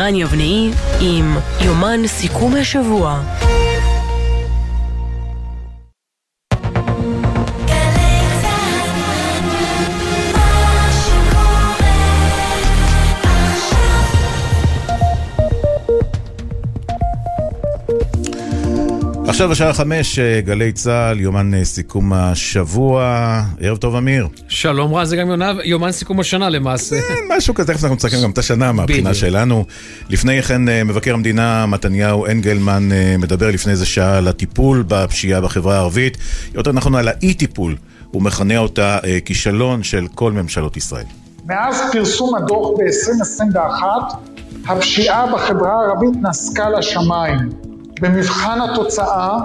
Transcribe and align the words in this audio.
רן 0.00 0.14
יבנאי 0.14 0.70
עם 1.00 1.36
יומן 1.60 2.06
סיכום 2.06 2.54
השבוע. 2.56 3.20
עכשיו 19.30 19.52
השעה 19.52 19.72
חמש, 19.72 20.18
אה, 20.18 20.40
גלי 20.40 20.72
צה"ל, 20.72 21.20
יומן 21.20 21.54
אה, 21.54 21.64
סיכום 21.64 22.12
השבוע. 22.12 23.42
ערב 23.60 23.76
טוב, 23.76 23.96
אמיר. 23.96 24.28
שלום 24.48 24.94
רז, 24.94 25.08
זה 25.08 25.16
גם 25.16 25.28
יונה, 25.28 25.52
יומן 25.64 25.92
סיכום 25.92 26.20
השנה 26.20 26.48
למעשה. 26.48 26.96
כן, 27.00 27.36
משהו 27.36 27.54
כזה, 27.54 27.72
תכף 27.72 27.82
אנחנו 27.82 27.94
מצטרכים 27.94 28.22
גם 28.22 28.30
את 28.30 28.38
השנה 28.38 28.72
מהבחינה 28.72 29.14
שלנו. 29.14 29.64
לפני 30.08 30.42
כן, 30.42 30.68
אה, 30.68 30.84
מבקר 30.84 31.14
המדינה 31.14 31.66
מתניהו 31.66 32.26
אנגלמן 32.26 32.88
מדבר 33.18 33.50
לפני 33.50 33.72
איזה 33.72 33.86
שעה 33.86 34.18
על 34.18 34.28
הטיפול 34.28 34.84
בפשיעה 34.88 35.40
בחברה 35.40 35.76
הערבית. 35.76 36.18
יותר 36.54 36.72
נכון 36.72 36.94
על 36.94 37.08
האי-טיפול. 37.08 37.76
הוא 38.10 38.22
מכנה 38.22 38.58
אותה 38.58 38.98
כישלון 39.24 39.82
של 39.82 40.06
כל 40.14 40.32
ממשלות 40.32 40.76
ישראל. 40.76 41.04
מאז 41.46 41.82
פרסום 41.92 42.34
הדוח 42.34 42.68
ב-2021, 42.78 43.82
הפשיעה 44.68 45.32
בחברה 45.32 45.72
הערבית 45.72 46.22
נסקה 46.22 46.68
לשמיים. 46.70 47.59
במבחן 48.00 48.58
התוצאה 48.60 49.38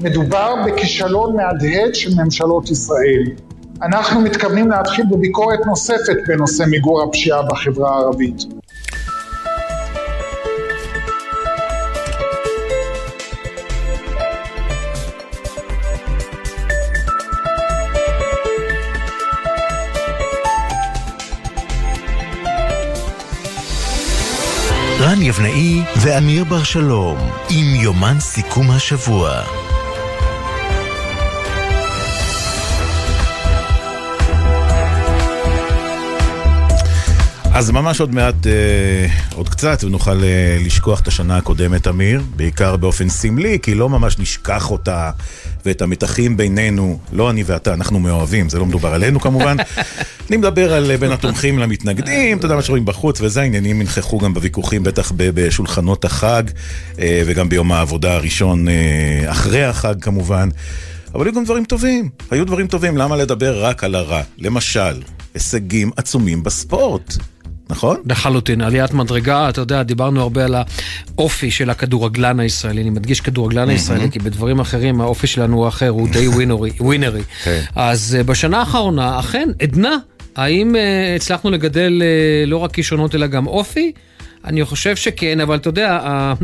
מדובר 0.00 0.54
בכישלון 0.66 1.36
מהדהד 1.36 1.94
של 1.94 2.10
ממשלות 2.16 2.70
ישראל. 2.70 3.22
אנחנו 3.82 4.20
מתכוונים 4.20 4.70
להתחיל 4.70 5.04
בביקורת 5.10 5.66
נוספת 5.66 6.16
בנושא 6.28 6.64
מיגור 6.70 7.02
הפשיעה 7.02 7.42
בחברה 7.42 7.90
הערבית. 7.90 8.42
יבנאי 25.32 25.82
ואמיר 25.96 26.44
בר 26.44 26.62
שלום 26.62 27.18
עם 27.50 27.74
יומן 27.74 28.20
סיכום 28.20 28.70
השבוע. 28.70 29.61
אז 37.62 37.70
ממש 37.70 38.00
עוד 38.00 38.14
מעט, 38.14 38.46
אה, 38.46 39.06
עוד 39.34 39.48
קצת, 39.48 39.84
ונוכל 39.84 40.24
אה, 40.24 40.58
לשכוח 40.64 41.00
את 41.00 41.08
השנה 41.08 41.36
הקודמת, 41.36 41.88
אמיר, 41.88 42.22
בעיקר 42.36 42.76
באופן 42.76 43.08
סמלי, 43.08 43.58
כי 43.62 43.74
לא 43.74 43.88
ממש 43.88 44.18
נשכח 44.18 44.70
אותה 44.70 45.10
ואת 45.66 45.82
המתחים 45.82 46.36
בינינו, 46.36 46.98
לא 47.12 47.30
אני 47.30 47.42
ואתה, 47.46 47.74
אנחנו 47.74 48.00
מאוהבים, 48.00 48.48
זה 48.48 48.58
לא 48.58 48.66
מדובר 48.66 48.94
עלינו 48.94 49.20
כמובן. 49.20 49.56
אני 50.28 50.36
מדבר 50.36 50.72
על 50.74 50.90
אה, 50.90 50.96
בין 50.96 51.12
התומכים 51.12 51.58
למתנגדים, 51.58 52.38
אתה 52.38 52.46
יודע 52.46 52.56
מה 52.56 52.62
שרואים 52.62 52.84
בחוץ, 52.84 53.20
וזה 53.20 53.40
העניינים 53.40 53.80
ינכחו 53.80 54.18
גם 54.18 54.34
בוויכוחים, 54.34 54.82
בטח 54.82 55.12
בשולחנות 55.16 56.04
החג, 56.04 56.42
אה, 56.98 57.22
וגם 57.26 57.48
ביום 57.48 57.72
העבודה 57.72 58.14
הראשון 58.14 58.68
אה, 58.68 59.24
אחרי 59.26 59.64
החג 59.64 59.94
כמובן. 60.00 60.48
אבל 61.14 61.26
היו 61.26 61.34
גם 61.34 61.44
דברים 61.44 61.64
טובים, 61.64 62.08
היו 62.30 62.44
דברים 62.44 62.66
טובים, 62.66 62.96
למה 62.96 63.16
לדבר 63.16 63.64
רק 63.64 63.84
על 63.84 63.94
הרע? 63.94 64.22
למשל, 64.38 65.02
הישגים 65.34 65.90
עצומים 65.96 66.42
בספורט. 66.42 67.16
נכון? 67.72 67.96
לחלוטין, 68.06 68.60
עליית 68.60 68.92
מדרגה, 68.92 69.48
אתה 69.48 69.60
יודע, 69.60 69.82
דיברנו 69.82 70.20
הרבה 70.20 70.44
על 70.44 70.54
האופי 70.54 71.50
של 71.50 71.70
הכדורגלן 71.70 72.40
הישראלי, 72.40 72.82
אני 72.82 72.90
מדגיש 72.90 73.20
כדורגלן 73.20 73.68
הישראלי, 73.68 74.10
כי 74.10 74.18
בדברים 74.18 74.60
אחרים 74.60 75.00
האופי 75.00 75.26
שלנו 75.26 75.56
הוא 75.56 75.68
אחר, 75.68 75.88
הוא 75.88 76.08
די 76.08 76.28
ווינרי. 76.28 76.70
ווינרי. 76.80 77.22
כן. 77.44 77.60
אז 77.76 78.16
אה, 78.18 78.24
בשנה 78.24 78.58
האחרונה, 78.60 79.18
אכן, 79.18 79.48
עדנה, 79.62 79.96
האם 80.36 80.74
uh, 80.74 81.16
הצלחנו 81.16 81.50
לגדל 81.50 82.02
uh, 82.02 82.50
לא 82.50 82.56
רק 82.56 82.72
כישרונות 82.72 83.14
אלא 83.14 83.26
גם 83.26 83.46
אופי? 83.46 83.92
אני 84.44 84.64
חושב 84.64 84.96
שכן, 84.96 85.40
אבל 85.40 85.56
אתה 85.56 85.68
יודע, 85.68 85.90
אה, 85.90 86.34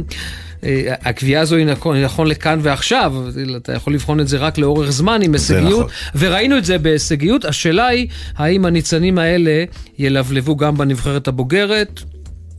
הקביעה 1.03 1.43
הזו 1.43 1.57
היא 1.57 1.67
נכון, 1.67 2.03
נכון 2.03 2.27
לכאן 2.27 2.59
ועכשיו, 2.63 3.15
אתה 3.57 3.73
יכול 3.73 3.95
לבחון 3.95 4.21
את 4.21 4.29
זה 4.29 4.39
רק 4.39 4.59
לאורך 4.59 4.91
זמן 4.91 5.23
עם 5.23 5.33
הישגיות, 5.33 5.87
נכון. 5.87 6.19
וראינו 6.19 6.59
את 6.59 6.65
זה 6.65 6.79
בהישגיות. 6.79 7.45
השאלה 7.45 7.87
היא, 7.87 8.09
האם 8.37 8.65
הניצנים 8.65 9.19
האלה 9.19 9.65
ילבלבו 9.99 10.57
גם 10.57 10.77
בנבחרת 10.77 11.29
הבוגרת? 11.29 12.01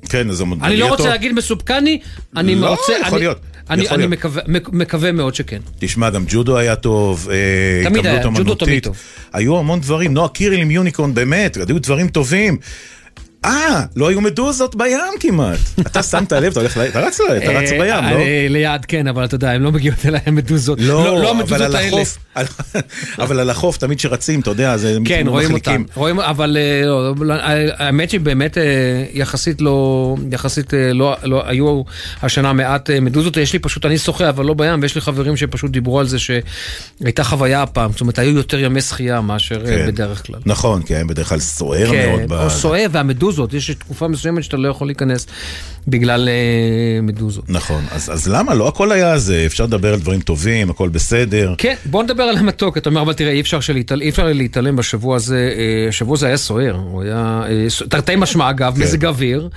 כן, 0.10 0.30
אז 0.30 0.44
אני 0.64 0.78
לא 0.78 0.90
רוצה 0.90 1.10
להגיד 1.10 1.32
מסופקני, 1.32 2.00
אני 2.36 2.56
לא, 2.56 2.70
רוצה... 2.70 2.94
יכול 3.02 3.18
אני, 3.18 3.20
להיות. 3.20 3.40
אני, 3.70 3.90
אני 3.90 4.08
מקווה, 4.08 4.42
מקווה 4.48 5.12
מאוד 5.12 5.36
שכן. 5.36 5.60
תשמע, 5.80 6.10
גם 6.10 6.24
ג'ודו 6.28 6.58
היה 6.58 6.76
טוב, 6.76 7.28
אה, 7.31 7.90
תמיד 7.90 8.06
היה, 8.06 8.24
ג'ודו 8.36 8.56
תמיד 8.56 8.84
טוב. 8.84 8.98
היו 9.34 9.60
המון 9.60 9.80
דברים, 9.80 10.14
נועה 10.14 10.30
קיריל 10.30 10.62
עם 10.62 10.72
יוניקון, 10.72 11.14
באמת, 11.14 11.58
היו 11.68 11.80
דברים 11.80 12.08
טובים. 12.08 12.58
אה, 13.46 13.84
לא 13.96 14.10
היו 14.10 14.22
מדוזות 14.22 14.76
בים 14.76 15.00
כמעט. 15.20 15.60
אתה 15.80 16.04
שמת 16.04 16.32
לב, 16.32 16.52
אתה 16.52 16.60
הולך, 16.60 16.78
אתה 16.78 17.00
רץ 17.00 17.20
אתה 17.22 17.52
רץ 17.52 17.70
בים, 17.70 17.80
לא? 17.82 18.20
אה, 18.20 18.46
ליד 18.50 18.86
כן, 18.86 19.08
אבל 19.08 19.26
אתה 19.26 19.36
יודע, 19.36 19.52
הן 19.52 19.62
לא 19.62 19.72
מגיעות 19.72 20.06
אליי 20.06 20.22
מדוזות. 20.32 20.80
לא, 20.82 21.04
לא, 21.04 21.22
לא 21.22 21.32
המדוזות 21.32 21.74
האלה. 21.76 22.02
אבל 23.20 23.40
על 23.40 23.50
החוף, 23.50 23.78
תמיד 23.78 24.00
שרצים, 24.00 24.40
אתה 24.40 24.50
יודע, 24.50 24.78
זה 24.78 24.98
כן, 25.06 25.24
רואים 25.28 25.54
אותם. 25.54 25.84
רואים, 25.96 26.20
אבל 26.20 26.58
אה, 26.58 26.86
לא, 26.86 27.14
האמת 27.78 28.10
שבאמת 28.10 28.58
אה, 28.58 28.64
יחסית 29.14 29.62
לא, 29.62 30.16
יחסית 30.32 30.74
לא, 30.94 31.18
היו 31.46 31.82
השנה 32.22 32.54
מעט 32.54 32.90
מדוזות. 32.90 33.38
יש 33.38 33.54
לי 33.54 33.60
פשוט, 33.60 33.86
אני 33.86 33.98
שוחה, 33.98 34.30
אבל 34.30 34.46
לא 34.46 34.54
בים, 34.54 34.82
ויש 34.82 34.96
לי 34.96 35.02
חברים 35.02 35.38
שפשוט 35.38 35.72
דיברו 35.72 36.00
על 36.00 36.08
זה 36.08 36.18
שהייתה 36.20 37.24
חוויה 37.24 37.64
הפעם. 37.64 37.92
זאת 37.92 38.02
אומרת, 38.02 38.20
היו 38.20 38.36
יותר 38.38 38.60
ימי 38.60 38.82
שחייה 38.82 39.22
מאשר 39.22 39.66
כן. 39.66 39.88
בדרך 39.88 40.28
כלל. 40.28 40.40
נכון, 40.46 40.82
כי 40.82 40.96
הם 40.96 41.08
בדרך 41.08 41.30
כלל 41.30 41.40
סוער 41.40 41.92
כן, 41.92 42.10
מאוד. 42.10 42.30
כן, 42.30 42.46
או 42.46 42.50
סוער, 42.50 42.88
והמדוזות. 42.92 43.30
מדוזות, 43.30 43.54
יש 43.54 43.72
תקופה 43.72 44.08
מסוימת 44.08 44.44
שאתה 44.44 44.58
לא 44.58 44.68
יכול 44.68 44.88
להיכנס 44.88 45.28
בגלל 45.88 46.30
אה, 46.30 47.02
מדוזות. 47.02 47.50
נכון, 47.50 47.84
אז, 47.92 48.10
אז 48.14 48.28
למה? 48.28 48.54
לא 48.54 48.68
הכל 48.68 48.92
היה 48.92 49.18
זה, 49.18 49.44
אפשר 49.46 49.64
לדבר 49.64 49.94
על 49.94 50.00
דברים 50.00 50.22
טובים, 50.22 50.70
הכל 50.70 50.90
בסדר. 50.90 51.54
כן, 51.58 51.76
בוא 51.86 52.04
נדבר 52.04 52.24
על 52.24 52.38
המתוק, 52.38 52.78
אתה 52.78 52.90
אומר, 52.90 53.02
אבל 53.02 53.14
תראה, 53.14 53.32
אי 53.32 53.42
אפשר, 53.42 53.60
שלהתעל... 53.60 54.02
אי 54.02 54.10
אפשר 54.10 54.26
להתעלם 54.26 54.76
בשבוע 54.76 55.16
הזה, 55.16 55.54
אה, 55.58 55.90
השבוע 55.90 56.16
הזה 56.16 56.28
היה 56.28 56.38
סוער, 56.38 56.76
הוא 56.76 57.04
היה, 57.04 57.42
אה, 57.50 57.88
תרתי 57.90 58.16
משמע 58.16 58.50
אגב, 58.50 58.76
כן. 58.76 58.82
מזג 58.82 59.06
אוויר. 59.06 59.50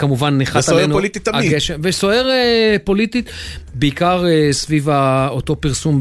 כמובן 0.00 0.38
ניחת 0.38 0.68
עלינו. 0.68 0.82
וסוער 0.82 0.92
פוליטית 0.92 1.24
תמיד. 1.24 1.52
הגשם, 1.52 1.80
וסוער 1.82 2.26
uh, 2.26 2.78
פוליטית, 2.84 3.30
בעיקר 3.74 4.24
uh, 4.24 4.52
סביב 4.52 4.88
אותו 5.28 5.56
פרסום 5.56 6.00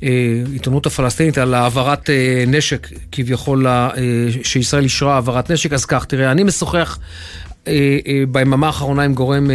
בעיתונות 0.00 0.86
הפלסטינית 0.86 1.38
על 1.38 1.54
העברת 1.54 2.08
uh, 2.08 2.12
נשק, 2.46 2.88
כביכול, 3.12 3.66
uh, 3.66 3.70
שישראל 4.42 4.84
אישרה 4.84 5.14
העברת 5.14 5.50
נשק. 5.50 5.72
אז 5.72 5.84
כך, 5.84 6.04
תראה, 6.04 6.30
אני 6.30 6.42
משוחח 6.42 6.98
ביממה 8.28 8.66
האחרונה 8.66 9.02
עם 9.02 9.14
גורם 9.14 9.50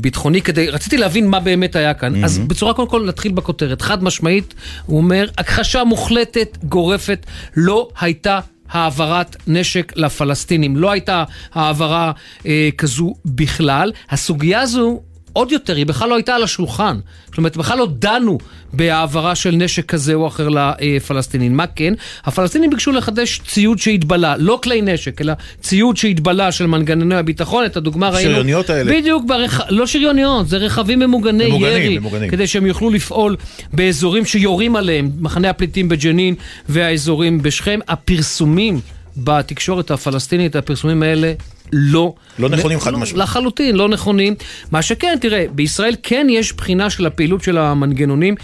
ביטחוני 0.00 0.42
כדי, 0.42 0.68
רציתי 0.68 0.96
להבין 0.96 1.28
מה 1.28 1.40
באמת 1.40 1.76
היה 1.76 1.94
כאן. 1.94 2.24
אז 2.24 2.38
בצורה 2.38 2.74
קודם 2.74 2.88
כל 2.88 3.04
נתחיל 3.08 3.32
בכותרת. 3.32 3.82
חד 3.82 4.04
משמעית, 4.04 4.54
הוא 4.86 4.96
אומר, 4.98 5.28
הכחשה 5.38 5.84
מוחלטת, 5.84 6.58
גורפת, 6.64 7.26
לא 7.56 7.88
הייתה 8.00 8.40
העברת 8.72 9.36
נשק 9.46 9.92
לפלסטינים. 9.96 10.76
לא 10.76 10.90
הייתה 10.90 11.24
העברה 11.52 12.12
אה, 12.46 12.68
כזו 12.78 13.14
בכלל. 13.24 13.92
הסוגיה 14.10 14.60
הזו 14.60 15.00
עוד 15.32 15.52
יותר, 15.52 15.76
היא 15.76 15.86
בכלל 15.86 16.08
לא 16.08 16.14
הייתה 16.14 16.34
על 16.34 16.42
השולחן. 16.42 16.98
זאת 17.26 17.38
אומרת, 17.38 17.56
בכלל 17.56 17.78
לא 17.78 17.88
דנו 17.98 18.38
בהעברה 18.72 19.34
של 19.34 19.50
נשק 19.50 19.86
כזה 19.86 20.14
או 20.14 20.26
אחר 20.26 20.48
לפלסטינים. 20.48 21.56
מה 21.56 21.66
כן? 21.66 21.94
הפלסטינים 22.24 22.70
ביקשו 22.70 22.92
לחדש 22.92 23.40
ציוד 23.46 23.78
שהתבלה, 23.78 24.36
לא 24.36 24.60
כלי 24.62 24.82
נשק, 24.82 25.20
אלא 25.20 25.32
ציוד 25.60 25.96
שהתבלה 25.96 26.52
של 26.52 26.66
מנגנוני 26.66 27.14
הביטחון. 27.14 27.64
את 27.64 27.76
הדוגמה 27.76 28.08
ראינו... 28.08 28.30
שריוניות 28.30 28.70
האלה. 28.70 28.92
בדיוק, 28.92 29.24
ברכ... 29.26 29.60
לא 29.68 29.86
שריוניות, 29.86 30.48
זה 30.48 30.56
רכבים 30.56 30.98
ממוגני 30.98 31.46
ממוגנים, 31.46 31.82
ירי. 31.82 31.98
ממוגנים. 31.98 32.30
כדי 32.30 32.46
שהם 32.46 32.66
יוכלו 32.66 32.90
לפעול 32.90 33.36
באזורים 33.72 34.24
שיורים 34.24 34.76
עליהם, 34.76 35.10
מחנה 35.20 35.50
הפליטים 35.50 35.88
בג'נין 35.88 36.34
והאזורים 36.68 37.42
בשכם. 37.42 37.78
הפרסומים 37.88 38.80
בתקשורת 39.16 39.90
הפלסטינית, 39.90 40.56
הפרסומים 40.56 41.02
האלה 41.02 41.32
לא... 41.72 42.14
לא 42.38 42.48
נכונים 42.48 42.80
חד 42.80 42.90
משמעית. 42.90 43.22
לחלוטין, 43.22 43.76
לא 43.76 43.88
נכונים. 43.88 44.34
מה 44.70 44.82
שכן, 44.82 45.16
תראה, 45.20 45.44
בישראל 45.50 45.94
כן 46.02 46.26
יש 46.30 46.52
בחינה 46.52 46.90
של 46.90 47.06
הפעילות 47.06 47.42
של 47.42 47.58
המנגנונים. 47.58 48.34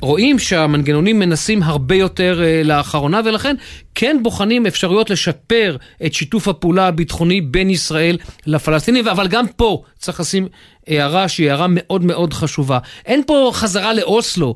רואים 0.00 0.38
שהמנגנונים 0.38 1.18
מנסים 1.18 1.62
הרבה 1.62 1.94
יותר 1.94 2.40
uh, 2.40 2.66
לאחרונה, 2.66 3.20
ולכן 3.24 3.56
כן 3.94 4.16
בוחנים 4.22 4.66
אפשרויות 4.66 5.10
לשפר 5.10 5.76
את 6.06 6.14
שיתוף 6.14 6.48
הפעולה 6.48 6.88
הביטחוני 6.88 7.40
בין 7.40 7.70
ישראל 7.70 8.18
לפלסטינים, 8.46 9.08
אבל 9.08 9.28
גם 9.28 9.46
פה 9.56 9.82
צריך 9.98 10.20
לשים 10.20 10.48
הערה 10.86 11.28
שהיא 11.28 11.50
הערה 11.50 11.66
מאוד 11.68 12.04
מאוד 12.04 12.34
חשובה. 12.34 12.78
אין 13.06 13.22
פה 13.26 13.50
חזרה 13.54 13.94
לאוסלו, 13.94 14.54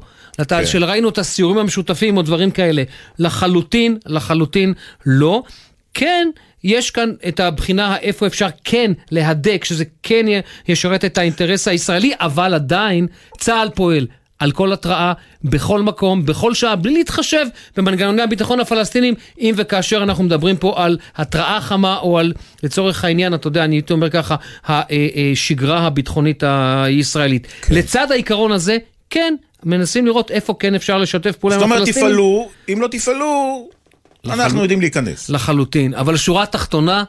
כן. 0.48 0.66
של 0.66 0.84
ראינו 0.84 1.08
את 1.08 1.18
הסיורים 1.18 1.58
המשותפים 1.58 2.16
או 2.16 2.22
דברים 2.22 2.50
כאלה. 2.50 2.82
לחלוטין, 3.18 3.98
לחלוטין 4.06 4.74
לא. 5.06 5.42
כן, 5.94 6.28
יש 6.64 6.90
כאן 6.90 7.12
את 7.28 7.40
הבחינה 7.40 7.96
איפה 7.96 8.26
אפשר 8.26 8.48
כן 8.64 8.92
להדק, 9.10 9.64
שזה 9.64 9.84
כן 10.02 10.26
ישרת 10.68 11.04
את 11.04 11.18
האינטרס 11.18 11.68
הישראלי, 11.68 12.12
אבל 12.20 12.54
עדיין 12.54 13.06
צה"ל 13.38 13.68
פועל 13.74 14.06
על 14.42 14.52
כל 14.52 14.72
התראה, 14.72 15.12
בכל 15.44 15.82
מקום, 15.82 16.26
בכל 16.26 16.54
שעה, 16.54 16.76
בלי 16.76 16.92
להתחשב 16.92 17.46
במנגנוני 17.76 18.22
הביטחון 18.22 18.60
הפלסטינים, 18.60 19.14
אם 19.40 19.54
וכאשר 19.56 20.02
אנחנו 20.02 20.24
מדברים 20.24 20.56
פה 20.56 20.84
על 20.84 20.98
התראה 21.16 21.60
חמה 21.60 21.98
או 21.98 22.18
על, 22.18 22.32
לצורך 22.62 23.04
העניין, 23.04 23.34
אתה 23.34 23.48
יודע, 23.48 23.64
אני 23.64 23.76
הייתי 23.76 23.92
אומר 23.92 24.10
ככה, 24.10 24.36
השגרה 24.68 25.78
אה, 25.78 25.86
הביטחונית 25.86 26.42
הישראלית. 26.46 27.46
כן. 27.62 27.74
לצד 27.74 28.12
העיקרון 28.12 28.52
הזה, 28.52 28.76
כן, 29.10 29.34
מנסים 29.64 30.06
לראות 30.06 30.30
איפה 30.30 30.54
כן 30.58 30.74
אפשר 30.74 30.98
לשתף 30.98 31.36
פעולה 31.36 31.56
עם 31.56 31.62
הפלסטינים. 31.62 31.92
זאת 31.92 32.02
אומרת, 32.02 32.12
תפעלו, 32.12 32.48
אם 32.72 32.80
לא 32.80 32.86
תפעלו, 32.86 33.68
אנחנו 34.26 34.62
יודעים 34.62 34.80
להיכנס. 34.80 35.30
לחלוטין, 35.30 35.94
אבל 35.94 36.16
שורה 36.16 36.46
תחתונה, 36.46 37.04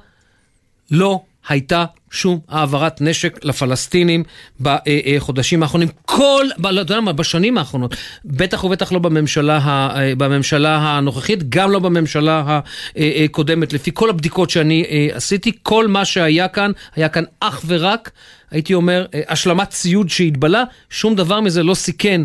לא 0.92 1.21
הייתה 1.50 1.86
שום 2.12 2.39
העברת 2.50 3.01
נשק 3.01 3.39
לפלסטינים 3.45 4.24
בחודשים 4.62 5.63
האחרונים. 5.63 5.88
כל, 6.06 6.45
לא 6.60 6.80
יודע 6.80 7.00
מה, 7.00 7.13
בשנים 7.13 7.57
האחרונות. 7.57 7.95
בטח 8.25 8.63
ובטח 8.63 8.92
לא 8.92 9.00
בממשלה, 9.00 9.89
בממשלה 10.18 10.77
הנוכחית, 10.77 11.50
גם 11.50 11.71
לא 11.71 11.80
בממשלה 11.80 12.60
הקודמת. 12.95 13.74
לפי 13.74 13.92
כל 13.94 14.10
הבדיקות 14.10 14.50
שאני 14.50 15.10
עשיתי, 15.13 15.51
כל 15.63 15.88
מה 15.88 16.06
שהיה 16.06 16.48
כאן, 16.48 16.71
היה 16.95 17.10
כאן 17.10 17.24
אך 17.39 17.62
ורק, 17.68 18.12
הייתי 18.51 18.74
אומר, 18.74 19.06
השלמת 19.27 19.69
ציוד 19.69 20.10
שהתבלה, 20.10 20.63
שום 20.89 21.15
דבר 21.15 21.39
מזה 21.39 21.63
לא 21.63 21.74
סיכן. 21.74 22.21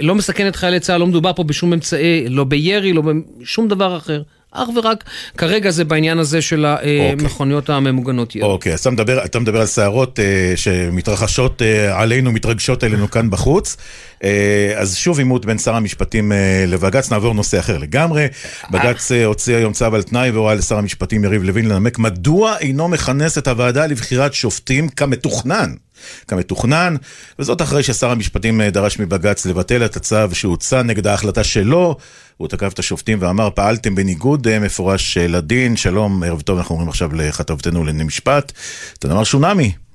לא 0.00 0.14
מסכן 0.14 0.48
את 0.48 0.56
חיילי 0.56 0.80
צה"ל, 0.80 1.00
לא 1.00 1.06
מדובר 1.06 1.32
פה 1.32 1.44
בשום 1.44 1.72
אמצעי, 1.72 2.28
לא 2.28 2.44
בירי, 2.44 2.92
לא 2.92 3.02
בשום 3.40 3.68
דבר 3.68 3.96
אחר. 3.96 4.22
אך 4.56 4.68
ורק 4.76 5.04
כרגע 5.36 5.70
זה 5.70 5.84
בעניין 5.84 6.18
הזה 6.18 6.42
של 6.42 6.64
המכוניות 6.64 7.62
אוקיי. 7.62 7.74
הממוגנות 7.74 8.36
ירי. 8.36 8.46
אוקיי, 8.46 8.72
אז 8.72 8.80
אתה 8.80 8.90
מדבר, 8.90 9.24
אתה 9.24 9.38
מדבר 9.38 9.60
על 9.60 9.66
סערות 9.66 10.20
אה, 10.20 10.52
שמתרחשות 10.56 11.62
אה, 11.62 12.00
עלינו, 12.00 12.32
מתרגשות 12.32 12.82
עלינו 12.82 13.10
כאן 13.10 13.30
בחוץ. 13.30 13.76
אה, 14.24 14.72
אז 14.76 14.96
שוב 14.96 15.18
עימות 15.18 15.46
בין 15.46 15.58
שר 15.58 15.74
המשפטים 15.74 16.32
אה, 16.32 16.64
לבג"ץ, 16.66 17.12
נעבור 17.12 17.34
נושא 17.34 17.58
אחר 17.58 17.78
לגמרי. 17.78 18.26
בג"ץ 18.70 19.12
אה, 19.12 19.24
הוציא 19.24 19.56
היום 19.56 19.72
צו 19.72 19.94
על 19.94 20.02
תנאי 20.02 20.30
והורה 20.30 20.54
לשר 20.54 20.78
המשפטים 20.78 21.24
יריב 21.24 21.42
לוין 21.42 21.68
לנמק 21.68 21.98
מדוע 21.98 22.58
אינו 22.58 22.88
מכנס 22.88 23.38
את 23.38 23.48
הוועדה 23.48 23.86
לבחירת 23.86 24.34
שופטים 24.34 24.88
כמתוכנן. 24.88 25.74
כמתוכנן, 26.28 26.96
וזאת 27.38 27.62
אחרי 27.62 27.82
ששר 27.82 28.10
המשפטים 28.10 28.60
אה, 28.60 28.70
דרש 28.70 28.98
מבג"ץ 28.98 29.46
לבטל 29.46 29.84
את 29.84 29.96
הצו 29.96 30.16
שהוצא 30.32 30.82
נגד 30.82 31.06
ההחלטה 31.06 31.44
שלו. 31.44 31.96
הוא 32.36 32.48
תקף 32.48 32.72
את 32.72 32.78
השופטים 32.78 33.18
ואמר, 33.20 33.48
פעלתם 33.54 33.94
בניגוד 33.94 34.48
אה, 34.48 34.58
מפורש 34.58 35.18
לדין. 35.18 35.76
שלום, 35.76 36.22
ערב 36.22 36.40
טוב, 36.40 36.58
אנחנו 36.58 36.74
אומרים 36.74 36.88
עכשיו 36.88 37.14
לכתבתנו 37.14 37.84
לענייני 37.84 38.04
משפט. 38.04 38.52
תנמר 38.98 39.24
שונמי. 39.24 39.85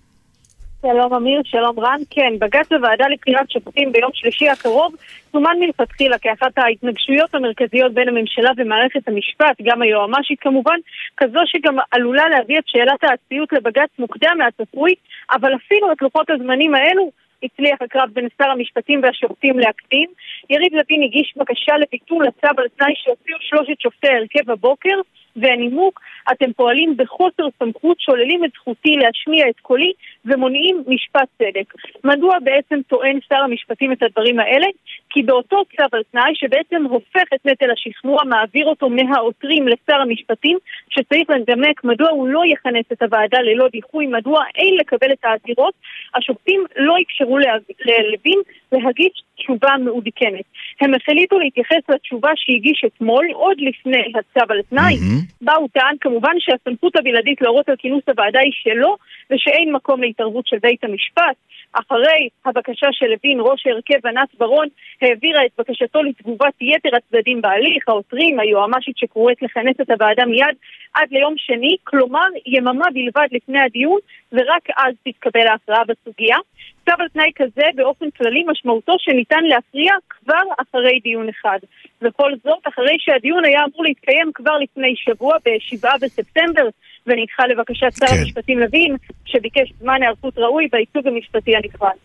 שלום 0.81 1.13
אמיר, 1.13 1.41
שלום 1.45 1.79
רן. 1.79 1.99
כן, 2.09 2.33
בג"ץ 2.39 2.69
בוועדה 2.69 3.07
לבחירת 3.07 3.51
שופטים 3.51 3.91
ביום 3.91 4.11
שלישי 4.13 4.49
הקרוב 4.49 4.95
סומן 5.31 5.55
מלכתחילה 5.59 6.17
כאחת 6.17 6.57
ההתנגשויות 6.57 7.35
המרכזיות 7.35 7.93
בין 7.93 8.07
הממשלה 8.09 8.51
ומערכת 8.57 9.07
המשפט, 9.07 9.61
גם 9.63 9.81
היועמ"שית 9.81 10.39
כמובן, 10.39 10.79
כזו 11.17 11.39
שגם 11.45 11.75
עלולה 11.91 12.29
להביא 12.29 12.59
את 12.59 12.63
שאלת 12.67 13.03
האצליות 13.03 13.53
לבג"ץ 13.53 13.89
מוקדם 13.99 14.35
מהצפוי, 14.37 14.93
אבל 15.31 15.55
אפילו 15.55 15.91
את 15.91 16.01
לוחות 16.01 16.29
הזמנים 16.29 16.75
האלו 16.75 17.11
הצליח 17.43 17.81
הקרב 17.81 18.09
בין 18.13 18.27
שר 18.37 18.49
המשפטים 18.49 18.99
והשופטים 19.03 19.59
להקדים. 19.59 20.09
יריב 20.49 20.73
לוין 20.73 21.03
הגיש 21.03 21.33
בקשה 21.37 21.77
לביטול 21.77 22.27
הצו 22.27 22.47
על 22.57 22.67
תנאי 22.77 22.93
שהוציאו 22.95 23.37
שלושת 23.39 23.81
שופטי 23.81 24.07
ההרכב 24.07 24.51
הבוקר, 24.51 24.95
והנימוק, 25.35 26.01
אתם 26.31 26.53
פועלים 26.53 26.97
בחוסר 26.97 27.47
סמכות, 27.59 27.99
שוללים 27.99 28.45
את 28.45 28.51
זכותי 28.55 28.95
להשמיע 28.95 29.49
את 29.49 29.59
קולי 29.59 29.91
ומונעים 30.25 30.83
משפט 30.87 31.27
צדק. 31.37 31.73
מדוע 32.03 32.39
בעצם 32.43 32.79
טוען 32.87 33.19
שר 33.29 33.35
המשפטים 33.43 33.91
את 33.91 34.03
הדברים 34.03 34.39
האלה? 34.39 34.67
כי 35.09 35.23
באותו 35.23 35.63
צו 35.77 35.83
על 35.91 36.03
תנאי 36.11 36.31
שבעצם 36.35 36.83
הופך 36.83 37.33
את 37.35 37.45
נטל 37.45 37.71
השכנוע, 37.71 38.23
מעביר 38.23 38.65
אותו 38.65 38.89
מהעותרים 38.89 39.67
לשר 39.67 40.01
המשפטים, 40.01 40.57
שצריך 40.89 41.29
לנמק 41.29 41.83
מדוע 41.83 42.09
הוא 42.09 42.27
לא 42.27 42.41
יכנס 42.45 42.85
את 42.91 43.01
הוועדה 43.01 43.39
ללא 43.41 43.67
דיחוי, 43.67 44.07
מדוע 44.07 44.43
אין 44.55 44.75
לקבל 44.79 45.11
את 45.11 45.25
העתירות, 45.25 45.73
השופטים 46.15 46.63
לא 46.75 46.95
אפשרו 47.05 47.37
ללוין 47.85 48.39
להגיש 48.71 49.23
תשובה 49.37 49.69
מעודכנת. 49.79 50.45
הם 50.81 50.93
החליטו 50.93 51.39
להתייחס 51.39 51.89
לתשובה 51.89 52.29
שהגיש 52.35 52.83
אתמול, 52.85 53.25
עוד 53.33 53.57
לפני 53.59 54.13
הצו 54.15 54.45
על 54.49 54.61
תנאי, 54.69 54.93
mm-hmm. 54.93 55.33
בה 55.41 55.53
הוא 55.53 55.69
טען 55.73 55.95
כמובן 56.01 56.33
שהסמכות 56.39 56.95
הבלעדית 56.95 57.41
להורות 57.41 57.69
על 57.69 57.75
כינוס 57.75 58.03
הוועדה 58.07 58.39
היא 58.39 58.51
שלו, 58.53 58.95
ושאין 59.31 59.73
מקום 59.73 60.01
להתערבות 60.01 60.47
של 60.47 60.57
בית 60.61 60.83
המשפט. 60.83 61.35
אחרי 61.73 62.29
הבקשה 62.45 62.87
של 62.91 63.05
לוין, 63.05 63.39
ראש 63.39 63.67
ההרכב 63.67 64.07
ענת 64.07 64.29
ברון 64.37 64.67
העבירה 65.01 65.45
את 65.45 65.51
בקשתו 65.57 66.03
לתגובת 66.03 66.53
יתר 66.61 66.89
הצדדים 66.95 67.41
בהליך, 67.41 67.83
העותרים, 67.87 68.39
היועמ"שית 68.39 68.97
שקוראת 68.97 69.41
לכנס 69.41 69.75
את 69.81 69.89
הוועדה 69.89 70.25
מיד 70.25 70.55
עד 70.93 71.07
ליום 71.11 71.33
שני, 71.37 71.75
כלומר 71.83 72.27
יממה 72.45 72.85
בלבד 72.93 73.27
לפני 73.31 73.59
הדיון, 73.59 73.99
ורק 74.31 74.69
אז 74.77 74.93
תתקבל 75.03 75.47
ההכרעה 75.47 75.83
בסוגיה. 75.83 76.37
צו 76.85 76.91
על 76.99 77.07
תנאי 77.13 77.31
כזה 77.35 77.67
באופן 77.75 78.05
כללי 78.17 78.43
משמעותו 78.51 78.93
שניתן 78.99 79.43
להכריע 79.43 79.93
כבר 80.09 80.45
אחרי 80.61 80.99
דיון 81.03 81.27
אחד. 81.29 81.59
וכל 82.01 82.31
זאת 82.43 82.63
אחרי 82.67 82.97
שהדיון 82.99 83.45
היה 83.45 83.59
אמור 83.59 83.83
להתקיים 83.83 84.31
כבר 84.35 84.57
לפני 84.57 84.93
שבוע, 84.97 85.35
ב-7 85.45 85.89
בספטמבר, 86.01 86.67
ונדחה 87.07 87.43
לבקשת 87.47 87.93
שר 87.99 88.07
כן. 88.07 88.15
המשפטים 88.19 88.59
לוין, 88.59 88.95
שביקש 89.25 89.73
זמן 89.79 89.97
היערכות 90.01 90.37
ראוי 90.37 90.67
בייצוג 90.71 91.07
המשפטי 91.07 91.55
הנפרד. 91.55 91.95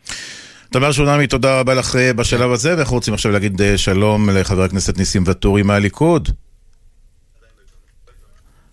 תמר 0.73 0.93
שונמי, 0.93 1.27
תודה 1.27 1.61
רבה 1.61 1.75
לך 1.75 1.97
אה, 1.97 2.13
בשלב 2.13 2.51
הזה, 2.51 2.77
ואנחנו 2.77 2.97
רוצים 2.97 3.15
עכשיו 3.15 3.33
להגיד 3.33 3.61
אה, 3.61 3.79
שלום 3.79 4.31
לחבר 4.41 4.63
הכנסת 4.63 4.99
ניסים 4.99 5.23
ואטורי 5.27 5.63
מהליכוד. 5.63 6.29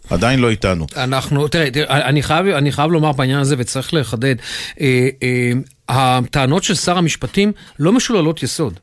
עדיין 0.10 0.40
לא 0.40 0.50
איתנו. 0.50 0.86
אנחנו, 0.98 1.48
תראה, 1.48 1.72
תראה 1.72 2.10
אני, 2.10 2.24
חייב, 2.24 2.48
אני 2.48 2.72
חייב 2.72 2.92
לומר 2.92 3.12
בעניין 3.12 3.40
הזה, 3.40 3.56
וצריך 3.58 3.94
לחדד, 3.94 4.36
אה, 4.82 5.10
אה, 5.24 5.52
הטענות 5.90 6.64
של 6.64 6.76
שר 6.76 6.98
המשפטים 6.98 7.52
לא 7.80 7.92
משוללות 7.92 8.44
יסוד. 8.44 8.80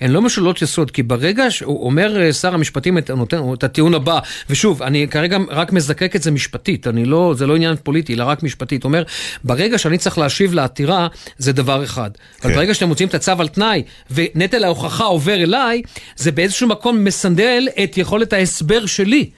הן 0.00 0.10
לא 0.10 0.22
משולות 0.22 0.62
יסוד, 0.62 0.90
כי 0.90 1.02
ברגע 1.02 1.50
שהוא 1.50 1.86
אומר 1.86 2.20
אה, 2.20 2.32
שר 2.32 2.54
המשפטים 2.54 2.98
את, 2.98 3.10
נותן, 3.10 3.40
את 3.54 3.64
הטיעון 3.64 3.94
הבא, 3.94 4.18
ושוב, 4.50 4.82
אני 4.82 5.08
כרגע 5.10 5.38
רק 5.50 5.72
מזקק 5.72 6.16
את 6.16 6.22
זה 6.22 6.30
משפטית, 6.30 6.86
אני 6.86 7.04
לא, 7.04 7.34
זה 7.36 7.46
לא 7.46 7.56
עניין 7.56 7.76
פוליטי, 7.82 8.14
אלא 8.14 8.24
רק 8.24 8.42
משפטית. 8.42 8.84
אומר, 8.84 9.02
ברגע 9.44 9.78
שאני 9.78 9.98
צריך 9.98 10.18
להשיב 10.18 10.54
לעתירה, 10.54 11.08
זה 11.38 11.52
דבר 11.52 11.84
אחד. 11.84 12.10
כן. 12.14 12.48
אבל 12.48 12.56
ברגע 12.56 12.74
שאתם 12.74 12.88
מוצאים 12.88 13.08
את 13.08 13.14
הצו 13.14 13.32
על 13.38 13.48
תנאי, 13.48 13.82
ונטל 14.10 14.64
ההוכחה 14.64 15.04
עובר 15.04 15.34
אליי, 15.34 15.82
זה 16.16 16.32
באיזשהו 16.32 16.68
מקום 16.68 17.04
מסנדל 17.04 17.68
את 17.84 17.98
יכולת 17.98 18.32
ההסבר 18.32 18.86
שלי. 18.86 19.30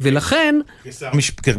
ולכן... 0.00 0.54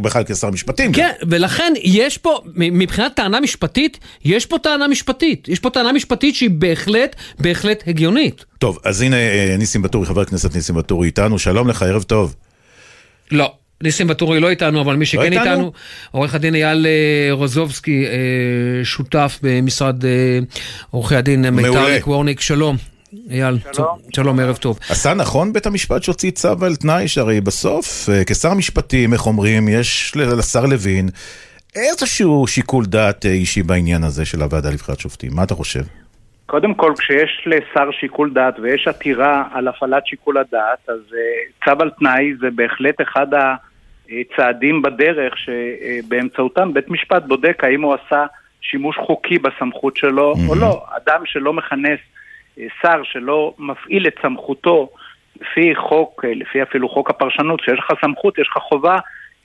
בכלל 0.00 0.24
כשר 0.26 0.50
משפטים. 0.50 0.92
כן, 0.92 1.10
ולכן 1.28 1.72
יש 1.82 2.18
פה, 2.18 2.40
מבחינת 2.54 3.14
טענה 3.14 3.40
משפטית, 3.40 3.98
יש 4.24 4.46
פה 4.46 4.58
טענה 4.58 4.88
משפטית. 4.88 5.48
יש 5.48 5.60
פה 5.60 5.70
טענה 5.70 5.92
משפטית 5.92 6.34
שהיא 6.34 6.50
בהחלט, 6.50 7.16
בהחלט 7.38 7.82
הגיונית. 7.86 8.44
טוב, 8.58 8.78
אז 8.84 9.02
הנה 9.02 9.16
אה, 9.16 9.54
ניסים 9.58 9.82
ואטורי, 9.82 10.06
חבר 10.06 10.20
הכנסת 10.20 10.54
ניסים 10.54 10.76
ואטורי 10.76 11.06
איתנו, 11.06 11.38
שלום 11.38 11.68
לך, 11.68 11.82
ערב 11.82 12.02
טוב. 12.02 12.34
לא. 13.30 13.52
ניסים 13.82 14.08
ואטורי 14.08 14.40
לא 14.40 14.50
איתנו, 14.50 14.80
אבל 14.80 14.96
מי 14.96 15.06
שכן 15.06 15.32
לא 15.32 15.40
איתנו, 15.40 15.72
עורך 16.10 16.34
הדין 16.34 16.54
אייל 16.54 16.86
אה, 16.86 17.32
רוזובסקי, 17.32 18.04
אה, 18.06 18.84
שותף 18.84 19.38
במשרד 19.42 20.04
עורכי 20.90 21.16
הדין 21.16 21.50
מיתר 21.50 21.98
וורניק, 22.06 22.40
שלום. 22.40 22.76
אייל, 23.30 23.58
שלום. 23.72 23.98
שלום, 24.14 24.40
ערב 24.40 24.56
טוב. 24.56 24.78
עשה 24.90 25.14
נכון 25.14 25.52
בית 25.52 25.66
המשפט 25.66 26.02
שהוציא 26.02 26.30
צו 26.30 26.64
על 26.64 26.76
תנאי, 26.76 27.08
שהרי 27.08 27.40
בסוף, 27.40 28.08
אה, 28.08 28.24
כשר 28.24 28.54
משפטים, 28.54 29.12
איך 29.12 29.26
אומרים, 29.26 29.68
יש 29.68 30.12
לשר 30.16 30.66
לוין 30.66 31.08
איזשהו 31.76 32.46
שיקול 32.46 32.84
דעת 32.86 33.26
אה, 33.26 33.30
אישי 33.30 33.62
בעניין 33.62 34.04
הזה 34.04 34.24
של 34.24 34.42
הוועדה 34.42 34.70
לבחירת 34.70 35.00
שופטים. 35.00 35.30
מה 35.34 35.42
אתה 35.42 35.54
חושב? 35.54 35.80
קודם 36.46 36.74
כל, 36.74 36.92
כשיש 36.98 37.46
לשר 37.46 37.90
שיקול 38.00 38.30
דעת 38.32 38.58
ויש 38.58 38.88
עתירה 38.88 39.44
על 39.52 39.68
הפעלת 39.68 40.06
שיקול 40.06 40.38
הדעת, 40.38 40.88
אז 40.88 41.00
uh, 41.10 41.64
צו 41.64 41.82
על 41.82 41.90
תנאי 41.98 42.34
זה 42.40 42.46
בהחלט 42.54 43.00
אחד 43.00 43.26
הצעדים 44.08 44.82
בדרך 44.82 45.34
שבאמצעותם 45.38 46.74
בית 46.74 46.90
משפט 46.90 47.22
בודק 47.28 47.64
האם 47.64 47.82
הוא 47.82 47.94
עשה 47.94 48.26
שימוש 48.60 48.96
חוקי 49.06 49.38
בסמכות 49.38 49.96
שלו 49.96 50.34
mm-hmm. 50.34 50.48
או 50.48 50.54
לא. 50.54 50.84
אדם 50.96 51.20
שלא 51.24 51.52
מכנס 51.52 51.98
שר 52.82 53.02
שלא 53.04 53.54
מפעיל 53.58 54.06
את 54.06 54.14
סמכותו 54.22 54.88
לפי 55.40 55.74
חוק, 55.88 56.24
לפי 56.24 56.62
אפילו 56.62 56.88
חוק 56.88 57.10
הפרשנות, 57.10 57.60
כשיש 57.60 57.78
לך 57.78 57.92
סמכות, 58.04 58.38
יש 58.38 58.48
לך 58.50 58.62
חובה 58.62 58.98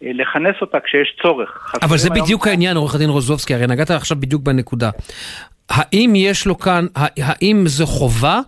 אה, 0.03 0.11
לכנס 0.13 0.55
אותה 0.61 0.77
כשיש 0.79 1.15
צורך. 1.21 1.73
אבל 1.81 1.97
זה 1.97 2.09
בדיוק 2.09 2.47
העניין, 2.47 2.77
עורך 2.77 2.95
הדין 2.95 3.09
רוזובסקי, 3.09 3.53
הרי 3.53 3.67
נגעת 3.67 3.91
עכשיו 3.91 4.17
בדיוק 4.19 4.43
בנקודה. 4.43 4.89
האם 5.69 6.13
יש 6.15 6.47
לו 6.47 6.57
כאן, 6.57 6.85
האם 6.95 7.63
זו 7.65 7.85
חובה, 7.85 8.39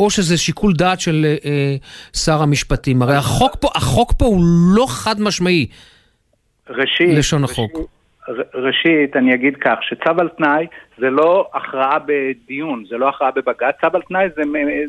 או 0.00 0.10
שזה 0.10 0.38
שיקול 0.38 0.72
דעת 0.72 1.00
של 1.00 1.24
אה, 1.24 1.36
אה, 1.44 1.76
שר 2.16 2.42
המשפטים? 2.42 3.02
הרי 3.02 3.16
החוק 3.16 3.56
פה, 3.60 3.68
החוק 3.74 4.12
פה 4.18 4.24
הוא 4.24 4.40
לא 4.76 4.86
חד 4.88 5.20
משמעי, 5.20 5.66
ראשית, 6.70 7.18
לשון 7.18 7.44
החוק. 7.44 7.72
ראשית, 8.54 9.16
אני 9.16 9.34
אגיד 9.34 9.56
כך, 9.56 9.78
שצו 9.82 10.10
על 10.18 10.28
תנאי 10.28 10.66
זה 10.98 11.10
לא 11.10 11.50
הכרעה 11.54 11.98
בדיון, 12.06 12.84
זה 12.88 12.98
לא 12.98 13.08
הכרעה 13.08 13.30
בבג"ץ, 13.30 13.74
צו 13.80 13.86
על 13.94 14.02
תנאי 14.02 14.28
זה, 14.36 14.42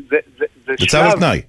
זה, 0.08 0.16
זה, 0.38 0.44
זה 0.66 0.72
זה 0.76 0.76
צו 0.76 0.86
שלב... 0.86 1.02
על 1.02 1.18
תנאי. 1.18 1.40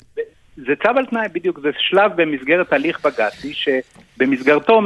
זה 0.55 0.73
צו 0.83 0.89
על 0.97 1.05
תנאי, 1.05 1.27
בדיוק, 1.33 1.59
זה 1.59 1.69
שלב 1.77 2.21
במסגרת 2.21 2.73
הליך 2.73 3.05
בג"צי, 3.05 3.53
שבמסגרתו 3.53 4.81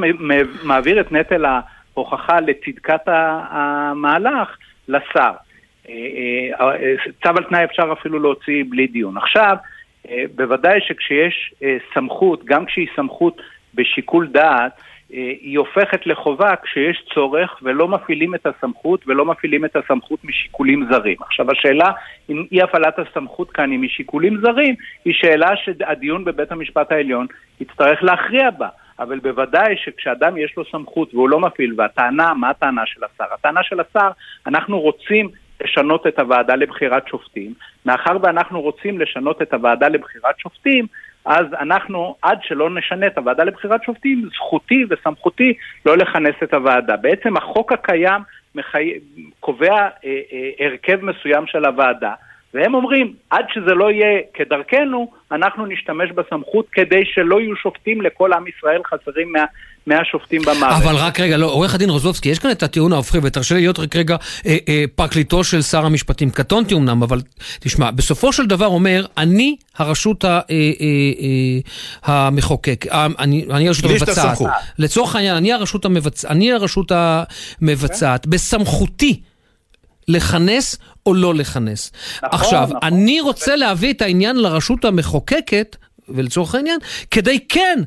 מעביר 0.63 1.01
את 1.01 1.11
נטל 1.11 1.45
ההוכחה 1.45 2.39
לצדקת 2.39 3.01
המהלך 3.07 4.57
לשר. 4.87 5.31
אה, 5.89 5.93
אה, 6.59 6.71
אה, 6.75 6.95
צו 7.23 7.29
על 7.37 7.43
תנאי 7.43 7.63
אפשר 7.63 7.93
אפילו 7.99 8.19
להוציא 8.19 8.63
בלי 8.69 8.87
דיון. 8.87 9.17
עכשיו, 9.17 9.55
בוודאי 10.35 10.79
שכשיש 10.81 11.53
סמכות, 11.93 12.45
גם 12.45 12.65
כשהיא 12.65 12.87
סמכות 12.95 13.41
בשיקול 13.73 14.27
דעת, 14.27 14.81
היא 15.09 15.57
הופכת 15.57 16.07
לחובה 16.07 16.55
כשיש 16.63 17.03
צורך 17.13 17.57
ולא 17.61 17.87
מפעילים 17.87 18.35
את 18.35 18.45
הסמכות 18.45 19.07
ולא 19.07 19.25
מפעילים 19.25 19.65
את 19.65 19.75
הסמכות 19.75 20.19
משיקולים 20.23 20.87
זרים. 20.91 21.15
עכשיו 21.21 21.51
השאלה 21.51 21.91
אם 22.29 22.45
אי 22.51 22.61
הפעלת 22.61 22.99
הסמכות 22.99 23.51
כאן 23.51 23.71
היא 23.71 23.79
משיקולים 23.79 24.37
זרים 24.41 24.75
היא 25.05 25.13
שאלה 25.13 25.49
שהדיון 25.55 26.25
בבית 26.25 26.51
המשפט 26.51 26.91
העליון 26.91 27.27
יצטרך 27.61 28.03
להכריע 28.03 28.49
בה. 28.49 28.67
אבל 28.99 29.19
בוודאי 29.19 29.75
שכשאדם 29.77 30.37
יש 30.37 30.53
לו 30.57 30.63
סמכות 30.71 31.13
והוא 31.13 31.29
לא 31.29 31.39
מפעיל, 31.39 31.73
והטענה, 31.77 32.33
מה 32.33 32.49
הטענה 32.49 32.85
של 32.85 33.01
השר? 33.03 33.33
הטענה 33.33 33.63
של 33.63 33.79
השר, 33.79 34.09
אנחנו 34.47 34.79
רוצים 34.79 35.29
לשנות 35.63 36.07
את 36.07 36.19
הוועדה 36.19 36.55
לבחירת 36.55 37.07
שופטים. 37.07 37.53
מאחר 37.85 38.17
ואנחנו 38.21 38.61
רוצים 38.61 38.99
לשנות 38.99 39.41
את 39.41 39.53
הוועדה 39.53 39.87
לבחירת 39.87 40.39
שופטים, 40.39 40.87
אז 41.29 41.45
אנחנו, 41.59 42.15
עד 42.21 42.39
שלא 42.43 42.69
נשנה 42.69 43.07
את 43.07 43.17
הוועדה 43.17 43.43
לבחירת 43.43 43.83
שופטים, 43.83 44.29
זכותי 44.35 44.85
וסמכותי 44.89 45.53
לא 45.85 45.97
לכנס 45.97 46.35
את 46.43 46.53
הוועדה. 46.53 46.97
בעצם 46.97 47.37
החוק 47.37 47.71
הקיים 47.71 48.21
מחי... 48.55 48.93
קובע 49.39 49.75
אה, 49.75 49.87
אה, 50.05 50.65
הרכב 50.65 51.05
מסוים 51.05 51.47
של 51.47 51.65
הוועדה, 51.65 52.13
והם 52.53 52.75
אומרים, 52.75 53.13
עד 53.29 53.45
שזה 53.53 53.73
לא 53.73 53.91
יהיה 53.91 54.19
כדרכנו, 54.33 55.11
אנחנו 55.31 55.65
נשתמש 55.65 56.09
בסמכות 56.11 56.65
כדי 56.71 57.01
שלא 57.05 57.41
יהיו 57.41 57.55
שופטים 57.55 58.01
לכל 58.01 58.33
עם 58.33 58.43
ישראל, 58.47 58.81
חסרים 58.85 59.31
100, 59.33 59.43
100 59.87 60.05
שופטים 60.05 60.41
במערכת. 60.41 60.85
אבל 60.85 60.95
רק 60.95 61.19
רגע, 61.19 61.37
לא, 61.37 61.45
עורך 61.45 61.75
הדין 61.75 61.89
רוזובסקי, 61.89 62.29
יש 62.29 62.39
כאן 62.39 62.51
את 62.51 62.63
הטיעון 62.63 62.93
ההופכי, 62.93 63.17
ותרשה 63.23 63.55
לי 63.55 63.61
להיות 63.61 63.79
רק 63.79 63.95
רגע 63.95 64.15
אה, 64.45 64.57
אה, 64.69 64.83
פרקליטו 64.95 65.43
של 65.43 65.61
שר 65.61 65.85
המשפטים. 65.85 66.29
קטונתי 66.29 66.75
אמנם, 66.75 67.03
אבל 67.03 67.19
תשמע, 67.59 67.91
בסופו 67.91 68.33
של 68.33 68.45
דבר 68.45 68.67
אומר, 68.67 69.05
אני 69.17 69.55
הרשות 69.77 70.25
ה, 70.25 70.27
אה, 70.27 70.39
אה, 70.49 70.55
אה, 72.09 72.27
המחוקק, 72.27 72.85
אה, 72.91 73.07
אני, 73.19 73.45
אני 73.51 73.67
הרשות 73.67 73.91
המבצעת. 73.91 74.37
לצורך 74.79 75.15
העניין, 75.15 75.35
אני 75.35 75.53
הרשות, 75.53 75.85
המבצ... 75.85 76.25
אני 76.25 76.51
הרשות 76.51 76.91
המבצעת. 76.91 78.27
בסמכותי. 78.27 79.21
לכנס 80.09 80.77
או 81.05 81.13
לא 81.13 81.35
לכנס. 81.35 81.91
נכון, 82.17 82.39
עכשיו, 82.39 82.63
נכון. 82.63 82.79
אני 82.83 83.21
רוצה 83.21 83.55
להביא 83.55 83.93
את 83.93 84.01
העניין 84.01 84.35
לרשות 84.35 84.85
המחוקקת, 84.85 85.75
ולצורך 86.09 86.55
העניין, 86.55 86.79
כדי 87.11 87.39
כן 87.49 87.79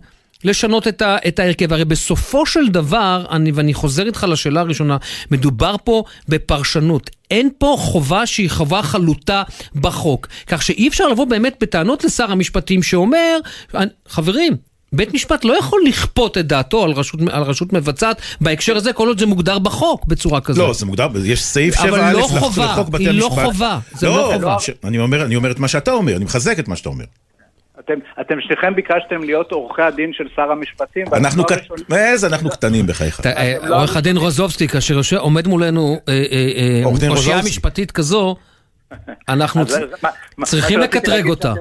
לשנות 0.45 0.89
את, 0.89 1.03
ה, 1.03 1.17
את 1.29 1.39
ההרכב. 1.39 1.73
הרי 1.73 1.85
בסופו 1.85 2.47
של 2.47 2.69
דבר, 2.69 3.25
אני, 3.31 3.53
ואני 3.53 3.75
חוזר 3.75 4.07
איתך 4.07 4.27
לשאלה 4.29 4.61
הראשונה, 4.61 4.97
מדובר 5.31 5.77
פה 5.85 6.05
בפרשנות. 6.29 7.11
אין 7.31 7.51
פה 7.59 7.77
חובה 7.79 8.27
שהיא 8.27 8.51
חובה 8.51 8.83
חלוטה 8.83 9.43
בחוק. 9.75 10.27
כך 10.47 10.63
שאי 10.63 10.89
אפשר 10.89 11.09
לבוא 11.09 11.25
באמת 11.25 11.57
בטענות 11.61 12.05
לשר 12.05 12.33
המשפטים 12.33 12.83
שאומר, 12.83 13.39
חברים, 14.09 14.57
בית 14.93 15.15
משפט 15.15 15.45
לא 15.45 15.59
יכול 15.59 15.81
לכפות 15.87 16.39
את 16.39 16.47
דעתו 16.47 16.85
על 16.85 16.91
רשות, 16.91 17.21
על 17.31 17.43
רשות 17.43 17.73
מבצעת 17.73 18.21
בהקשר 18.41 18.77
הזה, 18.77 18.93
כל 18.93 19.09
עוד 19.09 19.19
זה 19.19 19.27
מוגדר 19.27 19.59
בחוק 19.59 20.05
בצורה 20.07 20.41
כזאת. 20.41 20.69
לא, 20.69 20.75
זה 20.75 20.87
מוגדר, 20.87 21.09
יש 21.25 21.43
סעיף 21.43 21.75
7א 21.77 21.89
אבל 21.89 22.13
לא 22.13 22.19
לחוק 22.19 22.39
חובה, 22.39 22.65
לחוק 22.65 22.89
בתי 22.89 23.09
היא 23.09 23.21
לא 23.21 23.27
המשפט. 23.27 23.45
חובה, 23.45 23.79
זה 23.95 24.07
לא 24.09 24.31
חובה. 24.35 24.57
ש- 24.61 24.71
אני 24.85 24.99
אומר, 24.99 25.25
אני 25.25 25.37
אומר 25.37 25.51
את 25.51 25.59
מה 25.59 25.69
שאתה 25.69 25.93
אומר, 25.93 26.17
אני 26.17 26.25
מחזק 26.25 26.59
את 26.59 26.69
מה 26.69 26.77
שאתה 26.77 26.89
אומר. 26.89 27.05
אתם, 27.81 27.95
אתם 28.21 28.35
שניכם 28.41 28.75
ביקשתם 28.75 29.23
להיות 29.25 29.53
עורכי 29.53 29.83
הדין 29.83 30.11
של 30.13 30.25
שר 30.37 30.43
המשפטים. 30.53 31.07
אנחנו 31.15 31.43
לא 31.43 31.47
קט... 31.49 31.53
הראשונים- 31.59 31.85
איזה, 31.93 32.27
אנחנו 32.27 32.51
קטנים 32.51 32.87
בחייך. 32.87 33.21
אה, 33.27 33.55
עורך 33.69 33.97
הדין 33.97 34.17
רוזובסקי, 34.17 34.69
כאשר 34.69 34.95
יושב- 34.95 35.17
עומד 35.17 35.47
מולנו 35.49 35.97
אה, 36.09 36.25
אה, 36.33 36.83
אה, 37.05 37.09
אושייה. 37.11 37.43
משפטית 37.43 37.91
כזו, 37.91 38.37
אנחנו 39.29 39.65
צריכים 40.45 40.81
לקטרג 40.81 41.29
אותה. 41.29 41.55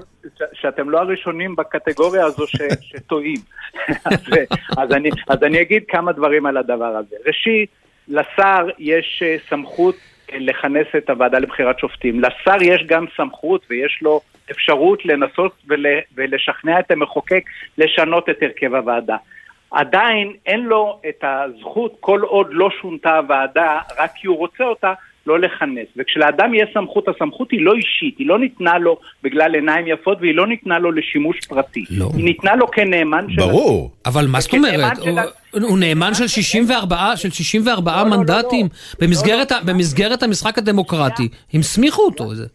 שאתם- 0.54 0.90
לא 0.90 1.00
הראשונים 1.00 1.56
בקטגוריה 1.56 2.26
הזו 2.26 2.48
ש- 2.48 2.56
שטועים. 2.90 3.38
אז, 4.06 4.18
אז, 4.78 4.92
אני, 4.92 5.10
אז 5.30 5.44
אני 5.44 5.62
אגיד 5.62 5.84
כמה 5.88 6.12
דברים 6.12 6.46
על 6.46 6.58
הדבר 6.58 6.86
הזה. 6.96 7.16
ראשית, 7.28 7.70
לשר 8.08 8.68
יש 8.80 9.24
אה, 9.26 9.36
סמכות 9.50 9.96
אה, 10.32 10.38
לכנס 10.40 10.88
את 10.98 11.10
הוועדה 11.10 11.40
לבחירת 11.40 11.80
שופטים. 11.80 12.20
לשר 12.22 12.62
יש 12.62 12.84
גם 12.88 13.06
סמכות 13.18 13.66
ויש 13.70 14.00
לו 14.02 14.22
אפשרות 14.52 15.06
לנסות 15.06 15.52
ול, 15.70 15.86
ולשכנע 16.16 16.80
את 16.80 16.92
המחוקק 16.92 17.44
לשנות 17.78 18.30
את 18.30 18.38
הרכב 18.42 18.76
הוועדה. 18.76 19.16
עדיין 19.72 20.34
אין 20.46 20.60
לו 20.66 21.02
את 21.10 21.24
הזכות, 21.24 21.98
כל 22.00 22.22
עוד 22.22 22.48
לא 22.52 22.70
שונתה 22.82 23.18
הוועדה, 23.18 23.80
רק 24.00 24.12
כי 24.16 24.28
הוא 24.28 24.38
רוצה 24.38 24.64
אותה, 24.64 24.94
לא 25.28 25.40
לכנס. 25.40 25.88
וכשלאדם 25.98 26.54
יש 26.54 26.70
סמכות, 26.74 27.06
הסמכות 27.08 27.52
היא 27.52 27.60
לא 27.62 27.74
אישית, 27.74 28.16
היא 28.20 28.28
לא 28.28 28.40
ניתנה 28.40 28.78
לו 28.78 28.98
בגלל 29.24 29.56
עיניים 29.56 29.88
יפות 29.88 30.18
והיא 30.22 30.36
לא 30.36 30.48
ניתנה 30.48 30.80
לו 30.80 30.92
לשימוש 30.92 31.38
פרטי. 31.50 31.84
לא. 31.90 32.10
היא 32.18 32.24
ניתנה 32.26 32.56
לו 32.56 32.72
כנאמן 32.72 33.26
של... 33.30 33.36
ברור. 33.42 33.92
אבל 34.06 34.28
מה 34.28 34.40
זאת 34.42 34.54
אומרת? 34.54 35.04
של 35.04 35.10
הוא- 35.64 35.80
נאמן 35.80 36.14
של 36.14 36.28
64 36.28 37.18
של 37.18 37.30
64 37.32 37.92
לא, 37.92 38.04
לא, 38.04 38.10
לא, 38.10 38.18
מנדטים 38.18 38.66
לא. 38.66 39.08
במסגרת 39.08 39.52
לא, 39.52 39.58
ה- 39.58 39.64
במסגרת 39.64 40.24
המשחק 40.24 40.58
הדמוקרטי. 40.58 41.28
הם 41.54 41.60
הסמיכו 41.60 42.02
אותו. 42.02 42.36
זה- 42.36 42.46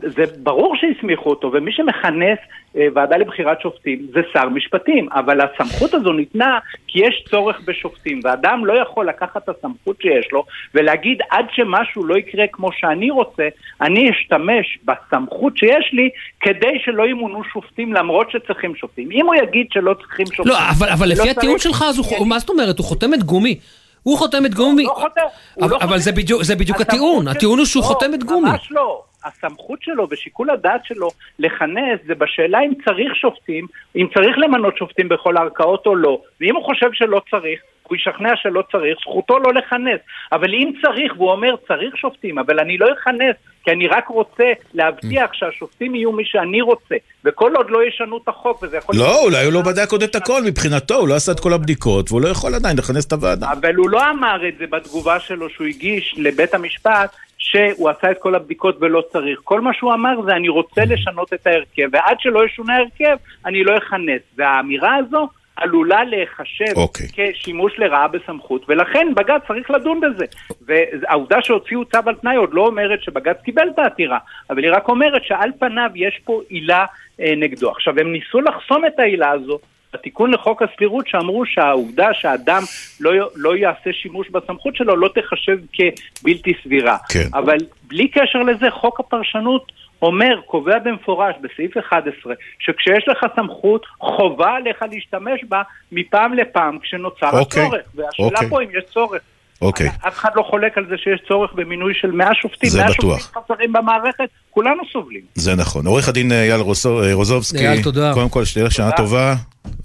זה 0.00 0.22
ברור 0.36 0.76
שהסמיכו 0.76 1.30
אותו, 1.30 1.50
ומי 1.52 1.72
שמכנס 1.72 2.38
אה, 2.76 2.86
ועדה 2.94 3.16
לבחירת 3.16 3.60
שופטים 3.60 4.06
זה 4.14 4.20
שר 4.32 4.48
משפטים, 4.48 5.08
אבל 5.12 5.38
הסמכות 5.40 5.94
הזו 5.94 6.12
ניתנה 6.12 6.58
כי 6.88 6.98
יש 7.06 7.24
צורך 7.30 7.60
בשופטים, 7.64 8.20
ואדם 8.24 8.66
לא 8.66 8.72
יכול 8.82 9.08
לקחת 9.08 9.36
את 9.44 9.56
הסמכות 9.58 9.96
שיש 10.02 10.28
לו 10.32 10.44
ולהגיד 10.74 11.18
עד 11.30 11.44
שמשהו 11.52 12.04
לא 12.04 12.16
יקרה 12.16 12.44
כמו 12.52 12.68
שאני 12.72 13.10
רוצה, 13.10 13.48
אני 13.80 14.10
אשתמש 14.10 14.78
בסמכות 14.84 15.56
שיש 15.56 15.90
לי 15.92 16.08
כדי 16.40 16.78
שלא 16.84 17.06
ימונו 17.06 17.44
שופטים 17.52 17.92
למרות 17.92 18.30
שצריכים 18.30 18.74
שופטים. 18.76 19.08
אם 19.12 19.26
הוא 19.26 19.34
יגיד 19.34 19.66
שלא 19.72 19.94
צריכים 19.94 20.26
שופטים... 20.26 20.46
לא, 20.52 20.58
אבל 20.78 20.88
אבל 20.88 21.08
לא 21.08 21.14
לפי 21.14 21.30
הטיעון 21.30 21.58
שלך, 21.58 21.84
אז 21.88 21.98
הוא- 21.98 22.26
מה 22.26 22.38
זאת 22.38 22.50
אומרת? 22.50 22.78
הוא 22.78 22.86
חותמת 22.86 23.22
גומי. 23.22 23.58
הוא 24.02 24.18
חותמת 24.18 24.54
גומי. 24.54 24.82
לא 24.84 24.94
חותם, 24.94 25.20
הוא 25.54 25.64
אבל- 25.64 25.70
לא 25.72 25.76
אבל 25.76 25.86
חותם. 25.86 25.98
זה 25.98 26.12
בדיוק- 26.12 26.42
זה 26.42 26.56
בדיוק 26.56 26.80
הטיעון. 26.80 27.28
הטיעון 27.28 27.58
הוא 27.58 27.66
שהוא 27.66 27.80
לא, 27.82 27.86
חותמת 27.86 28.24
גומי. 28.24 28.50
ממש 28.50 28.68
לא. 28.70 29.02
הסמכות 29.24 29.82
שלו 29.82 30.06
ושיקול 30.10 30.50
הדעת 30.50 30.84
שלו 30.84 31.08
לכנס 31.38 32.00
זה 32.06 32.14
בשאלה 32.14 32.60
אם 32.60 32.72
צריך 32.84 33.16
שופטים, 33.16 33.66
אם 33.96 34.06
צריך 34.14 34.38
למנות 34.38 34.76
שופטים 34.76 35.08
בכל 35.08 35.36
הערכאות 35.36 35.86
או 35.86 35.96
לא. 35.96 36.20
ואם 36.40 36.56
הוא 36.56 36.64
חושב 36.64 36.92
שלא 36.92 37.22
צריך, 37.30 37.60
הוא 37.88 37.96
ישכנע 37.96 38.36
שלא 38.36 38.62
צריך, 38.72 38.98
זכותו 39.00 39.38
לא 39.38 39.54
לכנס. 39.54 40.00
אבל 40.32 40.54
אם 40.54 40.72
צריך, 40.82 41.12
והוא 41.16 41.30
אומר 41.30 41.54
צריך 41.68 41.96
שופטים, 41.96 42.38
אבל 42.38 42.60
אני 42.60 42.78
לא 42.78 42.86
אכנס, 42.92 43.36
כי 43.64 43.70
אני 43.70 43.86
רק 43.86 44.08
רוצה 44.08 44.52
להבטיח 44.74 45.32
שהשופטים 45.32 45.94
יהיו 45.94 46.12
מי 46.12 46.24
שאני 46.24 46.60
רוצה. 46.60 46.94
וכל 47.24 47.56
עוד 47.56 47.70
לא 47.70 47.84
ישנו 47.88 48.16
את 48.16 48.28
החוק, 48.28 48.62
וזה 48.62 48.76
יכול... 48.76 48.96
לא, 48.96 49.24
אולי 49.24 49.44
הוא 49.44 49.52
לא 49.52 49.60
בדק 49.62 49.92
עוד 49.92 50.02
את 50.02 50.14
הכל 50.14 50.42
מבחינתו, 50.46 50.94
הוא 50.94 51.08
לא 51.08 51.14
עשה 51.14 51.32
את 51.32 51.40
כל 51.40 51.52
הבדיקות, 51.52 52.10
והוא 52.10 52.22
לא 52.22 52.28
יכול 52.28 52.54
עדיין 52.54 52.78
לכנס 52.78 53.06
את 53.06 53.12
הוועדה. 53.12 53.52
אבל 53.52 53.74
הוא 53.74 53.90
לא 53.90 54.10
אמר 54.10 54.48
את 54.48 54.58
זה 54.58 54.64
בתגובה 54.70 55.20
שלו 55.20 55.50
שהוא 55.50 55.66
הגיש 55.66 56.14
לבית 56.18 56.54
המשפט, 56.54 57.16
שהוא 57.42 57.90
עשה 57.90 58.10
את 58.10 58.18
כל 58.18 58.34
הבדיקות 58.34 58.76
ולא 58.80 59.02
צריך. 59.12 59.40
כל 59.44 59.60
מה 59.60 59.74
שהוא 59.74 59.92
אמר 59.92 60.22
זה 60.26 60.32
אני 60.32 60.48
רוצה 60.48 60.84
לשנות 60.84 61.32
את 61.32 61.46
ההרכב, 61.46 61.88
ועד 61.92 62.16
שלא 62.20 62.46
ישונה 62.46 62.76
ההרכב, 62.76 63.16
אני 63.46 63.64
לא 63.64 63.76
אכנס. 63.76 64.20
והאמירה 64.36 64.96
הזו 64.96 65.28
עלולה 65.56 66.04
להיחשב 66.04 66.76
אוקיי. 66.76 67.06
כשימוש 67.12 67.72
לרעה 67.78 68.08
בסמכות, 68.08 68.64
ולכן 68.68 69.06
בג"ץ 69.16 69.42
צריך 69.48 69.70
לדון 69.70 70.00
בזה. 70.00 70.24
והעובדה 70.66 71.36
שהוציאו 71.42 71.84
צו 71.84 71.98
על 72.06 72.14
תנאי 72.14 72.36
עוד 72.36 72.54
לא 72.54 72.66
אומרת 72.66 73.02
שבג"ץ 73.02 73.36
קיבל 73.44 73.68
את 73.74 73.78
העתירה, 73.78 74.18
אבל 74.50 74.64
היא 74.64 74.72
רק 74.72 74.88
אומרת 74.88 75.24
שעל 75.24 75.50
פניו 75.58 75.90
יש 75.94 76.20
פה 76.24 76.40
עילה 76.48 76.84
אה, 77.20 77.32
נגדו. 77.36 77.70
עכשיו, 77.70 77.94
הם 78.00 78.12
ניסו 78.12 78.40
לחסום 78.40 78.86
את 78.86 78.98
העילה 78.98 79.30
הזו. 79.30 79.58
בתיקון 79.94 80.30
לחוק 80.30 80.62
הסבירות 80.62 81.08
שאמרו 81.08 81.46
שהעובדה 81.46 82.14
שאדם 82.14 82.62
לא, 83.00 83.12
לא 83.36 83.56
יעשה 83.56 83.92
שימוש 83.92 84.30
בסמכות 84.30 84.76
שלו 84.76 84.96
לא 84.96 85.08
תחשב 85.14 85.58
כבלתי 85.72 86.52
סבירה. 86.62 86.96
כן. 87.08 87.28
אבל 87.34 87.56
בלי 87.82 88.08
קשר 88.08 88.38
לזה, 88.38 88.70
חוק 88.70 89.00
הפרשנות 89.00 89.72
אומר, 90.02 90.40
קובע 90.46 90.78
במפורש 90.78 91.34
בסעיף 91.40 91.76
11, 91.76 92.34
שכשיש 92.58 93.08
לך 93.08 93.26
סמכות, 93.36 93.86
חובה 93.98 94.50
עליך 94.50 94.84
להשתמש 94.92 95.44
בה 95.48 95.62
מפעם 95.92 96.34
לפעם 96.34 96.78
כשנוצר 96.78 97.30
אוקיי, 97.38 97.62
הצורך. 97.62 97.82
והשאלה 97.94 98.28
אוקיי. 98.28 98.48
פה 98.48 98.62
אם 98.62 98.68
יש 98.78 98.84
צורך. 98.84 99.22
אוקיי. 99.62 99.88
אף 100.08 100.18
אחד 100.18 100.30
לא 100.34 100.42
חולק 100.42 100.78
על 100.78 100.86
זה 100.90 100.94
שיש 100.96 101.20
צורך 101.28 101.50
במינוי 101.54 101.92
של 102.00 102.10
100 102.10 102.28
שופטים. 102.34 102.70
זה 102.70 102.78
100 102.78 102.90
בטוח. 102.90 103.18
שופטים 103.18 103.42
חסרים 103.44 103.72
במערכת, 103.72 104.28
כולנו 104.50 104.82
סובלים. 104.92 105.20
זה 105.34 105.54
נכון. 105.54 105.86
עורך 105.86 106.08
הדין 106.08 106.32
אייל 106.32 106.60
אה, 106.60 107.12
רוזובסקי, 107.12 107.68
אייל, 107.68 107.82
תודה. 107.82 108.10
קודם 108.14 108.28
כל 108.28 108.44
שתהיה 108.44 108.64
לך 108.64 108.72
שנה 108.72 108.90
תודה. 108.90 108.96
טובה, 108.96 109.34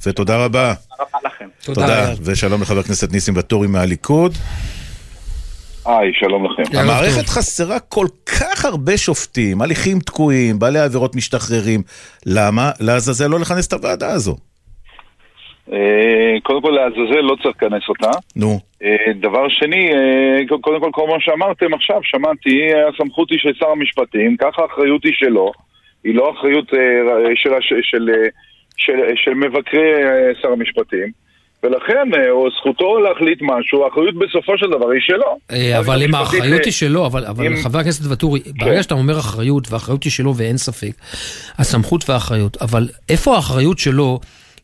ותודה 0.06 0.46
רבה. 0.46 0.74
תודה 0.74 1.04
רבה 1.10 1.20
לכם. 1.26 1.48
תודה, 1.64 2.06
אייל. 2.06 2.18
ושלום 2.24 2.62
לחבר 2.62 2.80
הכנסת 2.80 3.12
ניסים 3.12 3.36
ואטורי 3.36 3.68
מהליכוד. 3.68 4.34
היי, 5.86 6.12
שלום 6.20 6.46
לכם. 6.46 6.78
המערכת 6.78 7.26
טוב. 7.26 7.26
חסרה 7.26 7.80
כל 7.80 8.08
כך 8.26 8.66
הרבה 8.66 8.98
שופטים, 8.98 9.62
הליכים 9.62 10.00
תקועים, 10.00 10.60
בעלי 10.60 10.80
עבירות 10.80 11.16
משתחררים. 11.16 11.84
למה? 12.26 12.72
לעזאזל 12.80 13.28
לא 13.28 13.40
לכנס 13.40 13.68
את 13.68 13.74
הוועדה 13.74 14.12
הזו. 14.12 14.38
אה, 15.74 16.40
קודם 16.44 16.62
כל, 16.62 16.70
לעזאזל 16.70 17.22
לא 17.22 17.36
צריך 17.44 17.56
לכנס 17.64 17.84
אותה. 17.90 18.10
נו, 18.36 18.60
אה, 18.84 19.14
דבר 19.22 19.50
שני, 19.50 19.90
אה, 19.94 20.58
קודם 20.62 20.92
כל, 20.92 21.08
מה 21.08 21.20
שאמרתם 21.20 21.74
עכשיו, 21.74 22.00
שמעתי, 22.04 22.60
הסמכות 22.94 23.32
היא 23.32 23.40
של 23.40 23.52
שר 23.60 23.70
המשפטים, 23.70 24.38
ככה 24.38 24.62
האחריות 24.62 25.04
היא 25.04 25.14
שלו, 25.16 25.52
היא 26.04 26.16
לא 26.16 26.34
אחריות 26.40 26.70
של, 27.36 27.50
של, 27.62 27.76
של, 27.82 28.10
של, 28.78 28.94
של 29.16 29.34
מבקרי 29.34 29.92
שר 30.42 30.52
המשפטים, 30.52 31.28
ולכן 31.64 32.10
או 32.30 32.48
זכותו 32.52 33.00
להחליט 33.00 33.40
משהו, 33.42 33.84
האחריות 33.86 34.16
בסופו 34.16 34.58
של 34.58 34.66
דבר 34.68 34.90
היא 34.90 35.02
שלו. 35.02 35.38
אבל 35.80 36.04
אם 36.04 36.16
האחריות 36.16 36.66
היא 36.66 36.74
שלו, 36.74 37.06
אבל, 37.06 37.26
אבל 37.26 37.46
אם- 37.46 37.56
חבר 37.64 37.80
הכנסת 37.80 38.06
ואטורי, 38.10 38.40
ברגע 38.60 38.84
שאתה 38.84 38.94
אומר 38.96 39.20
אחריות, 39.20 39.72
והאחריות 39.72 40.04
היא 40.04 40.12
שלו 40.12 40.36
ואין 40.36 40.58
ספק, 40.58 40.92
הסמכות 41.58 42.10
והאחריות, 42.10 42.58
אבל 42.62 42.88
איפה 43.10 43.36
האחריות 43.36 43.80
שלו 43.80 44.20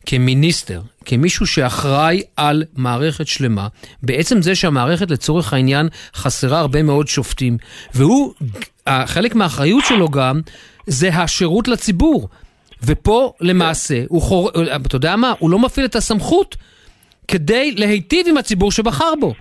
כמיניסטר, 0.06 0.80
כמישהו 1.04 1.46
שאחראי 1.46 2.22
על 2.36 2.62
מערכת 2.76 3.26
שלמה, 3.26 3.66
בעצם 4.02 4.42
זה 4.42 4.54
שהמערכת 4.54 5.10
לצורך 5.10 5.52
העניין 5.52 5.88
חסרה 6.14 6.60
הרבה 6.60 6.82
מאוד 6.82 7.08
שופטים, 7.08 7.56
והוא, 7.94 8.34
חלק 9.06 9.34
מהאחריות 9.34 9.84
שלו 9.84 10.08
גם, 10.08 10.40
זה 10.86 11.08
השירות 11.08 11.68
לציבור. 11.68 12.28
ופה 12.86 13.32
למעשה, 13.40 13.94
הוא 14.08 14.22
חור... 14.22 14.50
אתה 14.86 14.96
יודע 14.96 15.16
מה? 15.16 15.32
הוא 15.38 15.50
לא 15.50 15.58
מפעיל 15.58 15.86
את 15.86 15.94
הסמכות 15.94 16.56
כדי 17.28 17.74
להיטיב 17.76 18.26
עם 18.28 18.36
הציבור 18.36 18.72
שבחר 18.72 19.12
בו. 19.20 19.32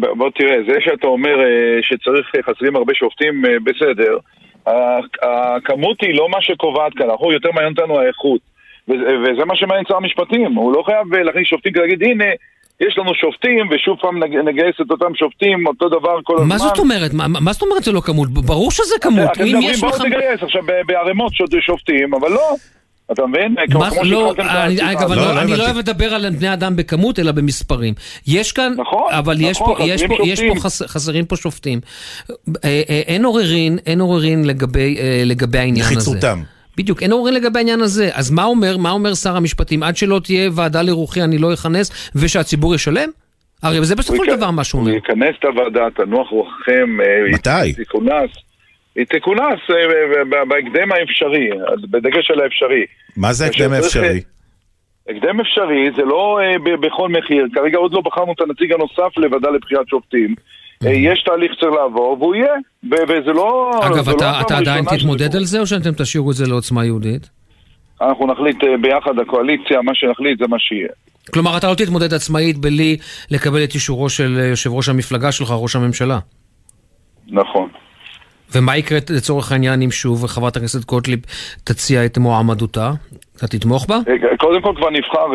ב- 0.00 0.18
בוא 0.18 0.30
תראה, 0.30 0.56
זה 0.66 0.76
שאתה 0.80 1.06
אומר 1.06 1.40
אה, 1.40 1.78
שצריך, 1.82 2.32
אה, 2.36 2.42
חסרים 2.42 2.76
הרבה 2.76 2.94
שופטים, 2.94 3.46
אה, 3.46 3.50
בסדר. 3.64 4.18
הכמות 5.22 6.00
היא 6.02 6.14
לא 6.14 6.28
מה 6.28 6.42
שקובעת 6.42 6.92
כאן, 6.96 7.10
אנחנו 7.10 7.32
יותר 7.32 7.50
מעניין 7.52 7.72
אותנו 7.78 8.00
האיכות. 8.00 8.40
וזה 8.88 9.44
מה 9.46 9.56
שמעניין 9.56 9.84
שר 9.88 9.96
המשפטים, 9.96 10.54
הוא 10.54 10.72
לא 10.72 10.82
חייב 10.86 11.14
אה, 11.14 11.22
להכניס 11.22 11.46
שופטים 11.48 11.72
כדי 11.72 11.82
להגיד, 11.82 12.02
הנה, 12.02 12.24
יש 12.80 12.98
לנו 12.98 13.14
שופטים, 13.14 13.68
ושוב 13.70 13.96
פעם 14.00 14.22
נג- 14.24 14.48
נגייס 14.48 14.76
את 14.80 14.90
אותם 14.90 15.14
שופטים, 15.14 15.66
אותו 15.66 15.88
דבר 15.88 16.16
כל 16.24 16.34
הזמן. 16.36 16.48
מה 16.48 16.58
זאת 16.58 16.78
אומרת? 16.78 17.12
מה, 17.14 17.28
מה 17.28 17.52
זאת 17.52 17.62
אומרת 17.62 17.82
זה 17.84 17.92
לא 17.92 18.00
כמות? 18.00 18.28
ברור 18.30 18.70
שזה 18.70 18.94
כמות. 19.00 19.30
אתם 19.32 19.44
מדברים, 19.44 19.74
בואו 19.80 19.90
לך... 19.92 20.02
תגייס 20.02 20.42
עכשיו 20.42 20.62
בערימות 20.86 21.32
שופטים, 21.60 22.14
אבל 22.14 22.30
לא. 22.32 22.54
אתה 23.12 23.26
מבין? 23.26 23.54
מה, 23.74 23.88
לא, 24.04 24.32
אני, 24.38 24.74
השיחה 24.74 24.92
אגב. 24.92 25.12
אני 25.12 25.20
לא, 25.20 25.26
לא, 25.26 25.34
לא 25.34 25.40
אני 25.40 25.50
לא 25.50 25.54
הבנתי. 25.54 25.60
אוהב 25.62 25.76
לדבר 25.76 26.14
על 26.14 26.30
בני 26.30 26.52
אדם 26.52 26.76
בכמות, 26.76 27.18
אלא 27.18 27.32
במספרים. 27.32 27.94
יש 28.26 28.52
כאן, 28.52 28.72
נכון, 28.76 29.12
אבל 29.12 29.36
יש 29.40 29.60
נכון, 29.60 29.76
פה, 29.76 29.84
יש 29.84 30.02
פה, 30.06 30.14
יש 30.24 30.40
פה. 30.42 30.60
חס, 30.60 30.82
חסרים 30.82 31.24
פה 31.24 31.36
שופטים. 31.36 31.80
אה, 32.28 32.42
אה, 32.64 33.02
אין 33.06 33.24
עוררין, 33.24 33.78
אין 33.86 34.00
עוררין 34.00 34.44
לגבי, 34.44 34.96
אה, 35.00 35.22
לגבי 35.26 35.58
העניין 35.58 35.86
הזה. 35.86 35.94
נחיצותם. 35.94 36.38
בדיוק, 36.76 37.02
אין 37.02 37.12
עוררין 37.12 37.34
לגבי 37.34 37.58
העניין 37.58 37.80
הזה. 37.80 38.10
אז 38.12 38.30
מה 38.30 38.44
אומר, 38.44 38.76
מה 38.76 38.90
אומר 38.90 39.14
שר 39.14 39.36
המשפטים? 39.36 39.82
עד 39.82 39.96
שלא 39.96 40.20
תהיה 40.24 40.50
ועדה 40.54 40.82
לרוחי 40.82 41.22
אני 41.22 41.38
לא 41.38 41.54
אכנס, 41.54 42.10
ושהציבור 42.14 42.74
ישלם? 42.74 43.08
הרי 43.62 43.84
זה 43.84 43.96
בסופו 43.96 44.16
הוא 44.16 44.24
של 44.24 44.36
דבר 44.36 44.50
מה 44.50 44.64
שהוא 44.64 44.80
הוא 44.80 44.88
אומר. 44.90 44.98
יכנס 44.98 45.36
את 45.38 45.44
הוועדה, 45.44 45.90
תנוח 45.96 46.28
רוחכם. 46.30 47.00
אה, 47.00 47.32
מתי? 47.34 47.50
היא 47.50 47.74
תכונס. 47.84 48.30
היא 48.96 49.04
תכונס 49.04 49.60
אה, 49.70 49.74
ב- 50.24 50.48
בהקדם 50.48 50.92
האפשרי, 50.92 51.50
בדגש 51.90 52.30
על 52.30 52.40
האפשרי. 52.40 52.84
מה 53.16 53.32
זה 53.32 53.46
הקדם 53.46 53.72
האפשרי? 53.72 54.20
הקדם 55.08 55.40
אפשרי 55.40 55.90
זה 55.96 56.02
לא 56.02 56.40
אה, 56.42 56.76
בכל 56.76 57.08
מחיר, 57.08 57.46
כרגע 57.54 57.78
עוד 57.78 57.92
לא 57.92 58.00
בחרנו 58.00 58.32
את 58.32 58.40
הנציג 58.40 58.72
הנוסף 58.72 59.16
לוועדה 59.16 59.50
לבחירת 59.50 59.88
שופטים. 59.88 60.34
אה, 60.86 60.92
יש 60.92 61.22
תהליך 61.22 61.52
שצריך 61.54 61.72
לעבור, 61.72 62.16
והוא 62.20 62.34
יהיה. 62.34 62.52
ו- 62.84 63.04
וזה 63.08 63.32
לא... 63.32 63.70
אגב, 63.82 64.04
זה 64.04 64.10
לא 64.10 64.16
אתה, 64.16 64.40
אתה 64.40 64.58
עדיין 64.58 64.84
תתמודד. 64.84 65.36
על 65.36 65.44
זה, 65.44 65.60
או 65.60 65.66
שאתם 65.66 65.92
תשאירו 65.92 66.30
את 66.30 66.36
זה 66.36 66.46
לעוצמה 66.46 66.84
יהודית? 66.84 67.30
אנחנו 68.00 68.26
נחליט 68.26 68.64
אה, 68.64 68.76
ביחד, 68.82 69.18
הקואליציה, 69.18 69.82
מה 69.82 69.94
שנחליט 69.94 70.38
זה 70.38 70.44
מה 70.48 70.58
שיהיה. 70.58 70.88
כלומר, 71.32 71.56
אתה 71.56 71.70
לא 71.70 71.74
תתמודד 71.74 72.14
עצמאית 72.14 72.58
בלי 72.58 72.96
לקבל 73.30 73.64
את 73.64 73.74
אישורו 73.74 74.08
של 74.08 74.38
אה, 74.40 74.44
יושב 74.44 74.72
ראש 74.72 74.88
המפלגה 74.88 75.32
שלך, 75.32 75.50
ראש 75.50 75.76
הממשלה. 75.76 76.18
נכון. 77.28 77.68
ומה 78.54 78.76
יקרה 78.76 78.98
לצורך 79.10 79.52
העניין 79.52 79.82
אם 79.82 79.90
שוב 79.90 80.26
חברת 80.26 80.56
הכנסת 80.56 80.84
גוטליב 80.84 81.20
תציע 81.64 82.04
את 82.04 82.18
מועמדותה? 82.18 82.90
אתה 83.36 83.46
תתמוך 83.46 83.86
בה? 83.86 83.98
קודם 84.38 84.62
כל 84.62 84.72
כבר 84.76 84.90
נבחר, 84.90 85.26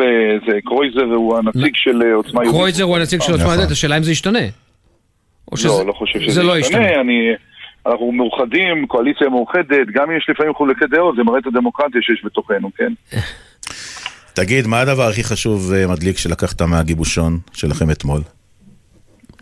זה 0.46 0.58
קרויזר 0.64 1.14
הוא 1.14 1.38
הנציג 1.38 1.72
של 1.74 2.02
אה, 2.02 2.14
עוצמה 2.14 2.44
יהודית. 2.44 2.60
קרויזר 2.60 2.84
הוא 2.84 2.96
הנציג 2.96 3.20
של 3.20 3.32
עוצמה 3.32 3.44
נכון. 3.44 3.56
יהודית, 3.56 3.72
השאלה 3.72 3.96
אם 3.96 4.02
זה 4.02 4.12
ישתנה. 4.12 4.38
או 5.52 5.56
לא, 5.64 5.86
לא 5.86 5.92
חושב 5.92 6.20
שזה 6.20 6.32
זה 6.32 6.42
לא 6.42 6.58
ישתנה. 6.58 6.80
ישתנה. 6.80 7.00
אני... 7.00 7.30
אנחנו 7.86 8.12
מאוחדים, 8.12 8.86
קואליציה 8.86 9.28
מאוחדת, 9.28 9.86
גם 9.92 10.10
אם 10.10 10.16
יש 10.16 10.26
לפעמים 10.28 10.54
חולקי 10.54 10.84
דעות, 10.90 11.16
זה 11.16 11.22
מראה 11.22 11.38
את 11.38 11.46
הדמוקרטיה 11.46 12.02
שיש 12.02 12.24
בתוכנו, 12.24 12.70
כן? 12.76 12.92
תגיד, 14.34 14.66
מה 14.66 14.80
הדבר 14.80 15.08
הכי 15.08 15.24
חשוב, 15.24 15.72
אה, 15.72 15.86
מדליק, 15.86 16.18
שלקחת 16.18 16.62
מהגיבושון 16.62 17.38
שלכם 17.52 17.90
אתמול? 17.90 18.20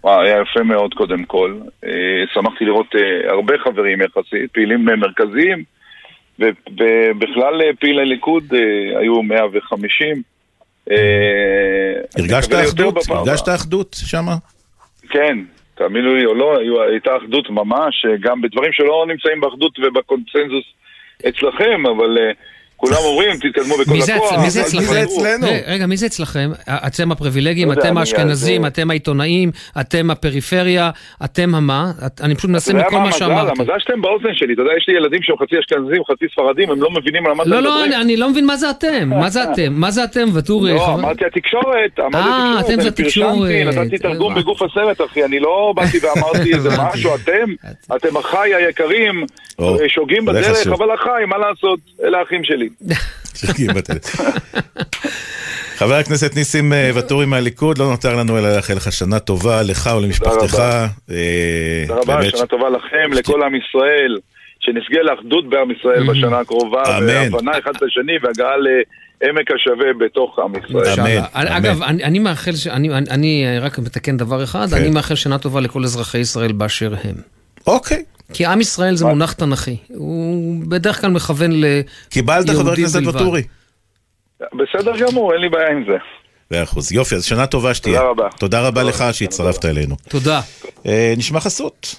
וואו, 0.04 0.22
היה 0.22 0.36
יפה 0.42 0.62
מאוד 0.62 0.94
קודם 0.94 1.24
כל. 1.24 1.54
אה, 1.84 1.90
שמחתי 2.34 2.64
לראות 2.64 2.86
אה, 2.94 3.30
הרבה 3.30 3.54
חברים 3.64 3.98
יחסית, 4.02 4.52
פעילים 4.52 4.88
אה, 4.88 4.96
מרכזיים, 4.96 5.64
ובכלל 6.38 7.62
אה, 7.62 7.70
פעילי 7.80 8.04
ליכוד 8.04 8.44
אה, 8.54 9.00
היו 9.00 9.22
150. 9.22 10.22
אה, 10.90 10.96
הרגשת 12.18 12.52
אחדות? 12.52 12.96
הרגשת. 13.08 13.48
אחדות 13.48 13.96
שמה? 14.00 14.36
כן, 15.10 15.38
תאמינו 15.78 16.14
לי 16.14 16.24
או 16.24 16.34
לא, 16.34 16.58
הייתה 16.90 17.16
אחדות 17.16 17.50
ממש, 17.50 18.06
אה, 18.06 18.16
גם 18.20 18.40
בדברים 18.40 18.72
שלא 18.72 19.04
נמצאים 19.08 19.40
באחדות 19.40 19.78
ובקונצנזוס 19.78 20.64
אצלכם, 21.28 21.86
אבל 21.86 22.18
אה, 22.18 22.30
כולם 22.80 22.96
אומרים, 23.04 23.36
תתקדמו 23.36 23.74
בכל 23.78 23.92
מי 23.92 24.00
הכוח. 24.14 24.32
מי 24.38 24.50
זה 24.50 24.60
אצלכם? 24.60 24.84
זה. 24.86 25.02
אצלנו? 25.02 25.46
רגע, 25.46 25.58
רגע, 25.66 25.86
מי 25.86 25.96
זה 25.96 26.06
אצלכם? 26.06 26.50
אתם 26.86 27.12
הפריבילגים, 27.12 27.68
לא 27.68 27.72
אתם 27.72 27.98
האשכנזים, 27.98 28.62
זה- 28.62 28.68
אתם 28.68 28.90
העיתונאים, 28.90 29.50
אתם 29.80 30.10
הפריפריה, 30.10 30.90
אתם 31.24 31.54
המה? 31.54 31.90
את- 32.06 32.20
אני 32.20 32.34
פשוט 32.34 32.50
מנסה 32.50 32.72
מכל 32.74 32.96
מה 32.96 33.04
המזל? 33.04 33.18
שאמרתי. 33.18 33.50
המזל 33.58 33.72
שאתם 33.78 34.00
באוזן 34.02 34.28
שלי, 34.34 34.54
אתה 34.54 34.62
יודע, 34.62 34.72
יש 34.78 34.84
לי 34.88 34.94
ילדים 34.96 35.20
שהם 35.22 35.36
חצי 35.36 35.58
אשכנזים, 35.60 36.02
חצי 36.10 36.24
ספרדים, 36.32 36.70
הם 36.70 36.82
לא 36.82 36.90
מבינים 36.90 37.26
על 37.26 37.32
מה 37.32 37.42
אתם 37.42 37.50
לא, 37.50 37.60
מדברים. 37.60 37.74
לא, 37.78 37.84
אני- 37.84 37.96
אני 37.96 38.16
לא 38.16 38.30
מבין 38.30 38.46
מה 38.46 38.56
זה 38.56 38.70
אתם. 38.70 39.08
מה 39.08 39.28
זה 39.30 39.42
אתם? 39.52 39.72
מה 39.72 39.90
זה 39.90 40.04
אתם, 40.04 40.24
ואטורי? 40.34 40.72
לא, 40.74 40.94
אמרתי 40.94 41.24
התקשורת, 41.24 42.00
אה, 42.14 42.60
אתם 42.60 42.80
זה 42.80 42.88
התקשורת. 42.88 43.50
נתתי 43.76 43.98
תרגום. 43.98 44.34
בגוף 44.34 44.62
הסרט, 44.62 45.00
אחי, 45.10 45.24
אני 45.24 45.40
לא 45.40 45.72
באתי 45.76 45.98
ואמרתי 46.02 46.54
איזה. 46.54 46.68
משהו, 46.78 47.10
אתם, 47.14 47.52
אתם 47.96 48.16
אחיי 48.16 48.54
היקרים, 48.54 49.24
או, 49.58 49.76
שוגים 49.88 50.24
בדרך. 50.24 50.66
אבל 50.66 50.94
אחיי, 50.94 51.26
מה 51.26 51.38
לעשות, 51.38 51.78
אלה 52.04 52.18
האחים 52.18 52.44
שלי. 52.44 52.67
בטלפון. 53.74 54.26
חבר 55.76 55.94
הכנסת 55.94 56.35
ניסים 56.37 56.72
אה, 56.72 56.90
ואטורי 56.94 57.26
מהליכוד, 57.26 57.78
לא 57.78 57.90
נותר 57.90 58.16
לנו 58.16 58.38
אלא 58.38 58.57
לאחל 58.57 58.74
לך 58.74 58.92
שנה 58.92 59.18
טובה, 59.18 59.62
לך 59.62 59.90
ולמשפחתך. 59.98 60.59
אה, 61.11 61.85
תודה 61.88 62.00
רבה, 62.00 62.16
באמת 62.16 62.37
שנה 62.37 62.46
טובה 62.46 62.68
לכם, 62.70 63.12
לכל 63.12 63.42
עם 63.42 63.52
ישראל, 63.54 64.18
שנזכה 64.61 65.02
לאחדות 65.02 65.48
בעם 65.50 65.70
ישראל 65.70 66.02
Mhm. 66.02 66.11
בשנה 66.11 66.38
הקרובה. 66.40 66.83
והבנה 67.07 67.59
אחד 67.59 67.70
את 67.76 67.83
השני, 67.83 68.12
והגעה 68.22 68.54
לעמק 68.57 69.46
השווה 69.50 69.87
בתוך 70.00 70.38
עם 70.38 70.52
ישראל. 70.64 71.00
אמן. 71.00 71.11
אמן. 71.37 71.46
אגב, 71.46 71.83
אני 71.83 72.04
אני 72.04 72.18
מאחל, 72.18 72.52
ש- 72.57 72.66
אני 72.66 72.88
אני 73.11 73.59
רק 73.61 73.78
מתקן 73.78 74.16
דבר 74.16 74.44
אחד, 74.44 74.66
כן. 74.70 74.76
אני 74.76 74.90
מאחל 74.90 75.14
שנה 75.14 75.38
טובה 75.38 75.61
לכל 75.61 75.85
אזרחי 75.85 76.18
ישראל 76.18 76.52
באשר 76.52 76.94
הם. 77.04 77.14
אוקיי, 77.66 78.04
כי 78.32 78.46
עם 78.46 78.60
ישראל 78.60 78.96
זה 78.96 79.04
מונח 79.04 79.32
תנכי. 79.32 79.76
הוא 79.88 80.64
בדרך 80.68 81.00
כלל 81.00 81.10
מכוון 81.10 81.52
ליהודים 81.52 81.84
קיבלת 82.08 82.50
חבר 82.50 82.72
הכנסת 82.72 83.00
בלבד. 83.00 83.14
ואטורי. 83.14 83.42
בסדר 84.40 84.92
גמור, 84.98 85.32
אין 85.32 85.40
לי 85.40 85.48
בעיה 85.48 85.70
עם 85.70 85.84
זה. 85.88 85.96
מאה 86.50 86.62
אחוז. 86.62 86.92
יופי, 86.92 87.14
אז 87.14 87.24
שנה 87.24 87.46
טובה 87.46 87.74
שתהיה. 87.74 87.98
תודה 87.98 88.10
רבה. 88.10 88.28
תודה 88.38 88.66
רבה 88.68 88.82
לך. 88.82 89.04
שהצטרפת 89.12 89.64
אלינו. 89.64 89.96
תודה. 90.08 90.40
אה, 90.86 91.14
נשמע 91.16 91.40
חסות. 91.40 91.94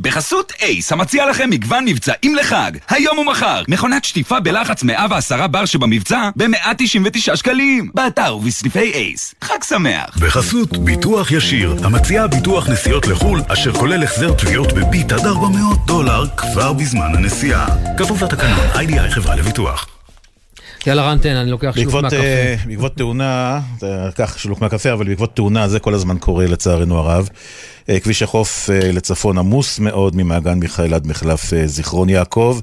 בחסות 0.00 0.52
אייס, 0.62 0.92
המציע 0.92 1.30
לכם 1.30 1.50
מגוון 1.50 1.84
מבצעים 1.84 2.34
לחג, 2.34 2.72
היום 2.88 3.18
ומחר. 3.18 3.62
מכונת 3.68 4.04
שטיפה 4.04 4.40
בלחץ 4.40 4.82
110 4.82 5.46
בר 5.46 5.64
שבמבצע 5.64 6.30
ב-199 6.36 7.36
שקלים. 7.36 7.90
באתר 7.94 8.36
ובסניפי 8.36 8.92
אייס. 8.92 9.34
חג 9.44 9.62
שמח. 9.68 10.18
בחסות 10.18 10.78
ביטוח 10.78 11.30
ישיר, 11.30 11.76
המציע 11.84 12.26
ביטוח 12.26 12.68
נסיעות 12.68 13.06
לחו"ל, 13.06 13.40
אשר 13.48 13.72
כולל 13.72 14.04
החזר 14.04 14.34
תביעות 14.34 14.72
בביט 14.72 15.12
עד 15.12 15.26
400 15.26 15.86
דולר 15.86 16.24
כבר 16.36 16.72
בזמן 16.72 17.14
הנסיעה. 17.14 17.66
כפוף 17.98 18.22
לתקנון, 18.22 18.66
איי-די-איי 18.74 19.10
חברה 19.10 19.36
לביטוח. 19.36 19.95
יאללה 20.86 21.02
רן, 21.02 21.18
תן, 21.18 21.36
אני 21.36 21.50
לוקח 21.50 21.74
שלוק 21.76 21.94
מהקפה. 21.94 22.16
אה, 22.16 22.54
בעקבות 22.66 22.96
תאונה, 22.96 23.60
קח 24.14 24.38
שלוק 24.38 24.60
מהקפה, 24.60 24.92
אבל 24.92 25.08
בעקבות 25.08 25.36
תאונה 25.36 25.68
זה 25.68 25.80
כל 25.80 25.94
הזמן 25.94 26.18
קורה 26.18 26.46
לצערנו 26.46 26.98
הרב. 26.98 27.28
אה, 27.88 28.00
כביש 28.00 28.22
החוף 28.22 28.70
אה, 28.70 28.92
לצפון 28.92 29.38
עמוס 29.38 29.78
מאוד 29.78 30.16
ממעגן 30.16 30.58
מיכאל 30.58 30.94
עד 30.94 31.06
מחלף 31.06 31.52
זיכרון 31.66 32.08
יעקב. 32.08 32.60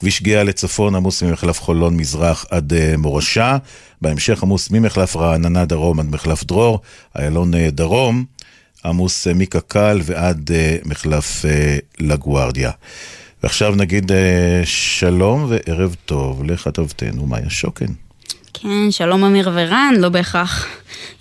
כביש 0.00 0.22
גאה 0.22 0.44
לצפון 0.44 0.94
עמוס 0.94 1.22
ממחלף 1.22 1.60
חולון 1.60 1.96
מזרח 1.96 2.46
עד 2.50 2.72
מורשה. 2.98 3.56
בהמשך 4.00 4.42
עמוס 4.42 4.70
ממחלף 4.70 5.16
רעננה 5.16 5.64
דרום 5.64 6.00
עד 6.00 6.06
מחלף 6.06 6.44
דרור. 6.44 6.80
איילון 7.18 7.52
דרום 7.68 8.24
עמוס 8.84 9.26
מקק"ל 9.26 10.00
ועד 10.04 10.50
מחלף 10.84 11.44
לגוארדיה. 12.00 12.70
ועכשיו 13.42 13.74
נגיד 13.74 14.12
אה, 14.12 14.60
שלום 14.64 15.46
וערב 15.48 15.96
טוב 16.06 16.44
לכתבתנו 16.44 17.26
מאיה 17.26 17.50
שוקן. 17.50 17.86
כן, 18.54 18.90
שלום 18.90 19.24
אמיר 19.24 19.50
ורן, 19.54 19.94
לא 19.98 20.08
בהכרח 20.08 20.66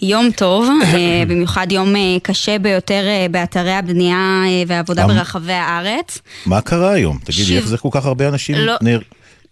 יום 0.01 0.31
טוב, 0.31 0.69
אה, 0.83 1.23
במיוחד 1.29 1.71
יום 1.71 1.95
אה, 1.95 2.01
קשה 2.23 2.59
ביותר 2.59 3.03
באתרי 3.31 3.73
הבנייה 3.73 4.43
והעבודה 4.67 5.03
אמ- 5.05 5.07
ברחבי 5.07 5.53
הארץ. 5.53 6.19
מה 6.45 6.61
קרה 6.61 6.91
היום? 6.91 7.17
תגידי, 7.23 7.57
איך 7.57 7.67
זה 7.67 7.77
כל 7.77 7.89
כך 7.91 8.05
הרבה 8.05 8.27
אנשים 8.27 8.55
לא. 8.55 8.75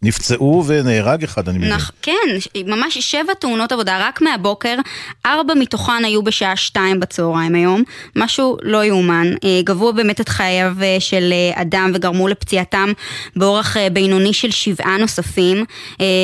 נפצעו 0.02 0.64
ונהרג 0.68 1.24
אחד, 1.24 1.50
אני 1.50 1.58
מבין. 1.58 1.70
כן, 2.02 2.14
ממש 2.66 2.98
שבע 2.98 3.34
תאונות 3.34 3.72
עבודה 3.72 4.08
רק 4.08 4.22
מהבוקר, 4.22 4.76
ארבע 5.26 5.54
מתוכן 5.54 6.06
היו 6.06 6.24
בשעה 6.24 6.56
שתיים 6.56 7.00
בצהריים 7.00 7.56
היום, 7.56 7.84
משהו 8.16 8.58
לא 8.62 8.86
יאומן. 8.86 9.28
אה, 9.44 9.62
גבו 9.64 9.94
באמת 9.94 10.22
את 10.22 10.30
חייו 10.30 10.74
אה, 10.82 10.98
של 11.00 11.34
אה, 11.34 11.62
אדם 11.62 11.92
וגרמו 11.96 12.28
לפציעתם 12.28 12.92
באורח 13.36 13.78
בינוני 13.94 14.34
של 14.34 14.52
שבעה 14.52 14.98
נוספים. 14.98 15.66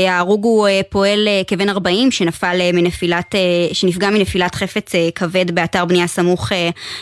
ההרוג 0.10 0.44
הוא 0.44 0.68
פועל 0.90 1.28
כבן 1.48 1.70
40 1.70 2.12
שנפל 2.12 2.60
מנפילת, 2.74 3.36
שנפגע 3.74 4.10
מנפילת 4.10 4.56
חפץ 4.56 4.92
כבד 5.16 5.52
באתר 5.52 5.86
בנייה 5.86 6.08
סמוך 6.08 6.52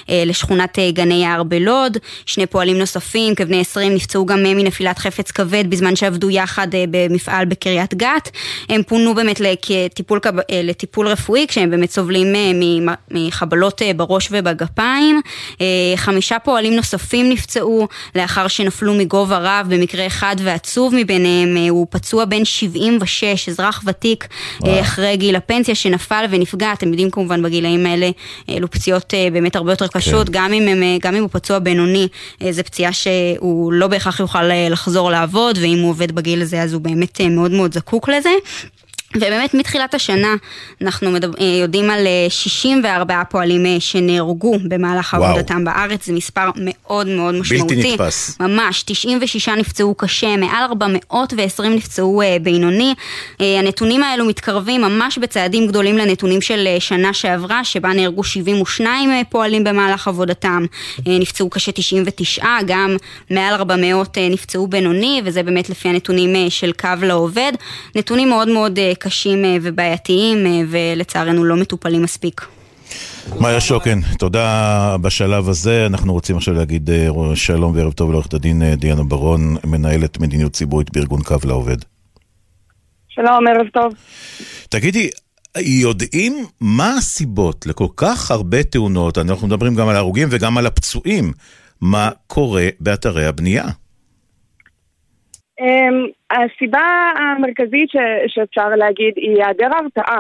לשכונת 0.09 0.77
גני 0.93 1.23
יער 1.23 1.43
בלוד. 1.43 1.97
שני 2.25 2.45
פועלים 2.45 2.77
נוספים 2.77 3.36
כבני 3.36 3.62
20 3.62 3.95
נפצעו 3.95 4.25
גם 4.25 4.43
מנפילת 4.43 4.99
חפץ 4.99 5.31
כבד 5.31 5.69
בזמן 5.69 5.95
שעבדו 5.95 6.29
יחד 6.29 6.62
אה, 6.76 6.84
במפעל 6.91 7.45
בקריית 7.45 7.93
גת. 7.93 8.30
הם 8.69 8.84
פונו 8.84 9.15
באמת 9.15 9.39
לטיפול, 9.39 10.19
אה, 10.26 10.62
לטיפול 10.63 11.08
רפואי 11.08 11.45
כשהם 11.47 11.69
באמת 11.69 11.91
סובלים 11.91 12.36
אה, 12.36 12.93
מחבלות 13.12 13.82
בראש 13.95 14.28
ובגפיים. 14.32 15.21
חמישה 15.95 16.39
פועלים 16.39 16.76
נוספים 16.76 17.30
נפצעו 17.30 17.88
לאחר 18.15 18.47
שנפלו 18.47 18.93
מגובה 18.93 19.38
רב 19.38 19.67
במקרה 19.69 20.08
אחד 20.08 20.36
ועצוב 20.39 20.93
מביניהם. 20.95 21.58
הוא 21.69 21.88
פצוע 21.89 22.26
בן 22.26 22.45
76, 22.45 23.49
אזרח 23.49 23.84
ותיק 23.86 24.28
אה, 24.65 24.82
אחרי 24.82 25.17
גיל 25.17 25.36
הפנסיה 25.36 25.76
שנפל 25.76 26.26
ונפגע, 26.30 26.73
אתם 26.73 26.88
יודעים 26.88 27.12
כמובן 27.12 27.43
בגילאים 27.43 27.86
האלה 27.86 28.10
אלו 28.49 28.71
פציעות 28.71 29.13
באמת 29.34 29.56
הרבה 29.56 29.71
יותר 29.71 29.88
קשות, 29.88 30.30
גם 30.30 30.54
אם, 30.54 30.67
הם, 30.67 30.84
גם 31.02 31.15
אם 31.15 31.21
הוא 31.21 31.30
פצוע 31.32 31.60
בינוני, 31.60 32.08
זה 32.49 32.63
פציעה 32.63 32.93
שהוא 32.93 33.73
לא 33.73 33.88
בהכרח 33.88 34.19
יוכל 34.19 34.43
לחזור 34.69 35.12
לעבוד, 35.12 35.58
ואם 35.62 35.80
הוא 35.80 35.89
עובד 35.89 36.12
בגיל 36.12 36.41
הזה 36.41 36.53
אז 36.62 36.74
הוא 36.74 36.82
באמת 36.82 37.22
אה, 37.22 37.30
מאוד 37.30 37.52
מאוד 37.52 37.74
זקוק 37.74 38.10
לזה. 38.10 38.30
ובאמת 39.15 39.54
מתחילת 39.54 39.93
השנה 39.93 40.36
אנחנו 40.82 41.12
מדבר, 41.12 41.38
אה, 41.39 41.45
יודעים 41.45 41.89
על 41.89 42.08
אה, 42.08 42.26
64 42.30 43.23
פועלים 43.30 43.65
אה, 43.65 43.76
שנהרגו 43.80 44.56
במהלך 44.63 45.13
וואו. 45.13 45.32
עבודתם 45.32 45.63
בארץ, 45.63 46.06
זה 46.06 46.13
מספר 46.13 46.49
מאוד 46.58 47.08
מאוד 47.08 47.36
משמעותי. 47.36 47.76
בלתי 47.76 47.93
נתפס. 47.93 48.38
ממש, 48.39 48.84
96 48.84 49.49
נפצעו 49.49 49.95
קשה, 49.95 50.36
מעל 50.38 50.63
420 50.63 51.73
נפצעו 51.76 52.21
אה, 52.21 52.38
בינוני. 52.41 52.93
אה, 53.41 53.60
הנתונים 53.60 54.04
האלו 54.04 54.26
מתקרבים 54.26 54.82
ממש 54.82 55.17
בצעדים 55.17 55.67
גדולים 55.67 55.97
לנתונים 55.97 56.41
של 56.41 56.67
אה, 56.67 56.80
שנה 56.80 57.13
שעברה, 57.13 57.63
שבה 57.63 57.89
נהרגו 57.93 58.23
72 58.23 59.12
אה, 59.12 59.21
פועלים 59.30 59.63
במהלך 59.63 60.08
עבודתם, 60.08 60.65
אה, 61.08 61.19
נפצעו 61.19 61.49
קשה 61.49 61.71
99, 61.71 62.45
גם 62.65 62.97
מעל 63.30 63.54
400 63.54 64.17
אה, 64.17 64.30
נפצעו 64.30 64.67
בינוני, 64.67 65.21
וזה 65.26 65.43
באמת 65.43 65.69
לפי 65.69 65.89
הנתונים 65.89 66.36
אה, 66.36 66.49
של 66.49 66.71
קו 66.71 66.88
לעובד. 67.02 67.52
נתונים 67.95 68.30
מאוד 68.30 68.47
מאוד 68.47 68.80
אה, 68.80 68.91
קשים 69.04 69.46
אה, 69.46 69.58
ובעייתיים, 69.62 70.46
אה, 70.46 70.62
ולצערנו 70.70 71.44
לא 71.44 71.56
מטופלים 71.56 72.02
מספיק. 72.02 72.48
מאיה 73.39 73.62
שוקן, 73.62 74.00
תודה 74.20 74.96
בשלב 75.02 75.50
הזה. 75.50 75.86
אנחנו 75.86 76.13
רוצים 76.13 76.38
עכשיו 76.38 76.54
להגיד 76.54 76.89
אה, 76.89 77.08
שלום 77.36 77.76
וערב 77.76 77.94
טוב 77.94 78.12
לעורכת 78.12 78.34
הדין 78.34 78.76
דיאנה 78.76 79.04
ברון, 79.04 79.56
מנהלת 79.66 80.20
מדיניות 80.20 80.54
ציבורית 80.54 80.92
בארגון 80.94 81.22
קו 81.24 81.36
לעובד. 81.44 81.78
שלום, 83.10 83.48
ערב 83.48 83.68
טוב. 83.74 83.94
תגידי, 84.70 85.10
יודעים 85.58 86.46
מה 86.62 86.94
הסיבות 86.98 87.66
לכל 87.66 87.88
כך 87.96 88.32
הרבה 88.32 88.63
תאונות, 88.63 89.18
אנחנו 89.18 89.48
מדברים 89.48 89.76
גם 89.76 89.88
על 89.88 89.96
ההרוגים 89.96 90.28
וגם 90.32 90.58
על 90.58 90.66
הפצועים, 90.66 91.34
מה 91.82 92.10
קורה 92.28 92.68
באתרי 92.80 93.26
הבנייה? 93.26 93.66
אמ, 95.60 96.08
הסיבה 96.32 97.12
המרכזית 97.16 97.89
ש- 97.89 98.34
שאפשר 98.34 98.70
להגיד 98.70 99.13
היא 99.16 99.36
היעדר 99.36 99.70
הרתעה. 99.76 100.20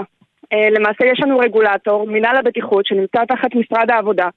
אה, 0.53 0.69
למעשה 0.69 1.05
יש 1.05 1.19
לנו 1.23 1.39
רגולטור, 1.39 2.07
מינהל 2.07 2.37
הבטיחות, 2.37 2.85
שנמצא 2.85 3.25
תחת 3.25 3.55
משרד 3.55 3.91
העבודה, 3.91 4.29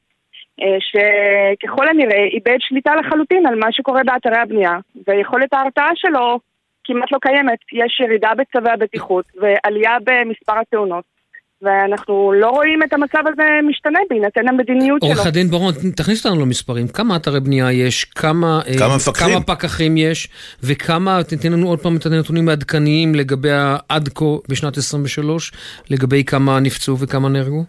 אה, 0.62 0.76
שככל 0.80 1.88
הנראה 1.88 2.24
איבד 2.24 2.56
שליטה 2.60 2.94
לחלוטין 2.96 3.46
על 3.46 3.54
מה 3.54 3.72
שקורה 3.72 4.00
באתרי 4.04 4.38
הבנייה, 4.38 4.78
ויכולת 5.06 5.54
ההרתעה 5.54 5.90
שלו 5.94 6.38
כמעט 6.84 7.12
לא 7.12 7.18
קיימת. 7.18 7.58
יש 7.72 8.00
ירידה 8.00 8.30
בצווי 8.34 8.70
הבטיחות 8.70 9.24
ועלייה 9.40 9.96
במספר 10.04 10.58
התאונות. 10.58 11.15
ואנחנו 11.62 12.32
לא 12.32 12.50
רואים 12.50 12.82
את 12.82 12.92
המצב 12.92 13.18
הזה 13.32 13.42
משתנה 13.68 13.98
בהינתן 14.10 14.48
המדיניות 14.48 15.02
שלו. 15.02 15.10
עורך 15.10 15.26
הדין 15.26 15.48
ברון, 15.48 15.72
תכניס 15.96 16.26
אותנו 16.26 16.40
למספרים. 16.40 16.88
כמה 16.88 17.16
אתרי 17.16 17.40
בנייה 17.40 17.72
יש, 17.72 18.04
כמה, 18.04 18.60
אה, 18.68 18.78
כמה 18.78 18.96
מפקחים? 18.96 19.34
כמה 19.34 19.40
פקחים 19.40 19.96
יש, 19.96 20.28
וכמה, 20.62 21.20
תתן 21.28 21.52
לנו 21.52 21.68
עוד 21.68 21.80
פעם 21.80 21.96
את 21.96 22.06
הנתונים 22.06 22.48
העדכניים 22.48 23.14
לגבי 23.14 23.48
עד 23.88 24.08
כה 24.08 24.24
בשנת 24.48 24.76
23, 24.76 25.52
לגבי 25.90 26.24
כמה 26.24 26.60
נפצעו 26.60 26.98
וכמה 26.98 27.28
נהרגו? 27.28 27.64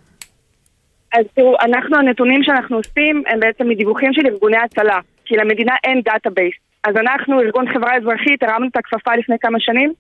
אז 1.14 1.26
תראו, 1.36 1.56
אנחנו, 1.62 1.98
הנתונים 1.98 2.44
שאנחנו 2.44 2.78
עושים 2.78 3.24
הם 3.28 3.40
בעצם 3.40 3.70
מדיווחים 3.70 4.14
של 4.14 4.22
ארגוני 4.26 4.58
הצלה, 4.58 5.00
כי 5.26 5.36
למדינה 5.36 5.74
אין 5.84 6.02
database. 6.06 6.54
אז 6.84 6.96
אנחנו, 6.96 7.42
ארגון 7.42 7.74
חברה 7.74 7.96
אזרחית, 7.98 8.44
הרמנו 8.44 8.68
את 8.68 8.78
הכפפה 8.78 9.16
לפני 9.16 9.36
כמה 9.42 9.60
שנים, 9.60 9.94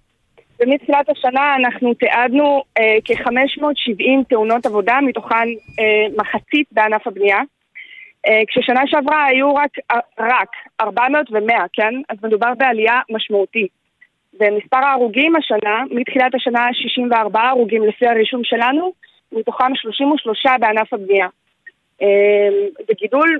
ומתחילת 0.60 1.10
השנה 1.10 1.56
אנחנו 1.56 1.94
תיעדנו 1.94 2.64
אה, 2.78 2.98
כ-570 3.06 4.24
תאונות 4.30 4.66
עבודה, 4.66 5.00
מתוכן 5.02 5.48
אה, 5.80 6.08
מחצית 6.18 6.68
בענף 6.72 7.08
הבנייה. 7.08 7.40
אה, 8.28 8.42
כששנה 8.48 8.82
שעברה 8.86 9.26
היו 9.26 9.56
רק, 9.56 9.72
רק 10.20 10.50
400 10.82 11.32
ו-100, 11.32 11.54
כן? 11.74 11.94
אז 12.10 12.18
מדובר 12.24 12.54
בעלייה 12.58 13.00
משמעותית. 13.10 13.72
ומספר 14.40 14.78
ההרוגים 14.78 15.36
השנה, 15.36 15.84
מתחילת 15.92 16.36
השנה 16.36 16.68
64 16.74 17.50
הרוגים 17.50 17.84
לפי 17.84 18.08
הרישום 18.08 18.44
שלנו, 18.44 18.92
מתוכם 19.32 19.76
33 19.76 20.46
בענף 20.60 20.94
הבנייה. 20.94 21.28
זה 22.88 22.94
גידול 22.98 23.40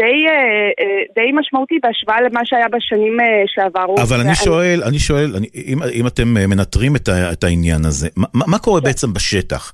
די, 0.00 0.26
אה, 0.28 0.32
אה, 0.80 1.02
די 1.14 1.32
משמעותי 1.32 1.74
בהשוואה 1.82 2.20
למה 2.20 2.40
שהיה 2.44 2.68
בשנים 2.68 3.20
אה, 3.20 3.26
שעברו. 3.46 3.96
אבל 4.02 4.20
אני 4.20 4.34
שואל, 4.34 4.82
אני 4.82 4.98
שואל, 4.98 5.36
אני, 5.36 5.46
אם, 5.54 5.78
אם 5.94 6.06
אתם 6.06 6.34
מנטרים 6.34 6.96
את, 6.96 7.08
ה, 7.08 7.32
את 7.32 7.44
העניין 7.44 7.84
הזה, 7.84 8.08
מה, 8.16 8.26
מה 8.34 8.44
מה 8.46 8.58
כן. 8.58 8.64
קורה 8.64 8.80
בעצם 8.80 9.12
בשטח? 9.12 9.72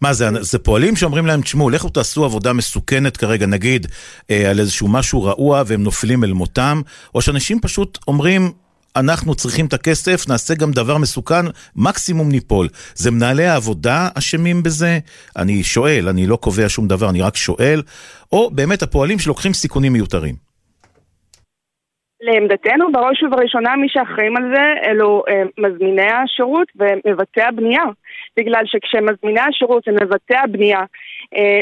מה 0.00 0.12
זה, 0.12 0.28
זה 0.40 0.58
פועלים 0.58 0.96
שאומרים 0.96 1.26
להם, 1.26 1.42
תשמעו, 1.42 1.70
לכו 1.70 1.88
תעשו 1.88 2.24
עבודה 2.24 2.52
מסוכנת 2.52 3.16
כרגע, 3.16 3.46
נגיד, 3.46 3.86
על 4.28 4.60
איזשהו 4.60 4.88
משהו 4.88 5.22
רעוע 5.22 5.62
והם 5.66 5.82
נופלים 5.82 6.24
אל 6.24 6.32
מותם, 6.32 6.80
או 7.14 7.20
שאנשים 7.20 7.60
פשוט 7.60 7.98
אומרים, 8.08 8.52
אנחנו 8.96 9.34
צריכים 9.34 9.66
את 9.66 9.72
הכסף, 9.72 10.28
נעשה 10.28 10.54
גם 10.54 10.70
דבר 10.70 10.98
מסוכן, 10.98 11.44
מקסימום 11.76 12.28
ניפול. 12.28 12.68
זה 12.94 13.10
מנהלי 13.10 13.44
העבודה 13.44 14.08
אשמים 14.18 14.62
בזה? 14.62 14.98
אני 15.36 15.62
שואל, 15.62 16.08
אני 16.08 16.26
לא 16.26 16.36
קובע 16.36 16.68
שום 16.68 16.88
דבר, 16.88 17.10
אני 17.10 17.22
רק 17.22 17.36
שואל, 17.36 17.82
או 18.32 18.50
באמת 18.50 18.82
הפועלים 18.82 19.18
שלוקחים 19.18 19.52
סיכונים 19.52 19.92
מיותרים. 19.92 20.34
לעמדתנו, 22.20 22.92
בראש 22.92 23.22
ובראשונה 23.22 23.76
מי 23.76 23.88
שאחראים 23.88 24.36
על 24.36 24.42
זה 24.54 24.90
אלו 24.90 25.22
אה, 25.28 25.42
מזמיני 25.58 26.10
השירות 26.12 26.68
ומבצעי 26.76 27.44
הבנייה. 27.44 27.84
בגלל 28.36 28.62
שכשמזמיני 28.64 29.40
השירות 29.40 29.88
ומבצעי 29.88 30.36
הבנייה 30.36 30.80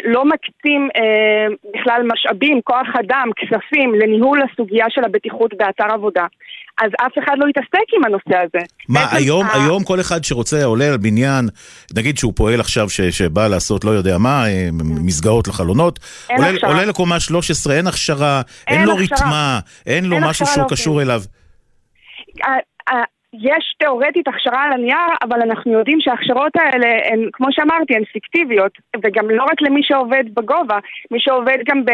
לא 0.04 0.24
מקצים 0.24 0.88
אה, 0.96 1.46
בכלל 1.74 2.02
משאבים, 2.12 2.60
כוח 2.64 2.86
אדם, 3.00 3.28
כספים 3.36 3.94
לניהול 3.94 4.40
הסוגיה 4.42 4.86
של 4.88 5.04
הבטיחות 5.04 5.54
באתר 5.58 5.92
עבודה, 5.94 6.24
אז 6.82 6.90
אף 7.06 7.12
אחד 7.24 7.34
לא 7.38 7.48
יתעסק 7.48 7.86
עם 7.96 8.04
הנושא 8.04 8.38
הזה. 8.44 8.66
מה, 8.88 9.06
היום, 9.12 9.46
ה- 9.46 9.64
היום 9.64 9.84
כל 9.84 10.00
אחד 10.00 10.24
שרוצה, 10.24 10.64
עולה 10.64 10.84
על 10.92 10.96
בניין, 10.96 11.44
נגיד 11.96 12.18
שהוא 12.18 12.32
פועל 12.36 12.60
עכשיו, 12.60 12.90
ש, 12.90 13.00
שבא 13.00 13.48
לעשות 13.48 13.84
לא 13.84 13.90
יודע 13.90 14.18
מה, 14.18 14.48
אה, 14.48 14.68
מסגרות 15.04 15.48
לחלונות, 15.48 15.98
עולה, 16.30 16.48
הכשרה. 16.48 16.70
עולה 16.70 16.84
לקומה 16.84 17.20
13, 17.20 17.74
אין 17.76 17.86
הכשרה, 17.86 18.42
אין, 18.68 18.78
אין 18.78 18.86
לו 18.88 18.92
הכשרה. 18.92 19.18
ריתמה, 19.18 19.58
אין 19.86 20.04
לו 20.04 20.16
אין 20.16 20.24
משהו 20.24 20.46
שהוא 20.46 20.56
לעובדים. 20.58 20.76
קשור 20.76 21.02
אליו. 21.02 21.20
יש 23.40 23.74
תאורטית 23.78 24.28
הכשרה 24.28 24.62
על 24.62 24.72
הנייר, 24.72 25.08
אבל 25.22 25.42
אנחנו 25.42 25.72
יודעים 25.72 26.00
שההכשרות 26.00 26.52
האלה 26.56 26.88
הן, 27.04 27.28
כמו 27.32 27.46
שאמרתי, 27.50 27.96
הן 27.96 28.04
פיקטיביות, 28.04 28.72
וגם 29.02 29.30
לא 29.30 29.42
רק 29.42 29.62
למי 29.62 29.82
שעובד 29.82 30.24
בגובה, 30.34 30.78
מי 31.10 31.20
שעובד 31.20 31.58
גם 31.68 31.84
ב, 31.84 31.90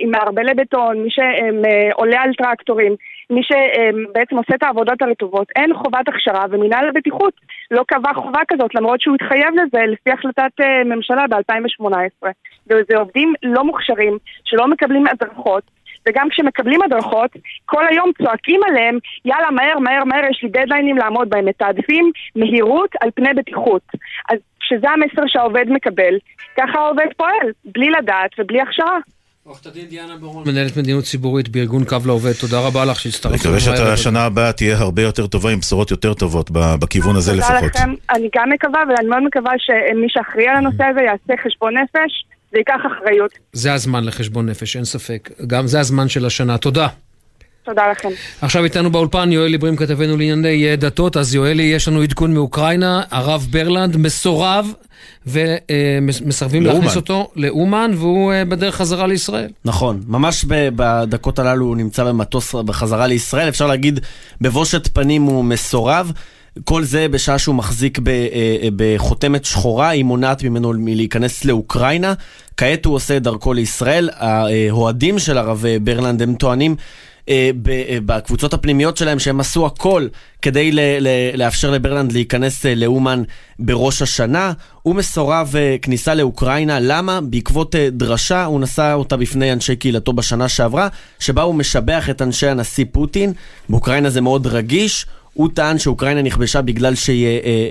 עם 0.00 0.10
מערבלי 0.10 0.54
בטון, 0.54 1.02
מי 1.02 1.08
שעולה 1.10 2.22
על 2.22 2.34
טרקטורים, 2.34 2.94
מי 3.30 3.40
שבעצם 3.42 4.36
עושה 4.36 4.54
את 4.54 4.62
העבודות 4.62 5.02
הרטובות, 5.02 5.48
אין 5.56 5.74
חובת 5.74 6.08
הכשרה, 6.08 6.44
ומינהל 6.50 6.88
הבטיחות 6.88 7.34
לא 7.70 7.82
קבע 7.86 8.12
חובה 8.14 8.40
כזאת, 8.48 8.74
למרות 8.74 9.00
שהוא 9.00 9.14
התחייב 9.14 9.54
לזה 9.54 9.86
לפי 9.86 10.10
החלטת 10.10 10.52
ממשלה 10.84 11.24
ב-2018. 11.26 12.28
וזה 12.66 12.98
עובדים 12.98 13.34
לא 13.42 13.64
מוכשרים, 13.64 14.18
שלא 14.44 14.68
מקבלים 14.68 15.04
הדרכות. 15.06 15.79
וגם 16.08 16.28
כשמקבלים 16.30 16.82
הדרכות, 16.82 17.30
כל 17.64 17.84
היום 17.90 18.10
צועקים 18.18 18.60
עליהם, 18.68 18.98
יאללה, 19.24 19.50
מהר, 19.50 19.78
מהר, 19.78 20.04
מהר, 20.04 20.30
יש 20.30 20.40
לי 20.42 20.48
דדליינים 20.48 20.98
לעמוד 20.98 21.30
בהם. 21.30 21.44
מתעדפים 21.50 22.10
מהירות 22.36 22.90
על 23.00 23.10
פני 23.14 23.34
בטיחות. 23.36 23.82
אז 24.30 24.38
שזה 24.62 24.86
המסר 24.90 25.22
שהעובד 25.26 25.64
מקבל, 25.68 26.14
ככה 26.56 26.78
העובד 26.78 27.06
פועל, 27.16 27.52
בלי 27.64 27.90
לדעת 27.90 28.30
ובלי 28.38 28.60
הכשרה. 28.60 28.98
עורכת 29.44 29.66
הדין 29.66 29.86
דיאנה 29.86 30.16
ברון, 30.16 30.44
מנהלת 30.48 30.76
מדיניות 30.76 31.04
ציבורית 31.04 31.48
בארגון 31.48 31.84
קו 31.84 31.96
לעובד, 32.06 32.32
תודה 32.32 32.60
רבה 32.66 32.84
לך 32.84 33.00
שהצטרפת. 33.00 33.46
אני 33.46 33.54
מקווה 33.56 33.76
שהשנה 33.76 34.24
הבאה 34.24 34.52
תהיה 34.52 34.76
הרבה 34.78 35.02
יותר 35.02 35.26
טובה 35.26 35.50
עם 35.50 35.58
בשורות 35.58 35.90
יותר 35.90 36.14
טובות 36.14 36.50
בכיוון 36.50 37.16
הזה 37.16 37.32
לפחות. 37.32 37.54
תודה 37.56 37.66
לכם, 37.66 37.94
אני 38.10 38.28
גם 38.36 38.50
מקווה 38.50 38.82
ואני 38.88 39.08
מאוד 39.08 39.22
מקווה 39.22 39.52
שמי 39.58 40.06
שאחראי 40.08 40.48
על 40.48 40.56
הנושא 40.56 40.84
הזה 40.84 41.00
יעשה 41.00 41.42
חשבון 41.42 41.74
נפש 41.76 42.24
זה 42.52 42.58
ייקח 42.58 42.80
אחריות. 42.86 43.30
זה 43.52 43.72
הזמן 43.72 44.04
לחשבון 44.04 44.46
נפש, 44.46 44.76
אין 44.76 44.84
ספק. 44.84 45.30
גם 45.46 45.66
זה 45.66 45.80
הזמן 45.80 46.08
של 46.08 46.26
השנה. 46.26 46.58
תודה. 46.58 46.88
תודה 47.62 47.90
לכם. 47.90 48.08
עכשיו 48.42 48.64
איתנו 48.64 48.90
באולפן 48.90 49.32
יואל 49.32 49.52
עיברים 49.52 49.76
כתבנו 49.76 50.16
לענייני 50.16 50.76
דתות, 50.76 51.16
אז 51.16 51.34
יואלי, 51.34 51.62
יש 51.62 51.88
לנו 51.88 52.02
עדכון 52.02 52.34
מאוקראינה, 52.34 53.02
הרב 53.10 53.46
ברלנד 53.50 53.96
מסורב 53.96 54.72
ומסרבים 55.26 56.62
להכניס 56.62 56.96
אותו 56.96 57.30
לאומן 57.36 57.90
והוא 57.94 58.32
בדרך 58.48 58.74
חזרה 58.74 59.06
לישראל. 59.06 59.48
נכון, 59.64 60.00
ממש 60.06 60.44
בדקות 60.48 61.38
הללו 61.38 61.66
הוא 61.66 61.76
נמצא 61.76 62.04
במטוס 62.04 62.54
בחזרה 62.54 63.06
לישראל, 63.06 63.48
אפשר 63.48 63.66
להגיד 63.66 64.00
בבושת 64.40 64.88
פנים 64.94 65.22
הוא 65.22 65.44
מסורב. 65.44 66.12
כל 66.64 66.84
זה 66.84 67.08
בשעה 67.08 67.38
שהוא 67.38 67.54
מחזיק 67.54 67.98
בחותמת 68.76 69.44
שחורה, 69.44 69.88
היא 69.88 70.04
מונעת 70.04 70.42
ממנו 70.42 70.72
מלהיכנס 70.78 71.44
לאוקראינה. 71.44 72.14
כעת 72.56 72.84
הוא 72.84 72.94
עושה 72.94 73.16
את 73.16 73.22
דרכו 73.22 73.52
לישראל. 73.52 74.08
האוהדים 74.12 75.18
של 75.18 75.38
הרב 75.38 75.64
ברלנד 75.82 76.22
הם 76.22 76.34
טוענים 76.34 76.76
בקבוצות 78.04 78.54
הפנימיות 78.54 78.96
שלהם 78.96 79.18
שהם 79.18 79.40
עשו 79.40 79.66
הכל 79.66 80.06
כדי 80.42 80.70
לאפשר 81.34 81.70
לברלנד 81.70 82.12
להיכנס 82.12 82.64
לאומן 82.64 83.22
בראש 83.58 84.02
השנה. 84.02 84.52
הוא 84.82 84.94
מסורב 84.94 85.54
כניסה 85.82 86.14
לאוקראינה, 86.14 86.80
למה? 86.80 87.20
בעקבות 87.20 87.74
דרשה, 87.92 88.44
הוא 88.44 88.60
נשא 88.60 88.92
אותה 88.94 89.16
בפני 89.16 89.52
אנשי 89.52 89.76
קהילתו 89.76 90.12
בשנה 90.12 90.48
שעברה, 90.48 90.88
שבה 91.18 91.42
הוא 91.42 91.54
משבח 91.54 92.10
את 92.10 92.22
אנשי 92.22 92.48
הנשיא 92.48 92.84
פוטין. 92.92 93.32
באוקראינה 93.68 94.10
זה 94.10 94.20
מאוד 94.20 94.46
רגיש. 94.46 95.06
הוא 95.34 95.48
טען 95.54 95.78
שאוקראינה 95.78 96.22
נכבשה 96.22 96.62
בגלל 96.62 96.94
שהיא 96.94 97.26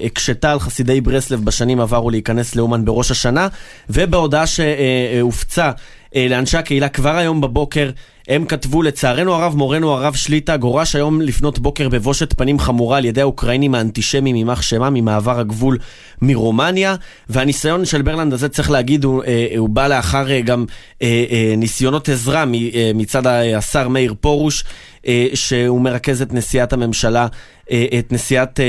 הקשתה 0.06 0.52
על 0.52 0.60
חסידי 0.60 1.02
ברסלב 1.02 1.46
בשנים 1.46 1.80
עברו 1.80 2.10
להיכנס 2.10 2.56
לאומן 2.56 2.86
בראש 2.86 3.12
השנה, 3.12 3.48
ובהודעה 3.90 4.48
שהופצה 4.48 5.72
לאנשי 6.16 6.58
הקהילה 6.58 6.90
כבר 6.90 7.16
היום 7.16 7.42
בבוקר, 7.42 7.90
הם 8.28 8.46
כתבו, 8.46 8.82
לצערנו 8.82 9.34
הרב, 9.34 9.56
מורנו 9.56 9.92
הרב 9.92 10.14
שליטה 10.14 10.58
גורש 10.58 10.96
היום 10.96 11.22
לפנות 11.22 11.60
בוקר 11.60 11.90
בבושת 11.90 12.34
פנים 12.38 12.60
חמורה 12.60 12.98
על 12.98 13.06
ידי 13.06 13.22
האוקראינים 13.22 13.76
האנטישמים 13.76 14.36
יימח 14.36 14.62
שמם 14.62 14.94
ממעבר 14.94 15.40
הגבול 15.40 15.78
מרומניה, 16.22 16.96
והניסיון 17.30 17.86
של 17.86 18.02
ברלנד 18.02 18.34
הזה, 18.34 18.50
צריך 18.50 18.72
להגיד, 18.72 19.04
הוא, 19.04 19.24
הוא 19.58 19.70
בא 19.70 19.88
לאחר 19.88 20.40
גם 20.40 20.66
ניסיונות 21.58 22.10
עזרה 22.10 22.44
מצד 22.94 23.28
השר 23.28 23.88
מאיר 23.88 24.14
פרוש. 24.22 24.64
שהוא 25.34 25.82
מרכז 25.82 26.22
את 26.22 26.34
נשיאת 26.34 26.74
הממשלה, 26.74 27.28
את 28.00 28.12
נשיאת 28.12 28.60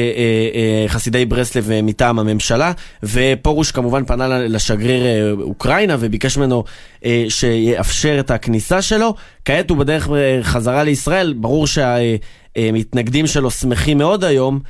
חסידי 0.89 1.25
ברסלב 1.25 1.71
מטעם 1.83 2.19
הממשלה, 2.19 2.73
ופרוש 3.03 3.71
כמובן 3.71 4.05
פנה 4.05 4.29
לשגריר 4.29 5.37
אוקראינה 5.41 5.97
וביקש 6.01 6.39
ממנו 6.39 6.65
שיאפשר 7.29 8.17
את 8.21 8.31
הכניסה 8.31 8.83
שלו. 8.83 9.15
כעת 9.45 9.71
הוא 9.71 9.79
בדרך 9.79 10.09
חזרה 10.43 10.85
לישראל, 10.85 11.35
ברור 11.37 11.67
שהמתנגדים 11.67 13.27
שלו 13.27 13.51
שמחים 13.51 13.99
מאוד 13.99 14.25
היום. 14.25 14.61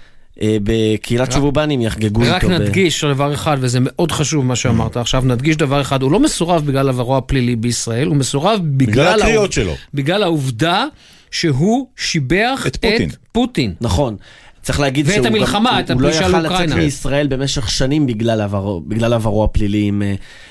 בקהילת 0.42 1.32
שובובנים 1.32 1.80
יחגגו 1.80 2.22
איתו. 2.22 2.34
רק 2.34 2.44
נדגיש 2.44 3.04
דבר 3.04 3.34
אחד, 3.34 3.56
וזה 3.60 3.78
מאוד 3.82 4.12
חשוב 4.12 4.44
מה 4.44 4.56
שאמרת 4.56 4.96
עכשיו, 4.96 5.22
נדגיש 5.26 5.56
דבר 5.56 5.80
אחד, 5.80 6.02
הוא 6.02 6.12
לא 6.12 6.20
מסורב 6.20 6.66
בגלל 6.66 6.88
עברו 6.88 7.16
הפלילי 7.16 7.56
בישראל, 7.56 8.06
הוא 8.06 8.16
מסורב 8.16 8.60
בגלל, 8.62 9.20
הקריאות 9.20 9.52
שלו. 9.52 9.74
בגלל 9.94 10.22
העובדה 10.22 10.84
שהוא 11.30 11.86
שיבח 11.96 12.64
את 12.66 12.76
פוטין. 12.76 13.10
את 13.10 13.16
פוטין. 13.32 13.74
נכון. 13.80 14.16
צריך 14.62 14.80
להגיד 14.80 15.06
ואת 15.08 15.26
המלחמה, 15.26 15.70
גם, 15.70 15.80
את. 15.80 15.90
הוא 15.90 16.00
לא 16.00 16.08
יכל 16.08 16.40
לצאת 16.40 16.76
מישראל 16.76 17.26
במשך 17.26 17.70
שנים 17.70 18.06
בגלל 18.06 18.40
עברו, 18.40 18.80
בגלל 18.80 19.12
עברו 19.12 19.44
הפלילי 19.44 19.82
עם, 19.82 20.02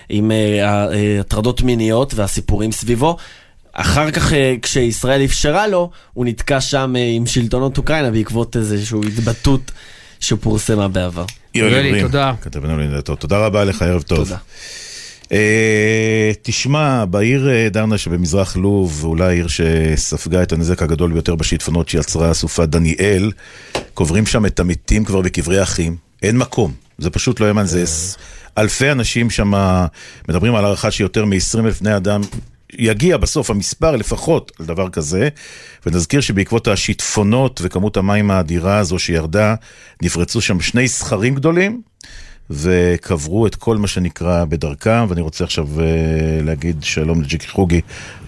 עם 0.09 0.31
הטרדות 1.19 1.61
מיניות 1.61 2.13
והסיפורים 2.13 2.71
סביבו. 2.71 3.17
אחר 3.73 4.11
כך, 4.11 4.33
כשישראל 4.61 5.25
אפשרה 5.25 5.67
לו, 5.67 5.89
הוא 6.13 6.25
נתקע 6.25 6.61
שם 6.61 6.95
עם 7.15 7.25
שלטונות 7.25 7.77
אוקראינה 7.77 8.11
בעקבות 8.11 8.55
איזושהי 8.55 8.99
התבטאות 9.07 9.71
שפורסמה 10.19 10.87
בעבר. 10.87 11.25
יואלי, 11.55 12.01
תודה. 12.01 12.33
תודה 13.19 13.37
רבה 13.37 13.63
לך, 13.63 13.81
ערב 13.81 14.01
טוב. 14.01 14.17
תודה. 14.17 14.37
Uh, 15.29 15.31
תשמע, 16.41 17.05
בעיר 17.05 17.47
uh, 17.47 17.73
דרנה 17.73 17.97
שבמזרח 17.97 18.55
לוב, 18.55 19.01
אולי 19.03 19.25
העיר 19.25 19.47
שספגה 19.47 20.43
את 20.43 20.51
הנזק 20.51 20.81
הגדול 20.81 21.13
ביותר 21.13 21.35
בשיטפונות 21.35 21.89
שיצרה 21.89 22.29
הסופה 22.29 22.65
דניאל, 22.65 23.31
קוברים 23.93 24.25
שם 24.25 24.45
את 24.45 24.59
המתים 24.59 25.05
כבר 25.05 25.21
בקברי 25.21 25.63
אחים. 25.63 25.95
אין 26.23 26.37
מקום. 26.37 26.73
זה 26.97 27.09
פשוט 27.09 27.39
לא 27.39 27.45
יאמן, 27.45 27.65
זה 27.65 27.83
אלפי 28.57 28.91
אנשים 28.91 29.29
שם, 29.29 29.53
מדברים 30.29 30.55
על 30.55 30.65
הערכה 30.65 30.91
שיותר 30.91 31.25
מ-20 31.25 31.59
אלף 31.59 31.81
בני 31.81 31.95
אדם 31.95 32.21
יגיע 32.73 33.17
בסוף 33.17 33.49
המספר 33.49 33.95
לפחות 33.95 34.51
על 34.59 34.65
דבר 34.65 34.89
כזה, 34.89 35.29
ונזכיר 35.85 36.21
שבעקבות 36.21 36.67
השיטפונות 36.67 37.59
וכמות 37.63 37.97
המים 37.97 38.31
האדירה 38.31 38.77
הזו 38.77 38.99
שירדה, 38.99 39.55
נפרצו 40.01 40.41
שם 40.41 40.59
שני 40.59 40.87
סכרים 40.87 41.35
גדולים, 41.35 41.81
וקברו 42.49 43.47
את 43.47 43.55
כל 43.55 43.77
מה 43.77 43.87
שנקרא 43.87 44.45
בדרכם, 44.45 45.05
ואני 45.09 45.21
רוצה 45.21 45.43
עכשיו 45.43 45.67
להגיד 46.43 46.83
שלום 46.83 47.21
לג'קי 47.21 47.47
חוגי, 47.47 47.81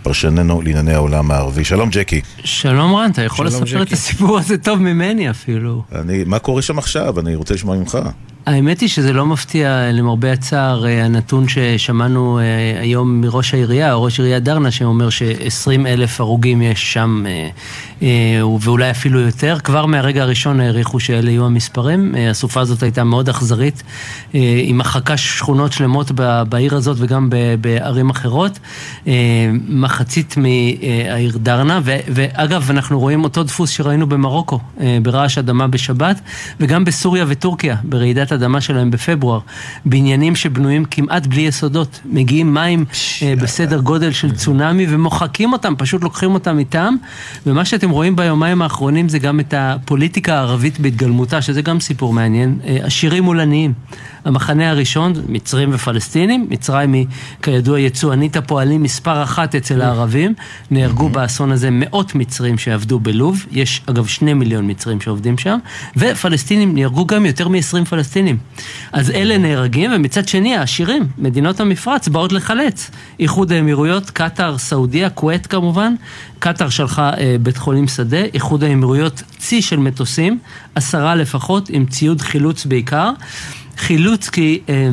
פרשננו 0.03 0.62
לענייני 0.62 0.93
העולם 0.93 1.31
הערבי. 1.31 1.63
שלום 1.63 1.89
ג'קי. 1.91 2.21
שלום 2.43 2.95
רן, 2.95 3.12
אתה 3.12 3.21
יכול 3.21 3.47
לספר 3.47 3.65
ג'קי. 3.65 3.81
את 3.81 3.91
הסיפור 3.91 4.39
הזה 4.39 4.57
טוב 4.57 4.79
ממני 4.79 5.29
אפילו. 5.29 5.84
אני, 5.95 6.23
מה 6.23 6.39
קורה 6.39 6.62
שם 6.62 6.77
עכשיו? 6.77 7.19
אני 7.19 7.36
רוצה 7.36 7.53
לשמוע 7.53 7.77
ממך. 7.77 7.97
האמת 8.45 8.80
היא 8.80 8.89
שזה 8.89 9.13
לא 9.13 9.25
מפתיע, 9.25 9.91
למרבה 9.93 10.32
הצער, 10.32 10.86
הנתון 10.86 11.45
ששמענו 11.47 12.39
היום 12.82 13.21
מראש 13.21 13.54
העירייה, 13.54 13.93
ראש 13.93 14.19
עיריית 14.19 14.43
דרנה, 14.43 14.71
שאומר 14.71 15.10
ש-20 15.10 15.88
אלף 15.88 16.21
הרוגים 16.21 16.62
יש 16.62 16.93
שם, 16.93 17.25
ואולי 18.62 18.91
אפילו 18.91 19.19
יותר. 19.19 19.58
כבר 19.63 19.86
מהרגע 19.86 20.23
הראשון 20.23 20.60
העריכו 20.60 20.99
שאלה 20.99 21.30
יהיו 21.32 21.45
המספרים. 21.45 22.15
הסופה 22.30 22.62
הזאת 22.62 22.84
הייתה 22.84 23.04
מאוד 23.04 23.30
אכזרית, 23.30 23.84
היא 24.34 24.75
מחקה 24.75 25.17
שכונות 25.17 25.73
שלמות 25.73 26.12
בעיר 26.49 26.75
הזאת 26.75 26.97
וגם 26.99 27.30
בערים 27.62 28.10
אחרות. 28.10 28.60
מחצית 29.67 30.36
מהעיר 30.38 31.38
דרנה, 31.38 31.80
ואגב, 31.84 32.67
אנחנו 32.69 32.99
רואים 32.99 33.23
אותו 33.23 33.43
דפוס 33.43 33.69
שראינו 33.69 34.10
במרוקו, 34.10 34.60
ברעש 35.01 35.38
אדמה 35.38 35.67
בשבת, 35.67 36.21
וגם 36.60 36.86
בסוריה 36.86 37.25
וטורקיה, 37.27 37.75
ברעידת 37.84 38.31
אדמה 38.32 38.62
שלהם 38.62 38.91
בפברואר. 38.91 39.39
בניינים 39.86 40.36
שבנויים 40.36 40.86
כמעט 40.86 41.28
בלי 41.28 41.41
יסודות. 41.41 42.00
מגיעים 42.06 42.54
מים 42.54 42.86
בסדר 43.41 43.80
גודל 43.80 44.12
של 44.12 44.32
צונאמי 44.32 44.86
ומוחקים 44.89 45.54
אותם, 45.54 45.74
פשוט 45.78 46.04
לוקחים 46.04 46.34
אותם 46.34 46.60
איתם. 46.60 46.96
ומה 47.46 47.65
שאתם 47.65 47.89
רואים 47.89 48.15
ביומיים 48.15 48.62
האחרונים 48.62 49.10
זה 49.10 49.20
גם 49.20 49.39
את 49.39 49.54
הפוליטיקה 49.58 50.36
הערבית 50.36 50.80
בהתגלמותה, 50.80 51.41
שזה 51.41 51.62
גם 51.62 51.80
סיפור 51.80 52.13
מעניין. 52.13 52.60
עשירים 52.84 53.24
מול 53.24 53.39
עניים. 53.39 53.74
המחנה 54.25 54.69
הראשון, 54.69 55.13
מצרים 55.27 55.69
ופלסטינים, 55.73 56.47
מצרים 56.49 56.93
היא 56.93 57.05
כידוע 57.41 57.79
יצואנית 57.79 58.38
הפועלים 58.38 58.84
מספר 58.84 59.23
אחת 59.23 59.55
אצל 59.55 59.81
הערבים, 59.81 60.34
נהרגו 60.71 61.10
באסון 61.10 61.51
הזה 61.51 61.69
מאות 61.71 62.15
מצרים 62.15 62.57
שעבדו 62.57 62.99
בלוב, 62.99 63.45
יש 63.51 63.81
אגב 63.86 64.05
שני 64.05 64.34
מיליון 64.34 64.69
מצרים 64.69 65.01
שעובדים 65.01 65.38
שם, 65.38 65.57
ופלסטינים 65.97 66.75
נהרגו 66.75 67.05
גם 67.05 67.25
יותר 67.25 67.47
מ-20 67.47 67.86
פלסטינים. 67.89 68.38
אז 68.91 69.12
אלה 69.12 69.38
נהרגים, 69.38 69.91
ומצד 69.95 70.27
שני 70.27 70.55
העשירים, 70.55 71.07
מדינות 71.17 71.60
המפרץ, 71.60 72.07
באות 72.07 72.31
לחלץ. 72.31 72.91
איחוד 73.19 73.51
האמירויות, 73.51 74.10
קטאר, 74.10 74.57
סעודיה, 74.57 75.10
כווית 75.10 75.47
כמובן. 75.47 75.93
קטאר 76.39 76.69
שלחה 76.69 77.12
אה, 77.17 77.36
בית 77.41 77.57
חולים 77.57 77.88
שדה, 77.88 78.23
איחוד 78.34 78.63
האמירויות 78.63 79.23
צי 79.38 79.62
של 79.62 79.79
מטוסים, 79.79 80.39
עשרה 80.75 81.15
לפחות, 81.15 81.69
עם 81.69 81.86
ציוד 81.86 82.21
חילוץ 82.21 82.65
בעיקר. 82.65 83.12
חילוץ 83.77 84.29
כי... 84.29 84.62
אה, 84.69 84.89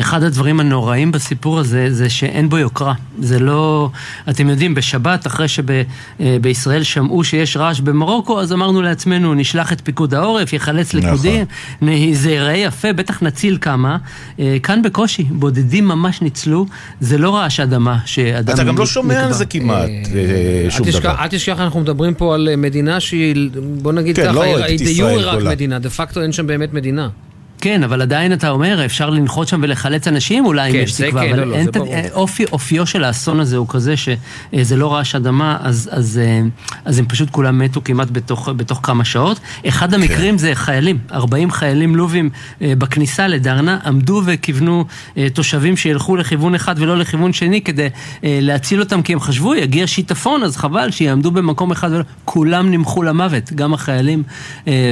אחד 0.00 0.22
הדברים 0.22 0.60
הנוראים 0.60 1.12
בסיפור 1.12 1.58
הזה 1.58 1.86
זה 1.90 2.10
שאין 2.10 2.48
בו 2.48 2.58
יוקרה. 2.58 2.94
זה 3.18 3.38
לא... 3.38 3.90
אתם 4.30 4.48
יודעים, 4.48 4.74
בשבת, 4.74 5.26
אחרי 5.26 5.46
שבישראל 5.48 6.82
שמעו 6.82 7.24
שיש 7.24 7.56
רעש 7.56 7.80
במרוקו, 7.80 8.40
אז 8.40 8.52
אמרנו 8.52 8.82
לעצמנו, 8.82 9.34
נשלח 9.34 9.72
את 9.72 9.80
פיקוד 9.84 10.14
העורף, 10.14 10.52
יחלץ 10.52 10.94
ליכודים, 10.94 11.44
נכון. 11.82 12.14
זה 12.14 12.30
ייראה 12.30 12.56
יפה, 12.56 12.92
בטח 12.92 13.22
נציל 13.22 13.58
כמה. 13.60 13.96
אה, 14.38 14.56
כאן 14.62 14.82
בקושי, 14.82 15.22
בודדים 15.22 15.88
ממש 15.88 16.22
ניצלו, 16.22 16.66
זה 17.00 17.18
לא 17.18 17.36
רעש 17.36 17.60
אדמה 17.60 17.98
שאדם... 18.04 18.54
אתה 18.54 18.64
גם 18.64 18.78
לא 18.78 18.86
שומע 18.86 19.24
על 19.24 19.32
זה 19.32 19.46
כמעט, 19.46 19.88
אה, 20.14 20.70
שום 20.70 20.86
דבר. 20.86 21.14
אל 21.18 21.28
תשכח, 21.28 21.60
אנחנו 21.60 21.80
מדברים 21.80 22.14
פה 22.14 22.34
על 22.34 22.48
מדינה 22.56 23.00
שהיא, 23.00 23.50
בוא 23.82 23.92
נגיד 23.92 24.16
כן, 24.16 24.22
ככה, 24.22 24.32
לא 24.32 24.42
היא 24.42 24.78
דה 24.78 24.90
יורה 24.90 25.22
רק 25.22 25.42
מדינה, 25.42 25.78
דה 25.78 25.90
פקטו 25.90 26.22
אין 26.22 26.32
שם 26.32 26.46
באמת 26.46 26.72
מדינה. 26.72 27.08
כן, 27.60 27.82
אבל 27.82 28.02
עדיין 28.02 28.32
אתה 28.32 28.50
אומר, 28.50 28.84
אפשר 28.84 29.10
לנחות 29.10 29.48
שם 29.48 29.60
ולחלץ 29.62 30.08
אנשים 30.08 30.46
אולי 30.46 30.72
כן, 30.72 30.78
אם 30.78 30.82
יש 30.82 30.92
תקווה, 30.92 31.22
כן, 31.22 31.28
אבל 31.28 31.40
לא, 31.40 31.46
לא, 31.46 31.54
אין 31.54 31.64
זה 31.64 31.72
ת... 31.72 31.76
ברור. 31.76 31.94
אופי, 32.12 32.44
אופיו 32.52 32.86
של 32.86 33.04
האסון 33.04 33.40
הזה 33.40 33.56
הוא 33.56 33.66
כזה 33.68 33.94
שזה 33.96 34.76
לא 34.76 34.94
רעש 34.94 35.14
אדמה, 35.14 35.58
אז, 35.60 35.90
אז, 35.92 36.20
אה, 36.22 36.40
אז 36.84 36.98
הם 36.98 37.06
פשוט 37.06 37.30
כולם 37.30 37.58
מתו 37.58 37.80
כמעט 37.84 38.08
בתוך, 38.10 38.48
בתוך 38.48 38.80
כמה 38.82 39.04
שעות. 39.04 39.40
אחד 39.68 39.94
המקרים 39.94 40.38
זה 40.38 40.54
חיילים, 40.54 40.98
40 41.12 41.50
חיילים 41.50 41.96
לובים 41.96 42.30
אה, 42.62 42.72
בכניסה 42.78 43.28
לדרנה, 43.28 43.78
עמדו 43.84 44.22
וכיוונו 44.24 44.84
אה, 45.16 45.26
תושבים 45.34 45.76
שילכו 45.76 46.16
לכיוון 46.16 46.54
אחד 46.54 46.74
ולא 46.78 46.98
לכיוון 46.98 47.32
שני 47.32 47.60
כדי 47.60 47.88
להציל 48.22 48.80
אותם, 48.80 49.02
כי 49.02 49.12
הם 49.12 49.20
חשבו, 49.20 49.54
יגיע 49.54 49.86
שיטפון, 49.86 50.42
אז 50.42 50.56
חבל 50.56 50.90
שיעמדו 50.90 51.30
במקום 51.30 51.70
אחד 51.70 51.90
ולא... 51.92 52.04
כולם 52.24 52.70
נמחו 52.70 53.02
למוות, 53.02 53.52
גם 53.52 53.74
החיילים 53.74 54.22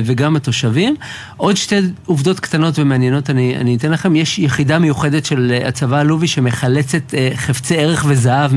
וגם 0.05 0.37
התושבים. 0.37 0.95
עוד 1.37 1.57
שתי 1.57 1.77
עובדות 2.07 2.41
קטנות 2.41 2.58
ומעניינות 2.79 3.31
אני, 3.31 3.57
אני 3.57 3.77
אתן 3.77 3.91
לכם, 3.91 4.17
יש 4.17 4.39
יחידה 4.39 4.79
מיוחדת 4.79 5.25
של 5.25 5.53
אה, 5.55 5.69
הצבא 5.69 5.97
הלובי 5.97 6.27
שמחלצת 6.29 7.15
אה, 7.15 7.31
חפצי 7.35 7.77
ערך 7.77 8.05
וזהב 8.09 8.51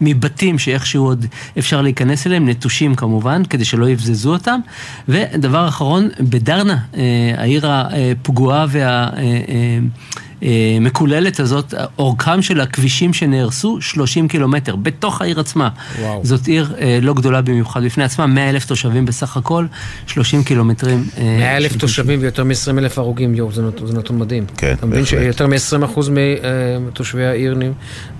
מבתים 0.00 0.58
שאיכשהו 0.58 1.04
עוד 1.04 1.26
אפשר 1.58 1.82
להיכנס 1.82 2.26
אליהם, 2.26 2.48
נטושים 2.48 2.94
כמובן, 2.94 3.42
כדי 3.44 3.64
שלא 3.64 3.88
יבזזו 3.88 4.32
אותם. 4.32 4.60
ודבר 5.08 5.68
אחרון, 5.68 6.08
בדרנה, 6.20 6.76
אה, 6.96 7.34
העיר 7.36 7.66
הפגועה 7.70 8.66
וה... 8.68 9.08
מקוללת 10.80 11.40
הזאת, 11.40 11.74
אורכם 11.98 12.42
של 12.42 12.60
הכבישים 12.60 13.12
שנהרסו 13.12 13.80
30 13.80 14.28
קילומטר, 14.28 14.76
בתוך 14.76 15.22
העיר 15.22 15.40
עצמה. 15.40 15.68
וואו. 16.00 16.20
זאת 16.24 16.46
עיר 16.46 16.74
אה, 16.80 16.98
לא 17.02 17.14
גדולה 17.14 17.42
במיוחד 17.42 17.84
בפני 17.84 18.04
עצמה, 18.04 18.26
100 18.26 18.50
אלף 18.50 18.66
תושבים 18.66 19.06
בסך 19.06 19.36
הכל, 19.36 19.66
30 20.06 20.44
קילומטרים. 20.44 21.04
100 21.18 21.56
אלף 21.56 21.76
תושבים 21.76 22.18
ויותר 22.22 22.44
מ-20 22.44 22.78
אלף 22.78 22.98
הרוגים, 22.98 23.34
יואו, 23.34 23.52
זה, 23.52 23.62
נות, 23.62 23.80
זה 23.84 23.98
נתון 23.98 24.18
מדהים. 24.18 24.44
כן, 24.56 24.72
אתה 24.72 24.86
מבין 24.86 25.04
שיותר 25.04 25.46
מ-20 25.46 25.84
אחוז 25.84 26.10
מתושבי 26.80 27.24
העיר 27.24 27.58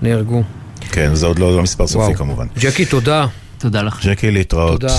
נהרגו. 0.01 0.43
כן, 0.91 1.15
זה 1.15 1.25
עוד 1.25 1.39
לא, 1.39 1.55
לא 1.55 1.63
מספר 1.63 1.87
סופי 1.87 2.15
כמובן. 2.15 2.47
ג'קי, 2.59 2.85
תודה. 2.85 3.25
תודה 3.57 3.81
לך. 3.81 4.05
ג'קי, 4.05 4.31
להתראות. 4.31 4.81
תודה. 4.81 4.93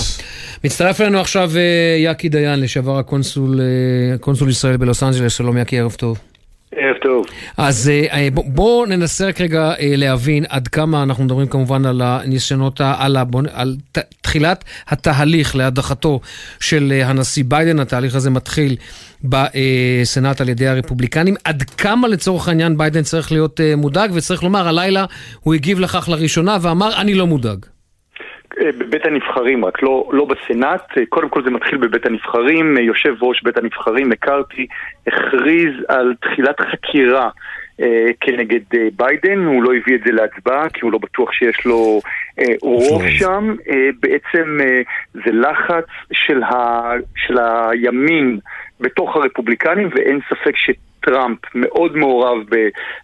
מצטרף 0.64 1.00
אלינו 1.00 1.20
עכשיו 1.20 1.50
יאקי 2.04 2.28
דיין, 2.28 2.61
לשעבר 2.61 2.98
הקונסול, 2.98 3.61
קונסול 4.20 4.50
ישראל 4.50 4.76
בלוס 4.76 5.02
אנג'לס, 5.02 5.33
שלום 5.33 5.56
יאקי, 5.56 5.78
ערב 5.78 5.92
טוב. 5.92 6.18
ערב 6.76 6.96
טוב. 7.02 7.26
אז 7.56 7.90
בואו 8.35 8.46
בוא 8.50 8.87
ננסה 8.87 9.26
רק 9.26 9.40
רגע 9.40 9.72
להבין 9.80 10.44
עד 10.48 10.68
כמה 10.68 11.02
אנחנו 11.02 11.24
מדברים 11.24 11.46
כמובן 11.46 11.87
על 11.87 12.02
הניסיונות, 12.02 12.80
על, 12.80 13.16
הבונ... 13.16 13.44
על 13.52 13.76
ת, 13.92 13.98
תחילת 14.20 14.64
התהליך 14.88 15.56
להדחתו 15.56 16.20
של 16.61 17.02
הנשיא 17.04 17.44
ביידן. 17.48 17.80
התהליך 17.80 18.14
הזה 18.14 18.30
מתחיל 18.30 18.76
בסנאט 19.24 20.40
על 20.40 20.48
ידי 20.48 20.68
הרפובליקנים. 20.68 21.35
עד 21.44 21.62
כמה 21.62 22.09
לצורך 22.09 22.48
העניין 22.48 22.78
ביידן 22.78 23.02
צריך 23.02 23.33
להיות 23.33 23.61
מודאג, 23.76 24.11
וצריך 24.14 24.42
לומר, 24.42 24.68
הלילה 24.68 25.04
הוא 25.40 25.54
הגיב 25.54 25.80
לכך 25.80 26.09
לראשונה 26.09 26.59
ואמר, 26.61 27.00
אני 27.00 27.14
לא 27.14 27.26
מודאג. 27.26 27.66
בבית 28.60 29.06
הנבחרים, 29.06 29.64
רק 29.64 29.82
לא, 29.82 30.10
לא 30.12 30.24
בסנאט. 30.24 30.98
קודם 31.08 31.28
כל 31.28 31.44
זה 31.44 31.50
מתחיל 31.50 31.78
בבית 31.78 32.06
הנבחרים. 32.06 32.76
יושב 32.76 33.14
ראש 33.22 33.42
בית 33.42 33.56
הנבחרים, 33.56 34.08
מקארתי, 34.08 34.66
הכריז 35.06 35.74
על 35.88 36.14
תחילת 36.20 36.60
חקירה 36.60 37.30
אה, 37.80 38.06
כנגד 38.20 38.60
אה, 38.74 38.88
ביידן. 38.96 39.38
הוא 39.38 39.62
לא 39.62 39.70
הביא 39.74 39.94
את 39.94 40.00
זה 40.04 40.12
להצבעה, 40.12 40.68
כי 40.68 40.80
הוא 40.82 40.92
לא 40.92 40.98
בטוח 40.98 41.32
שיש 41.32 41.64
לו 41.64 42.00
אה, 42.38 42.54
רוב 42.62 43.02
שם. 43.08 43.54
אה, 43.70 43.88
בעצם 44.00 44.58
אה, 44.60 44.80
זה 45.12 45.32
לחץ 45.32 45.86
של, 46.12 46.42
ה, 46.42 46.82
של 47.16 47.38
הימין 47.38 48.38
בתוך 48.80 49.16
הרפובליקנים, 49.16 49.88
ואין 49.94 50.20
ספק 50.28 50.56
ש... 50.56 50.70
טראמפ 51.00 51.38
מאוד 51.54 51.96
מעורב 51.96 52.38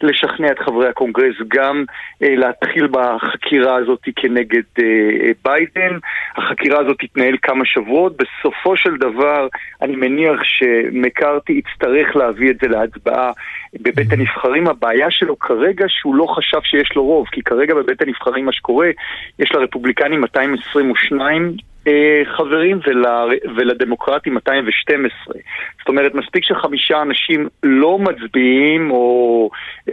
בלשכנע 0.02 0.52
את 0.52 0.58
חברי 0.58 0.88
הקונגרס 0.88 1.34
גם 1.48 1.84
אה, 2.22 2.34
להתחיל 2.36 2.88
בחקירה 2.90 3.76
הזאת 3.76 4.00
כנגד 4.16 4.62
אה, 4.78 5.30
ביידן. 5.44 5.98
החקירה 6.36 6.80
הזאת 6.80 6.96
תתנהל 6.98 7.36
כמה 7.42 7.64
שבועות. 7.64 8.16
בסופו 8.16 8.76
של 8.76 8.96
דבר, 8.96 9.48
אני 9.82 9.96
מניח 9.96 10.40
שמקארתי 10.44 11.52
יצטרך 11.52 12.16
להביא 12.16 12.50
את 12.50 12.56
זה 12.62 12.68
להצבעה 12.68 13.30
בבית 13.74 14.12
הנבחרים. 14.12 14.66
הבעיה 14.68 15.10
שלו 15.10 15.38
כרגע 15.38 15.84
שהוא 15.88 16.14
לא 16.14 16.26
חשב 16.26 16.60
שיש 16.62 16.96
לו 16.96 17.04
רוב, 17.04 17.26
כי 17.32 17.42
כרגע 17.42 17.74
בבית 17.74 18.02
הנבחרים 18.02 18.44
מה 18.44 18.52
שקורה, 18.52 18.90
יש 19.38 19.52
לרפובליקנים 19.52 20.20
222 20.20 21.56
חברים 22.36 22.80
ול, 22.86 23.04
ולדמוקרטים 23.56 24.34
212. 24.34 25.34
זאת 25.78 25.88
אומרת, 25.88 26.14
מספיק 26.14 26.44
שחמישה 26.44 27.02
אנשים 27.02 27.48
לא 27.62 27.98
מצביעים 27.98 28.90
או 28.90 29.50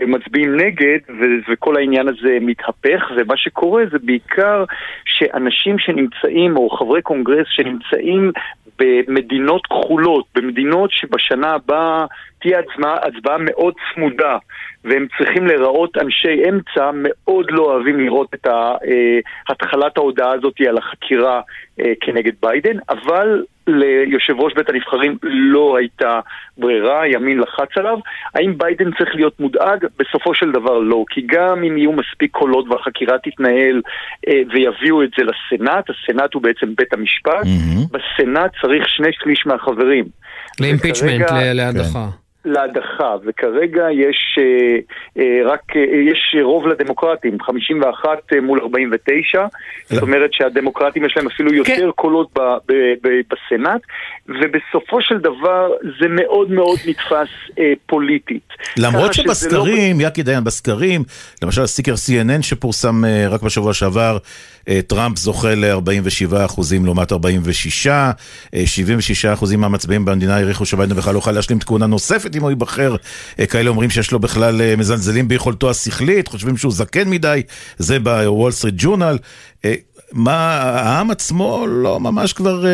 מצביעים 0.07 0.55
נגד 0.55 0.99
ו- 1.09 1.51
וכל 1.51 1.77
העניין 1.77 2.07
הזה 2.07 2.37
מתהפך 2.41 3.11
ומה 3.15 3.37
שקורה 3.37 3.83
זה 3.91 3.97
בעיקר 4.03 4.63
שאנשים 5.05 5.79
שנמצאים 5.79 6.57
או 6.57 6.69
חברי 6.69 7.01
קונגרס 7.01 7.47
שנמצאים 7.49 8.31
במדינות 8.79 9.65
כחולות, 9.65 10.25
במדינות 10.35 10.91
שבשנה 10.91 11.51
הבאה 11.51 12.05
תהיה 12.41 12.59
הצבעה 13.03 13.37
מאוד 13.39 13.73
צמודה 13.93 14.37
והם 14.83 15.07
צריכים 15.17 15.47
להיראות 15.47 15.97
אנשי 15.97 16.49
אמצע, 16.49 16.91
מאוד 16.93 17.45
לא 17.51 17.63
אוהבים 17.63 17.99
לראות 17.99 18.33
את 18.33 18.47
התחלת 19.49 19.97
ההודעה 19.97 20.31
הזאת 20.31 20.53
על 20.69 20.77
החקירה 20.77 21.41
כנגד 22.01 22.31
ביידן, 22.41 22.77
אבל 22.89 23.43
ליושב 23.67 24.39
ראש 24.39 24.53
בית 24.53 24.69
הנבחרים 24.69 25.17
לא 25.23 25.77
הייתה 25.77 26.19
ברירה, 26.57 27.01
הימין 27.01 27.39
לחץ 27.39 27.77
עליו. 27.77 27.97
האם 28.35 28.57
ביידן 28.57 28.91
צריך 28.97 29.15
להיות 29.15 29.39
מודאג? 29.39 29.85
בסופו 29.99 30.33
של 30.33 30.51
דבר 30.51 30.79
לא, 30.79 31.03
כי 31.09 31.21
גם 31.25 31.63
אם 31.63 31.77
יהיו 31.77 31.91
מספיק 31.91 32.31
קולות 32.31 32.65
והחקירה 32.69 33.17
תתנהל 33.23 33.81
אה, 34.27 34.41
ויביאו 34.53 35.03
את 35.03 35.09
זה 35.17 35.23
לסנאט, 35.23 35.85
הסנאט 35.89 36.33
הוא 36.33 36.41
בעצם 36.41 36.75
בית 36.75 36.93
המשפט, 36.93 37.43
mm-hmm. 37.43 37.87
בסנאט 37.91 38.51
צריך 38.61 38.89
שני 38.89 39.09
שליש 39.11 39.45
מהחברים. 39.45 40.05
לאימפיצ'מנט, 40.59 41.31
להדחה. 41.31 42.07
כן. 42.11 42.22
להדחה, 42.45 43.15
וכרגע 43.25 43.85
יש 43.91 44.39
אה, 44.39 44.77
אה, 45.17 45.51
רק, 45.51 45.61
אה, 45.75 45.81
יש 46.11 46.35
רוב 46.41 46.67
לדמוקרטים, 46.67 47.41
51 47.41 48.09
מול 48.41 48.59
49, 48.61 49.45
זאת 49.89 50.01
אומרת 50.01 50.33
שהדמוקרטים 50.33 51.05
יש 51.05 51.13
להם 51.17 51.27
אפילו 51.27 51.53
יותר 51.53 51.75
כן. 51.75 51.91
קולות 51.95 52.29
ב, 52.35 52.39
ב, 52.39 52.73
ב, 53.03 53.09
בסנאט, 53.31 53.81
ובסופו 54.27 55.01
של 55.01 55.17
דבר 55.17 55.71
זה 55.99 56.07
מאוד 56.09 56.51
מאוד 56.51 56.79
נתפס 56.87 57.29
אה, 57.59 57.73
פוליטית. 57.85 58.47
למרות 58.77 59.13
שבסקרים, 59.13 59.99
לא... 59.99 60.03
יאקי 60.03 60.23
דיין, 60.23 60.43
בסקרים, 60.43 61.01
למשל 61.43 61.61
הסקר 61.61 61.93
CNN 61.93 62.41
שפורסם 62.41 63.05
אה, 63.05 63.27
רק 63.29 63.41
בשבוע 63.41 63.73
שעבר, 63.73 64.17
אה, 64.69 64.79
טראמפ 64.87 65.17
זוכה 65.17 65.55
ל-47 65.55 66.45
אחוזים 66.45 66.85
לעומת 66.85 67.11
46, 67.11 67.87
אה, 67.87 68.11
76 68.65 69.25
אחוזים 69.25 69.59
מהמצביעים 69.61 70.05
במדינה 70.05 70.35
העריכו 70.35 70.65
שביידן 70.65 70.95
בכלל 70.95 71.13
לא 71.13 71.17
יוכל 71.17 71.31
להשלים 71.31 71.59
כהונה 71.59 71.85
נוספת 71.85 72.32
אם 72.35 72.41
הוא 72.41 72.49
ייבחר. 72.49 72.95
אה, 73.39 73.45
כאלה 73.45 73.69
אומרים 73.69 73.89
שיש 73.89 74.11
לו 74.11 74.19
בכלל 74.19 74.61
אה, 74.61 74.75
מזלזלים 74.75 75.27
ביכולתו 75.27 75.69
השכלית, 75.69 76.27
חושבים 76.27 76.57
שהוא 76.57 76.71
זקן 76.71 77.09
מדי, 77.09 77.41
זה 77.77 77.99
בוול 77.99 78.51
סטריט 78.51 78.75
ג'ורנל. 78.77 79.17
אה, 79.65 79.73
מה, 80.11 80.61
העם 80.61 81.11
עצמו 81.11 81.65
לא 81.67 81.99
ממש 81.99 82.33
כבר 82.33 82.65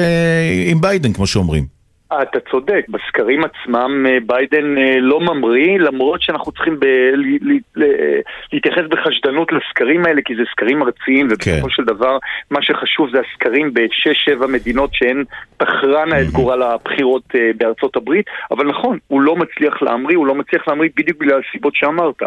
עם 0.67 0.81
ביידן, 0.81 1.13
כמו 1.13 1.27
שאומרים. 1.27 1.78
אתה 2.13 2.39
צודק, 2.51 2.85
בסקרים 2.89 3.41
עצמם 3.43 4.05
אה, 4.09 4.17
ביידן 4.25 4.77
אה, 4.77 4.99
לא 4.99 5.19
ממריא, 5.19 5.79
למרות 5.79 6.21
שאנחנו 6.21 6.51
צריכים 6.51 6.79
ב- 6.79 6.85
ל- 7.13 7.59
ל- 7.75 8.19
להתייחס 8.53 8.83
בחשדנות 8.89 9.51
לסקרים 9.51 10.05
האלה, 10.05 10.21
כי 10.25 10.35
זה 10.35 10.41
סקרים 10.51 10.83
ארציים, 10.83 11.27
ובסופו 11.31 11.67
כן. 11.67 11.69
של 11.69 11.83
דבר 11.83 12.17
מה 12.51 12.61
שחשוב 12.61 13.09
זה 13.11 13.17
הסקרים 13.19 13.73
בשש-שבע 13.73 14.47
מדינות 14.47 14.89
שהן 14.93 15.23
תחרנה 15.57 16.21
את 16.21 16.27
גורל 16.27 16.61
הבחירות 16.61 17.23
אה, 17.35 17.51
בארצות 17.57 17.95
הברית, 17.95 18.25
אבל 18.51 18.67
נכון, 18.67 18.97
הוא 19.07 19.21
לא 19.21 19.35
מצליח 19.35 19.81
להמריא, 19.81 20.17
הוא 20.17 20.27
לא 20.27 20.35
מצליח 20.35 20.67
להמריא 20.67 20.89
בדיוק 20.97 21.17
בגלל 21.17 21.41
הסיבות 21.49 21.75
שאמרת. 21.75 22.21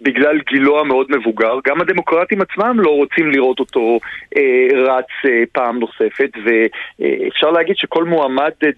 בגלל 0.00 0.38
גילו 0.50 0.80
המאוד 0.80 1.06
מבוגר, 1.10 1.54
גם 1.66 1.80
הדמוקרטים 1.80 2.40
עצמם 2.40 2.80
לא 2.80 2.90
רוצים 2.90 3.30
לראות 3.30 3.60
אותו 3.60 3.98
אה, 4.36 4.68
רץ 4.74 5.10
אה, 5.24 5.42
פעם 5.52 5.78
נוספת, 5.78 6.30
ואפשר 6.44 7.50
להגיד 7.50 7.76
שכל 7.76 8.04
מועמד 8.04 8.50
אה, 8.64 8.68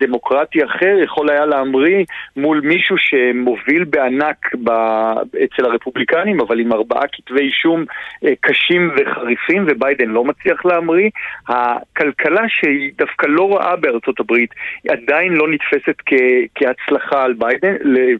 דמוקרטי 0.55 0.64
אחר 0.64 0.96
יכול 1.05 1.30
היה 1.30 1.46
להמריא 1.46 2.05
מול 2.36 2.61
מישהו 2.64 2.96
שמוביל 2.99 3.84
בענק 3.84 4.55
ב... 4.64 4.70
אצל 5.44 5.64
הרפובליקנים, 5.64 6.40
אבל 6.40 6.61
עם 6.61 6.72
ארבעה 6.72 7.03
כתבי 7.12 7.40
אישום 7.40 7.84
אה, 8.24 8.32
קשים 8.40 8.90
וחריפים, 8.96 9.66
וביידן 9.68 10.09
לא 10.09 10.24
מצליח 10.24 10.64
להמריא. 10.64 11.11
הכלכלה 11.49 12.42
שהיא 12.49 12.92
דווקא 12.99 13.26
לא 13.26 13.57
רעה 13.57 13.76
בארצות 13.76 14.20
הברית, 14.20 14.51
עדיין 14.88 15.32
לא 15.32 15.49
נתפסת 15.49 15.96
כ... 16.07 16.12
כהצלחה 16.55 17.24
על 17.24 17.32
ביידן, 17.32 17.74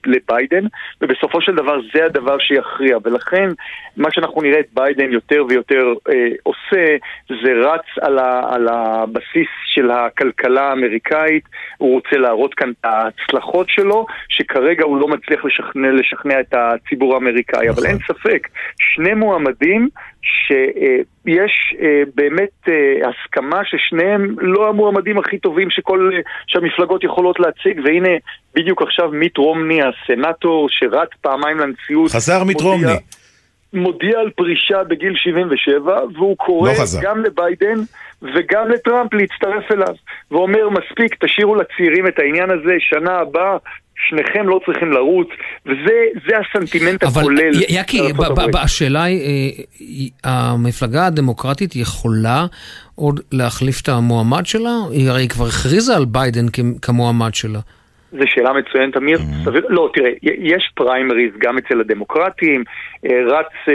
לביידן, 0.06 0.66
ובסופו 1.00 1.40
של 1.40 1.54
דבר 1.54 1.80
זה 1.94 2.04
הדבר 2.04 2.38
שיכריע, 2.38 2.98
ולכן 3.04 3.48
מה 3.96 4.08
שאנחנו 4.12 4.42
נראה 4.42 4.60
את 4.60 4.68
ביידן 4.74 5.12
יותר 5.12 5.44
ויותר 5.48 5.92
אה, 6.08 6.28
עושה, 6.42 6.96
זה 7.28 7.52
רץ 7.52 7.86
על, 8.00 8.18
ה... 8.18 8.54
על 8.54 8.68
הבסיס 8.68 9.48
של 9.66 9.90
הכלכלה 9.90 10.62
האמריקאית, 10.68 11.44
הוא 11.78 11.94
רוצה 11.94 12.17
להראות 12.18 12.54
כאן 12.54 12.70
את 12.70 12.84
ההצלחות 12.84 13.66
שלו, 13.68 14.06
שכרגע 14.28 14.84
הוא 14.84 15.00
לא 15.00 15.08
מצליח 15.08 15.44
לשכנע, 15.44 15.88
לשכנע 15.92 16.40
את 16.40 16.54
הציבור 16.54 17.14
האמריקאי, 17.14 17.68
אבל 17.70 17.86
אין 17.86 17.98
ספק, 18.08 18.48
שני 18.78 19.14
מועמדים 19.14 19.88
שיש 20.22 21.74
אה, 21.82 22.02
באמת 22.14 22.68
אה, 22.68 23.08
הסכמה 23.08 23.60
ששניהם 23.64 24.36
לא 24.38 24.68
המועמדים 24.68 25.18
הכי 25.18 25.38
טובים 25.38 25.70
שכל, 25.70 26.10
אה, 26.14 26.20
שהמפלגות 26.46 27.04
יכולות 27.04 27.40
להציג, 27.40 27.80
והנה 27.84 28.16
בדיוק 28.54 28.82
עכשיו 28.82 29.08
מיט 29.10 29.36
רומני, 29.36 29.78
הסנאטור 29.82 30.68
שרץ 30.70 31.08
פעמיים 31.20 31.58
לנשיאות, 31.58 32.10
חזר 32.10 32.44
מיט 32.44 32.60
רומני. 32.60 32.92
מודיע 33.72 34.18
על 34.20 34.30
פרישה 34.36 34.84
בגיל 34.84 35.12
77, 35.16 35.80
והוא 36.14 36.36
קורא 36.36 36.72
לא 36.72 36.78
חזר. 36.80 36.98
גם 37.02 37.22
לביידן 37.24 37.80
וגם 38.22 38.68
לטראמפ 38.68 39.14
להצטרף 39.14 39.72
אליו. 39.72 39.94
ואומר, 40.30 40.68
מספיק, 40.68 41.24
תשאירו 41.24 41.54
לצעירים 41.54 42.06
את 42.06 42.18
העניין 42.18 42.50
הזה, 42.50 42.72
שנה 42.78 43.12
הבאה, 43.18 43.56
שניכם 44.08 44.48
לא 44.48 44.60
צריכים 44.66 44.92
לרוץ, 44.92 45.28
וזה 45.66 45.92
זה 46.28 46.34
הסנטימנט 46.38 47.04
אבל 47.04 47.20
הכולל. 47.20 47.62
י- 47.62 47.66
יקי, 47.68 48.00
השאלה 48.54 49.02
היא, 49.02 49.20
אה, 49.20 49.64
היא- 49.78 50.10
המפלגה 50.24 51.06
הדמוקרטית 51.06 51.76
יכולה 51.76 52.46
עוד 52.94 53.20
להחליף 53.32 53.80
את 53.82 53.88
המועמד 53.88 54.46
שלה? 54.46 54.70
היא 54.92 55.10
הרי 55.10 55.28
כבר 55.28 55.46
הכריזה 55.46 55.96
על 55.96 56.04
ביידן 56.04 56.46
כמועמד 56.82 57.34
שלה. 57.34 57.58
זו 58.12 58.24
שאלה 58.26 58.52
מצוינת, 58.52 58.96
אמיר. 58.96 59.18
Mm. 59.18 59.44
סביר, 59.44 59.66
לא, 59.68 59.90
תראה, 59.94 60.11
יש 60.22 60.70
פריימריז 60.74 61.32
גם 61.38 61.59
אצל 61.59 61.80
הדמוקרטים, 61.80 62.64
אה, 63.06 63.20
רץ, 63.26 63.52
אה, 63.68 63.74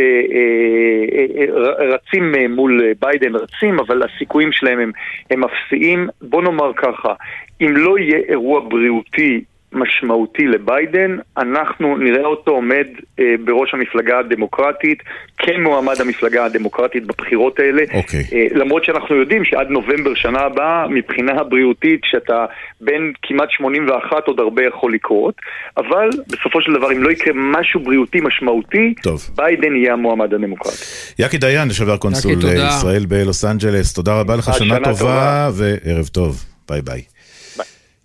אה, 1.39 1.95
רצים 1.95 2.35
מול 2.49 2.81
ביידן, 3.01 3.35
רצים, 3.35 3.79
אבל 3.79 4.03
הסיכויים 4.03 4.51
שלהם 4.51 4.79
הם, 4.79 4.91
הם 5.31 5.41
אפסיים. 5.43 6.07
בוא 6.21 6.41
נאמר 6.41 6.71
ככה, 6.73 7.13
אם 7.61 7.77
לא 7.77 7.97
יהיה 7.97 8.19
אירוע 8.29 8.59
בריאותי 8.59 9.43
משמעותי 9.73 10.47
לביידן, 10.47 11.17
אנחנו 11.37 11.97
נראה 11.97 12.25
אותו 12.25 12.51
עומד 12.51 12.87
אה, 13.19 13.35
בראש 13.45 13.73
המפלגה 13.73 14.19
הדמוקרטית, 14.19 15.03
כמועמד 15.37 16.01
המפלגה 16.01 16.45
הדמוקרטית 16.45 17.05
בבחירות 17.05 17.59
האלה. 17.59 17.83
אוקיי. 17.93 18.23
אה, 18.33 18.45
למרות 18.51 18.85
שאנחנו 18.85 19.15
יודעים 19.15 19.45
שעד 19.45 19.69
נובמבר 19.69 20.13
שנה 20.15 20.39
הבאה, 20.39 20.87
מבחינה 20.87 21.31
הבריאותית, 21.31 22.01
שאתה 22.03 22.45
בין 22.81 23.13
כמעט 23.21 23.51
81 23.51 24.27
עוד 24.27 24.39
הרבה 24.39 24.61
יכול 24.65 24.93
לקרות, 24.93 25.35
אבל 25.77 26.09
בסופו 26.27 26.61
של 26.61 26.73
דבר, 26.73 26.91
אם 26.91 27.03
לא 27.03 27.11
יקרה 27.11 27.33
משהו 27.35 27.79
בריאותי 27.79 28.21
משמעותי, 28.21 28.93
טוב. 29.03 29.29
ביידן 29.35 29.75
יהיה 29.75 29.93
המועמד 29.93 30.33
הדמוקרטי. 30.33 30.83
יקי 31.19 31.37
דיין, 31.37 31.67
לשעבר 31.67 31.97
קונסול. 31.97 32.31
ישראל 32.67 33.05
בלוס 33.05 33.45
אנג'לס, 33.45 33.93
תודה 33.93 34.19
רבה 34.19 34.35
לך, 34.35 34.45
שנה 34.45 34.55
שנה 34.55 34.75
טובה 34.75 34.93
טובה. 34.99 35.49
וערב 35.53 36.07
טוב. 36.07 36.43
ביי 36.69 36.81
ביי. 36.81 37.12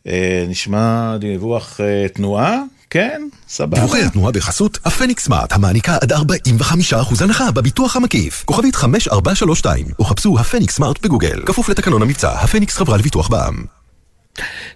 אה, 0.09 0.45
נשמע 0.49 1.17
דיווח 1.17 1.81
אה, 1.81 2.09
תנועה? 2.09 2.63
כן, 2.91 3.23
סבבה. 3.49 3.77
דיווחי 3.81 4.03
התנועה 4.03 4.33
בחסות 4.33 4.79
הפניקס 4.85 5.25
סמארט, 5.25 5.53
המעניקה 5.53 5.97
עד 6.01 6.13
45% 6.13 6.17
הנחה 7.21 7.51
בביטוח 7.51 7.97
המקיף. 7.97 8.43
כוכבית 8.45 8.77
5432, 8.77 9.87
או 9.99 10.05
חפשו 10.05 10.39
הפניקס 10.39 10.77
סמארט 10.77 11.03
בגוגל. 11.03 11.43
כפוף 11.47 11.69
לתקנון 11.69 12.03
המבצע, 12.03 12.33
הפניקס 12.33 12.77
חברה 12.77 12.97
לביטוח 12.97 13.29
בע"מ. 13.29 13.65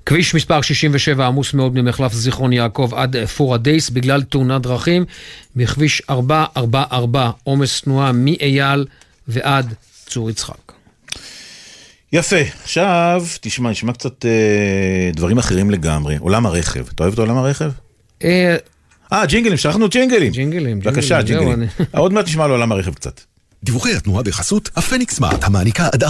כביש 0.06 0.34
מספר 0.34 0.60
67 0.60 1.26
עמוס 1.26 1.54
מאוד 1.54 1.74
ממחלף 1.74 2.12
זיכרון 2.12 2.52
יעקב 2.52 2.94
עד 2.94 3.16
פוריידיס 3.26 3.90
בגלל 3.90 4.22
תאונת 4.22 4.62
דרכים 4.62 5.04
בכביש 5.56 6.02
444 6.10 7.30
עומס 7.44 7.80
תנועה 7.80 8.12
מאייל 8.12 8.86
ועד 9.28 9.74
צור 10.06 10.30
יצחק. 10.30 10.72
יפה, 12.12 12.36
עכשיו 12.62 13.24
תשמע, 13.40 13.70
נשמע 13.70 13.92
קצת 13.92 14.24
אה, 14.26 15.10
דברים 15.14 15.38
אחרים 15.38 15.70
לגמרי. 15.70 16.16
עולם 16.16 16.46
הרכב, 16.46 16.84
אתה 16.94 17.02
אוהב 17.02 17.12
את 17.12 17.18
עולם 17.18 17.36
הרכב? 17.36 17.70
אה, 18.24 18.56
אה, 19.12 19.26
ג'ינגלים, 19.26 19.56
שכחנו 19.56 19.88
ג'ינגלים. 19.88 20.32
ג'ינגלים, 20.32 20.80
בבקשה, 20.80 21.22
ג'ינגלים, 21.22 21.48
זהו, 21.48 21.56
ג'ינגלים. 21.56 21.68
אה, 21.94 22.00
עוד 22.00 22.12
מעט 22.12 22.24
נשמע 22.24 22.44
על 22.44 22.50
עולם 22.50 22.72
הרכב 22.72 22.94
קצת. 22.94 23.20
דיווחי 23.64 23.94
התנועה 23.94 24.22
בחסות 24.22 24.70
הפניקס 24.76 25.14
סמארט, 25.14 25.44
המעניקה 25.44 25.88
עד 25.92 26.04
45% 26.04 26.06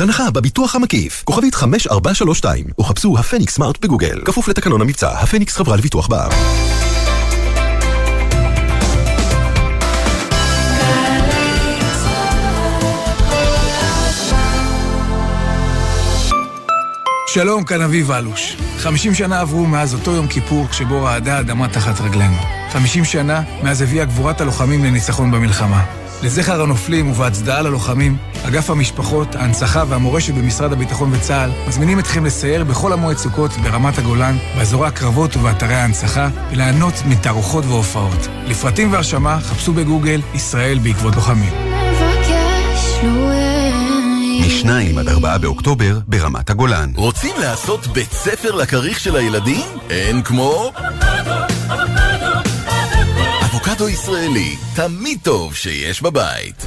הנחה 0.00 0.30
בביטוח 0.30 0.74
המקיף. 0.74 1.22
כוכבית 1.24 1.54
5432, 1.54 2.66
או 2.78 2.84
חפשו 2.84 3.18
הפניקס 3.18 3.54
סמארט 3.54 3.84
בגוגל. 3.84 4.20
כפוף 4.24 4.48
לתקנון 4.48 4.80
המבצע, 4.80 5.10
הפניקס 5.10 5.56
חברה 5.56 5.76
לביטוח 5.76 6.08
בע"מ. 6.08 6.30
שלום, 17.32 17.64
כאן 17.64 17.82
אביב 17.82 18.10
אלוש. 18.10 18.56
50 18.78 19.14
שנה 19.14 19.40
עברו 19.40 19.66
מאז 19.66 19.94
אותו 19.94 20.10
יום 20.10 20.26
כיפור 20.26 20.68
כשבו 20.68 21.02
רעדה 21.02 21.36
האדמה 21.36 21.68
תחת 21.68 22.00
רגלינו. 22.00 22.36
50 22.72 23.04
שנה 23.04 23.42
מאז 23.62 23.82
הביאה 23.82 24.04
גבורת 24.04 24.40
הלוחמים 24.40 24.84
לניצחון 24.84 25.30
במלחמה. 25.30 25.84
לזכר 26.22 26.62
הנופלים 26.62 27.10
ובהצדעה 27.10 27.62
ללוחמים, 27.62 28.16
אגף 28.48 28.70
המשפחות, 28.70 29.34
ההנצחה 29.34 29.84
והמורשת 29.88 30.34
במשרד 30.34 30.72
הביטחון 30.72 31.10
וצה"ל 31.12 31.50
מזמינים 31.68 31.98
אתכם 31.98 32.24
לסייר 32.24 32.64
בכל 32.64 32.92
המועד 32.92 33.16
סוכות 33.16 33.50
ברמת 33.50 33.98
הגולן, 33.98 34.36
באזורי 34.56 34.88
הקרבות 34.88 35.36
ובאתרי 35.36 35.74
ההנצחה, 35.74 36.28
וליהנות 36.50 36.94
מתערוכות 37.08 37.64
והופעות. 37.64 38.28
לפרטים 38.46 38.92
והרשמה 38.92 39.40
חפשו 39.40 39.72
בגוגל 39.72 40.20
ישראל 40.34 40.78
בעקבות 40.78 41.14
לוחמים. 41.16 41.52
מ-2 44.40 45.00
עד 45.00 45.08
4 45.08 45.38
באוקטובר 45.38 45.98
ברמת 46.06 46.50
הגולן. 46.50 46.92
רוצים 46.96 47.34
לעשות 47.40 47.86
בית 47.86 48.12
ספר 48.12 48.54
לכריך 48.54 49.00
של 49.00 49.16
הילדים? 49.16 49.66
אין 49.90 50.22
כמו... 50.22 50.72
אבוקדו 53.44 53.88
ישראלי, 53.88 54.56
תמיד 54.74 55.18
טוב 55.22 55.54
שיש 55.54 56.02
בבית. 56.02 56.66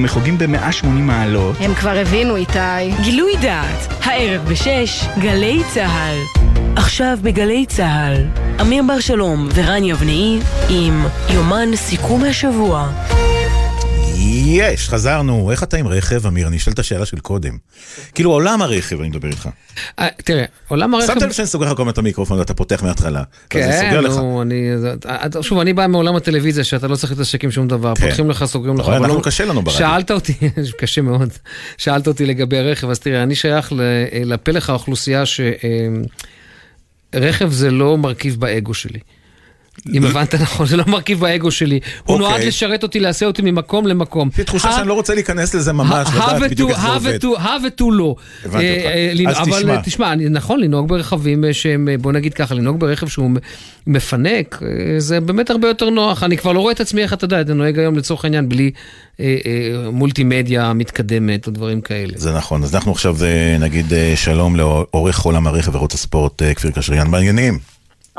כשהם 0.00 0.08
חוגים 0.08 0.38
ב-180 0.38 0.86
מעלות. 0.86 1.56
הם 1.60 1.74
כבר 1.74 1.96
הבינו, 1.96 2.36
איתי. 2.36 2.90
גילוי 3.02 3.32
דעת, 3.40 4.04
הערב 4.04 4.48
בשש, 4.48 5.04
גלי 5.18 5.62
צה"ל. 5.74 6.16
עכשיו 6.76 7.18
בגלי 7.22 7.66
צה"ל, 7.66 8.26
אמיר 8.60 8.82
בר 8.86 9.00
שלום 9.00 9.48
ורן 9.54 9.84
יבנאי 9.84 10.38
עם 10.68 11.04
יומן 11.28 11.76
סיכום 11.76 12.24
השבוע. 12.24 12.88
יש, 14.46 14.88
חזרנו. 14.88 15.50
איך 15.50 15.62
אתה 15.62 15.76
עם 15.76 15.88
רכב, 15.88 16.26
אמיר? 16.26 16.48
אני 16.48 16.56
אשאל 16.56 16.72
את 16.72 16.78
השאלה 16.78 17.06
של 17.06 17.18
קודם. 17.18 17.56
כאילו, 18.14 18.30
עולם 18.30 18.62
הרכב, 18.62 19.00
אני 19.00 19.08
מדבר 19.08 19.28
איתך. 19.28 19.48
אה, 19.98 20.08
תראה, 20.24 20.44
עולם 20.68 20.94
הרכב... 20.94 21.06
שמת 21.06 21.22
לב 21.22 21.32
שאני 21.32 21.46
סוגר 21.46 21.66
לך 21.66 21.76
כל 21.76 21.82
הזמן 21.82 21.92
את 21.92 21.98
המיקרופון 21.98 22.38
ואתה 22.38 22.54
פותח 22.54 22.82
מההתחלה. 22.82 23.22
כן, 23.50 24.00
נו, 24.02 24.42
אני... 24.42 24.70
שוב, 25.40 25.58
אני 25.58 25.72
בא 25.72 25.86
מעולם 25.86 26.16
הטלוויזיה, 26.16 26.64
שאתה 26.64 26.88
לא 26.88 26.96
צריך 26.96 27.12
להתעסק 27.12 27.44
עם 27.44 27.50
שום 27.50 27.68
דבר. 27.68 27.94
כן. 27.94 28.06
פותחים 28.06 28.30
לך, 28.30 28.44
סוגרים 28.44 28.78
לך. 28.78 28.86
אבל 28.86 28.94
אנחנו 28.94 29.14
לא- 29.14 29.22
קשה 29.22 29.44
לנו 29.44 29.62
ברדיו. 29.62 29.78
שאלת 29.78 30.10
אותי, 30.10 30.34
קשה 30.80 31.00
מאוד, 31.02 31.28
שאלת 31.78 32.08
אותי 32.08 32.26
לגבי 32.26 32.60
רכב, 32.60 32.90
אז 32.90 32.98
תראה, 32.98 33.22
אני 33.22 33.34
שייך 33.34 33.72
לפלח 34.24 34.70
האוכלוסייה 34.70 35.22
שרכב 37.16 37.50
זה 37.50 37.70
לא 37.70 37.98
מרכיב 37.98 38.40
באגו 38.40 38.74
שלי. 38.74 38.98
אם 39.94 40.04
הבנת 40.04 40.34
נכון, 40.34 40.66
זה 40.66 40.76
לא 40.76 40.84
מרכיב 40.86 41.20
באגו 41.20 41.50
שלי. 41.50 41.80
הוא 42.04 42.16
אוקיי. 42.16 42.28
נועד 42.28 42.42
לשרת 42.42 42.82
אותי, 42.82 43.00
להסיע 43.00 43.28
אותי 43.28 43.42
ממקום 43.42 43.86
למקום. 43.86 44.28
יש 44.32 44.38
לי 44.38 44.44
תחושה 44.44 44.72
שאני 44.72 44.88
לא 44.88 44.94
רוצה 44.94 45.14
להיכנס 45.14 45.54
לזה 45.54 45.72
ממש, 45.72 46.08
לדעת 46.14 46.42
בדיוק 46.50 46.70
איך 46.70 46.80
זה 46.80 46.88
עובד. 46.88 47.24
הא 47.38 47.56
ותו 47.66 47.90
לא. 47.90 48.14
הבנתי 48.44 48.64
אה, 48.66 48.76
אותך. 48.76 48.86
אה, 49.26 49.42
אז 49.42 49.48
אבל 49.48 49.58
תשמע. 49.58 49.74
אה, 49.74 49.82
תשמע, 49.82 50.14
נכון, 50.14 50.60
לנהוג 50.60 50.88
ברכבים 50.88 51.44
אה, 51.44 51.52
שהם, 51.52 51.88
בוא 52.00 52.12
נגיד 52.12 52.34
ככה, 52.34 52.54
לנהוג 52.54 52.80
ברכב 52.80 53.08
שהוא 53.08 53.30
מפנק, 53.86 54.62
זה 54.98 55.20
באמת 55.20 55.50
הרבה 55.50 55.68
יותר 55.68 55.90
נוח. 55.90 56.22
אני 56.22 56.36
כבר 56.36 56.52
לא 56.52 56.60
רואה 56.60 56.72
את 56.72 56.80
עצמי, 56.80 57.02
איך 57.02 57.12
אתה 57.12 57.24
יודע, 57.24 57.40
אתה 57.40 57.54
נוהג 57.54 57.78
היום 57.78 57.96
לצורך 57.96 58.24
העניין 58.24 58.48
בלי 58.48 58.70
מולטימדיה 59.92 60.72
מתקדמת 60.72 61.46
או 61.46 61.52
דברים 61.52 61.80
כאלה. 61.80 62.12
זה 62.16 62.32
נכון, 62.32 62.62
אז 62.62 62.74
אנחנו 62.74 62.92
עכשיו 62.92 63.16
נגיד 63.60 63.92
שלום 64.14 64.56
לעורך 64.56 65.20
עולם 65.20 65.46
הרכב 65.46 65.74
וערוץ 65.74 65.94
הספורט, 65.94 66.42
כפיר 66.56 66.70
קשריאן, 66.70 67.10
בעניינים. 67.10 67.58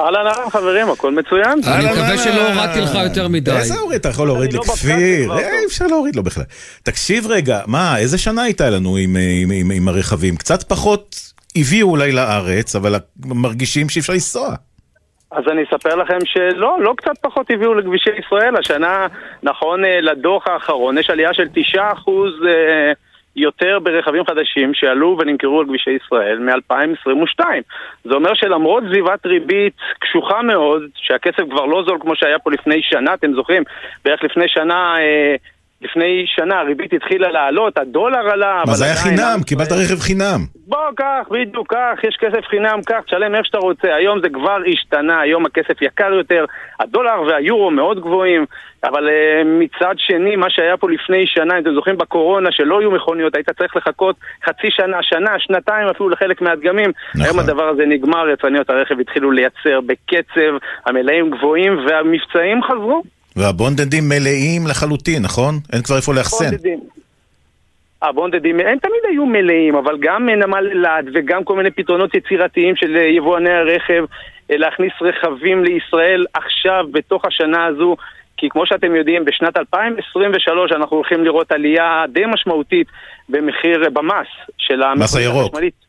אהלן 0.05 0.27
אהלן 0.27 0.49
חברים, 0.49 0.89
הכל 0.89 1.11
מצוין. 1.11 1.59
אני 1.67 1.85
מקווה 1.85 2.17
שלא 2.17 2.53
הורדתי 2.53 2.81
לך 2.81 2.95
יותר 3.03 3.27
מדי. 3.27 3.51
איזה 3.51 3.79
הוריד? 3.79 3.99
אתה 3.99 4.09
יכול 4.09 4.27
להוריד 4.27 4.53
לא 4.53 4.59
לכפיר, 4.59 4.95
בפקק 4.95 5.25
כבר, 5.25 5.39
אה, 5.39 5.59
אי 5.59 5.65
אפשר 5.65 5.87
להוריד 5.87 6.15
לו 6.15 6.23
בכלל. 6.23 6.43
תקשיב 6.83 7.27
רגע, 7.27 7.59
מה, 7.67 7.97
איזה 7.97 8.17
שנה 8.17 8.43
הייתה 8.43 8.69
לנו 8.69 8.97
עם, 8.97 9.15
אה, 9.87 9.91
הרכבים? 9.91 10.35
קצת 10.35 10.63
פחות 10.63 11.15
הביאו 11.55 11.89
אולי 11.89 12.11
לארץ, 12.11 12.75
אבל 12.75 12.95
מרגישים 13.25 13.89
שאי 13.89 13.99
אפשר 13.99 14.13
לנסוע. 14.13 14.55
אז 15.31 15.43
אני 15.51 15.63
אספר 15.63 15.95
לכם 15.95 16.17
שלא, 16.25 16.77
לא 16.81 16.93
קצת 16.97 17.17
פחות 17.21 17.45
הביאו 17.49 17.73
לכבישי 17.73 18.09
ישראל. 18.25 18.55
השנה, 18.55 19.07
נכון 19.43 19.85
אה, 19.85 20.01
לדוח 20.01 20.47
האחרון, 20.47 20.97
יש 20.97 21.09
עלייה 21.09 21.33
של 21.33 21.47
9% 21.53 21.77
אה, 21.77 22.91
יותר 23.35 23.79
ברכבים 23.79 24.25
חדשים 24.25 24.73
שעלו 24.73 25.17
ונמכרו 25.19 25.59
על 25.59 25.65
כבישי 25.65 25.89
ישראל 25.89 26.39
מ-2022. 26.39 27.45
זה 28.03 28.13
אומר 28.13 28.33
שלמרות 28.33 28.83
סביבת 28.89 29.25
ריבית 29.25 29.73
קשוחה 29.99 30.41
מאוד, 30.41 30.81
שהכסף 30.95 31.43
כבר 31.49 31.65
לא 31.65 31.83
זול 31.87 31.97
כמו 32.01 32.15
שהיה 32.15 32.39
פה 32.39 32.51
לפני 32.51 32.81
שנה, 32.81 33.13
אתם 33.13 33.33
זוכרים? 33.33 33.63
בערך 34.05 34.23
לפני 34.23 34.47
שנה... 34.47 34.95
אה, 34.99 35.35
לפני 35.81 36.23
שנה 36.27 36.59
הריבית 36.59 36.93
התחילה 36.93 37.31
לעלות, 37.31 37.77
הדולר 37.77 38.29
עלה, 38.29 38.63
מה 38.67 38.73
זה 38.73 38.85
היה 38.85 38.95
חינם? 38.95 39.39
קיבלת 39.45 39.71
רכב 39.71 39.99
חינם. 39.99 40.39
בוא, 40.67 40.77
קח, 40.95 41.27
בדיוק, 41.31 41.73
קח, 41.73 42.03
יש 42.03 42.17
כסף 42.19 42.45
חינם, 42.49 42.79
קח, 42.85 42.99
תשלם 43.05 43.35
איך 43.35 43.45
שאתה 43.45 43.57
רוצה. 43.57 43.95
היום 43.95 44.19
זה 44.21 44.29
כבר 44.29 44.57
השתנה, 44.71 45.19
היום 45.19 45.45
הכסף 45.45 45.81
יקר 45.81 46.13
יותר, 46.13 46.45
הדולר 46.79 47.21
והיורו 47.27 47.71
מאוד 47.71 47.99
גבוהים, 47.99 48.45
אבל 48.83 49.07
uh, 49.07 49.11
מצד 49.45 49.95
שני, 49.97 50.35
מה 50.35 50.49
שהיה 50.49 50.77
פה 50.77 50.89
לפני 50.89 51.27
שנה, 51.27 51.57
אם 51.57 51.61
אתם 51.61 51.73
זוכרים 51.73 51.97
בקורונה, 51.97 52.51
שלא 52.51 52.79
היו 52.79 52.91
מכוניות, 52.91 53.35
היית 53.35 53.49
צריך 53.49 53.75
לחכות 53.75 54.15
חצי 54.45 54.67
שנה, 54.69 54.97
שנה, 55.01 55.39
שנתיים 55.39 55.87
אפילו 55.87 56.09
לחלק 56.09 56.41
מהדגמים. 56.41 56.91
נכון. 57.15 57.25
היום 57.25 57.39
הדבר 57.39 57.69
הזה 57.69 57.83
נגמר, 57.85 58.29
יצרניות 58.29 58.69
הרכב 58.69 58.99
התחילו 58.99 59.31
לייצר 59.31 59.79
בקצב, 59.85 60.51
המלאים 60.85 61.29
גבוהים 61.29 61.77
והמבצעים 61.87 62.63
חזרו. 62.63 63.03
והבונדדים 63.35 64.09
מלאים 64.09 64.67
לחלוטין, 64.67 65.21
נכון? 65.21 65.59
אין 65.73 65.81
כבר 65.81 65.95
איפה 65.95 66.13
לאחסן. 66.13 66.49
בונדדים. 66.49 66.79
הבונדדים, 68.01 68.59
הם 68.59 68.77
תמיד 68.77 69.01
היו 69.09 69.25
מלאים, 69.25 69.75
אבל 69.75 69.97
גם 69.99 70.29
נמל 70.29 70.67
אילת 70.71 71.05
וגם 71.13 71.43
כל 71.43 71.55
מיני 71.55 71.71
פתרונות 71.71 72.15
יצירתיים 72.15 72.75
של 72.75 72.97
אה, 72.97 73.01
יבואני 73.01 73.49
הרכב 73.49 74.03
אה, 74.51 74.57
להכניס 74.57 74.91
רכבים 75.01 75.63
לישראל 75.63 76.25
עכשיו, 76.33 76.85
בתוך 76.91 77.25
השנה 77.25 77.65
הזו, 77.65 77.95
כי 78.37 78.49
כמו 78.49 78.65
שאתם 78.65 78.95
יודעים, 78.95 79.25
בשנת 79.25 79.57
2023 79.57 80.71
אנחנו 80.71 80.95
הולכים 80.95 81.23
לראות 81.23 81.51
עלייה 81.51 82.03
די 82.13 82.23
משמעותית 82.25 82.87
במחיר, 83.29 83.83
אה, 83.83 83.89
במס 83.89 84.27
של 84.57 84.83
המכונית 84.83 85.15
הירוק. 85.15 85.45
החשמלית. 85.45 85.80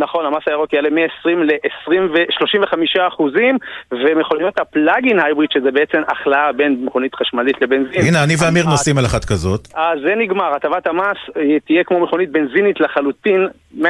נכון, 0.00 0.26
המס 0.26 0.42
הירוק 0.46 0.72
יעלה 0.72 0.90
מ-20 0.90 1.28
ל-35 1.44 3.08
אחוזים, 3.08 3.58
ומכוניות 3.92 4.58
הפלאגין 4.58 5.20
הייבריד, 5.20 5.50
שזה 5.52 5.70
בעצם 5.70 6.02
החלאה 6.08 6.52
בין 6.52 6.84
מכונית 6.84 7.14
חשמלית 7.14 7.62
לבנזין. 7.62 8.00
הנה, 8.08 8.24
אני 8.24 8.34
ואמיר 8.44 8.64
נוסעים 8.66 8.98
על 8.98 9.04
אחת 9.04 9.24
כזאת. 9.24 9.68
אז 9.74 9.98
זה 10.06 10.14
נגמר, 10.16 10.54
הטבת 10.56 10.86
המס 10.86 11.16
אה, 11.36 11.60
תהיה 11.66 11.84
כמו 11.84 12.00
מכונית 12.00 12.30
בנזינית 12.30 12.80
לחלוטין, 12.80 13.48
100%. 13.78 13.84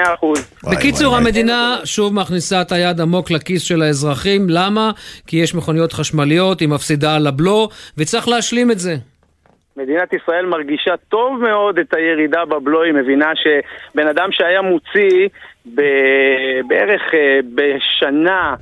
בקיצור, 0.72 1.16
המדינה 1.16 1.76
שוב 1.84 2.14
מכניסה 2.14 2.62
את 2.62 2.72
היד 2.72 3.00
עמוק 3.00 3.30
לכיס 3.30 3.62
של 3.62 3.82
האזרחים. 3.82 4.46
למה? 4.48 4.90
כי 5.26 5.36
יש 5.36 5.54
מכוניות 5.54 5.92
חשמליות, 5.92 6.60
היא 6.60 6.68
מפסידה 6.68 7.16
על 7.16 7.26
הבלו, 7.26 7.68
וצריך 7.98 8.28
להשלים 8.28 8.70
את 8.70 8.78
זה. 8.78 8.94
מדינת 9.76 10.12
ישראל 10.12 10.46
מרגישה 10.46 10.94
טוב 11.08 11.40
מאוד 11.40 11.78
את 11.78 11.94
הירידה 11.94 12.44
בבלו, 12.44 12.82
היא 12.82 12.92
מבינה 12.92 13.32
שבן 13.34 14.06
אדם 14.08 14.28
שהיה 14.32 14.62
מוציא 14.62 15.28
בערך 15.66 17.02
אה, 17.14 17.40
בשנה, 17.54 18.54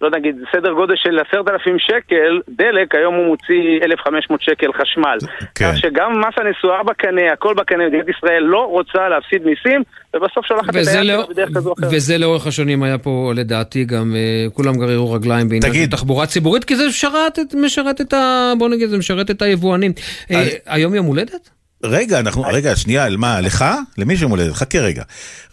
לא 0.00 0.10
נגיד, 0.10 0.36
סדר 0.52 0.72
גודל 0.72 0.94
של 0.96 1.18
עשרת 1.18 1.48
אלפים 1.48 1.76
שקל, 1.78 2.40
דלק, 2.48 2.94
היום 2.94 3.14
הוא 3.14 3.26
מוציא 3.26 3.84
1,500 3.84 4.42
שקל 4.42 4.72
חשמל. 4.72 5.18
כן. 5.54 5.72
כך 5.72 5.78
שגם 5.78 6.20
מס 6.20 6.34
הנסועה 6.36 6.82
בקנה, 6.82 7.32
הכל 7.32 7.54
בקנה, 7.54 7.86
מדינת 7.86 8.04
ישראל 8.08 8.42
לא 8.42 8.66
רוצה 8.70 9.08
להפסיד 9.08 9.42
מיסים, 9.44 9.82
ובסוף 10.16 10.46
שולחת 10.46 10.70
את 10.70 10.74
וזה, 10.74 11.00
היד 11.00 11.06
לא, 11.06 11.26
בדרך 11.30 11.48
כזו 11.54 11.72
אחרת. 11.72 11.90
וזה 11.92 12.18
לאורך 12.18 12.46
השנים 12.46 12.82
היה 12.82 12.98
פה, 12.98 13.32
לדעתי, 13.36 13.84
גם 13.84 14.14
אה, 14.16 14.46
כולם 14.52 14.74
גררו 14.74 15.12
רגליים 15.12 15.48
בעניין 15.48 15.74
של 15.74 15.90
תחבורה 15.90 16.26
ציבורית, 16.26 16.64
כי 16.64 16.76
זה 16.76 16.86
משרת 16.88 17.38
את, 17.38 17.54
משרת 17.54 18.00
את 18.00 18.12
ה... 18.12 18.52
בוא 18.58 18.68
נגיד, 18.68 18.88
זה 18.88 18.98
משרת 18.98 19.30
את 19.30 19.42
היבואנים. 19.42 19.92
אה, 20.30 20.48
היום 20.66 20.94
יום 20.94 21.06
הולדת? 21.06 21.55
רגע, 21.82 22.20
אנחנו, 22.20 22.42
רגע, 22.42 22.76
שנייה, 22.76 23.16
מה, 23.16 23.40
לך? 23.40 23.64
למי 23.98 24.16
שיום 24.16 24.30
הולדת? 24.30 24.54
חכה 24.54 24.78
רגע. 24.78 25.02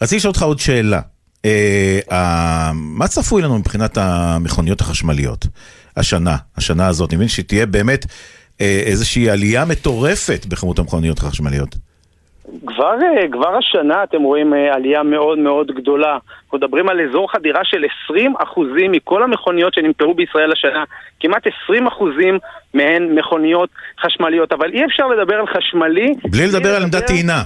רציתי 0.02 0.16
לשאול 0.16 0.28
אותך 0.28 0.42
עוד 0.42 0.60
שאלה. 0.60 1.00
אה, 1.44 2.72
מה 2.74 3.08
צפוי 3.08 3.42
לנו 3.42 3.58
מבחינת 3.58 3.98
המכוניות 3.98 4.80
החשמליות 4.80 5.46
השנה, 5.96 6.36
השנה 6.56 6.86
הזאת? 6.86 7.10
אני 7.10 7.16
מבין 7.16 7.28
שתהיה 7.28 7.66
באמת 7.66 8.06
אה, 8.60 8.82
איזושהי 8.86 9.30
עלייה 9.30 9.64
מטורפת 9.64 10.46
בכמות 10.48 10.78
המכוניות 10.78 11.18
החשמליות. 11.18 11.76
כבר, 12.66 12.94
אה, 13.02 13.28
כבר 13.32 13.56
השנה 13.56 14.02
אתם 14.02 14.22
רואים 14.22 14.54
אה, 14.54 14.74
עלייה 14.74 15.02
מאוד 15.02 15.38
מאוד 15.38 15.66
גדולה. 15.70 16.18
אנחנו 16.44 16.58
מדברים 16.58 16.88
על 16.88 17.00
אזור 17.08 17.32
חדירה 17.32 17.60
של 17.64 17.84
20% 18.10 18.88
מכל 18.88 19.22
המכוניות 19.22 19.74
שנמכרו 19.74 20.14
בישראל 20.14 20.52
השנה. 20.52 20.84
כמעט 21.20 21.46
20% 21.46 22.40
מהן 22.74 23.18
מכוניות 23.18 23.70
חשמליות, 24.00 24.52
אבל 24.52 24.72
אי 24.72 24.84
אפשר 24.84 25.06
לדבר 25.06 25.34
על 25.34 25.46
חשמלי. 25.46 26.14
בלי 26.30 26.46
לדבר 26.46 26.76
על 26.76 26.82
עמדת 26.82 27.06
טעינה. 27.06 27.42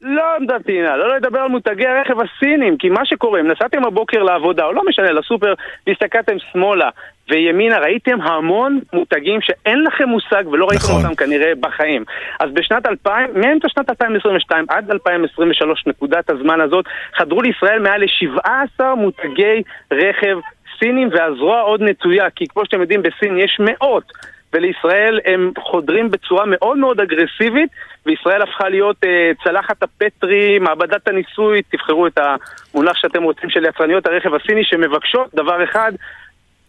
לא 0.00 0.24
עמדת 0.40 0.66
טעינה, 0.66 0.96
לא 0.96 1.16
לדבר 1.16 1.38
על 1.38 1.48
מותגי 1.48 1.86
הרכב 1.86 2.14
הסינים, 2.20 2.76
כי 2.76 2.88
מה 2.88 3.06
שקורה, 3.06 3.40
אם 3.40 3.46
נסעתם 3.46 3.84
הבוקר 3.84 4.22
לעבודה, 4.22 4.64
או 4.64 4.72
לא 4.72 4.82
משנה, 4.88 5.12
לסופר, 5.12 5.54
והסתכלתם 5.86 6.36
שמאלה 6.52 6.88
וימינה, 7.30 7.78
ראיתם 7.78 8.20
המון 8.22 8.80
מותגים 8.92 9.40
שאין 9.40 9.84
לכם 9.84 10.08
מושג 10.08 10.46
ולא 10.46 10.66
ראיתם 10.66 10.84
נכון. 10.84 11.02
אותם 11.02 11.14
כנראה 11.14 11.52
בחיים. 11.60 12.04
אז 12.40 12.50
בשנת 12.52 12.86
2000, 12.86 13.30
מאמצע 13.34 13.68
שנת 13.68 13.90
2022 13.90 14.64
עד 14.68 14.90
2023, 14.90 15.86
נקודת 15.86 16.30
הזמן 16.30 16.60
הזאת, 16.60 16.84
חדרו 17.16 17.42
לישראל 17.42 17.78
מעל 17.78 18.00
ל-17 18.00 18.84
מותגי 18.96 19.62
רכב 19.92 20.38
סינים, 20.78 21.08
והזרוע 21.12 21.60
עוד 21.60 21.82
נטויה, 21.82 22.30
כי 22.30 22.46
כמו 22.46 22.64
שאתם 22.64 22.80
יודעים, 22.80 23.02
בסין 23.02 23.38
יש 23.38 23.56
מאות. 23.60 24.12
ולישראל 24.52 25.20
הם 25.24 25.52
חודרים 25.58 26.10
בצורה 26.10 26.44
מאוד 26.46 26.78
מאוד 26.78 27.00
אגרסיבית, 27.00 27.70
וישראל 28.06 28.42
הפכה 28.42 28.68
להיות 28.68 28.96
אה, 29.04 29.30
צלחת 29.44 29.82
הפטרי, 29.82 30.58
מעבדת 30.58 31.08
הניסוי, 31.08 31.62
תבחרו 31.62 32.06
את 32.06 32.18
המונח 32.18 32.96
שאתם 32.96 33.22
רוצים 33.22 33.50
של 33.50 33.64
יצרניות 33.64 34.06
הרכב 34.06 34.34
הסיני, 34.34 34.64
שמבקשות 34.64 35.34
דבר 35.34 35.64
אחד, 35.64 35.92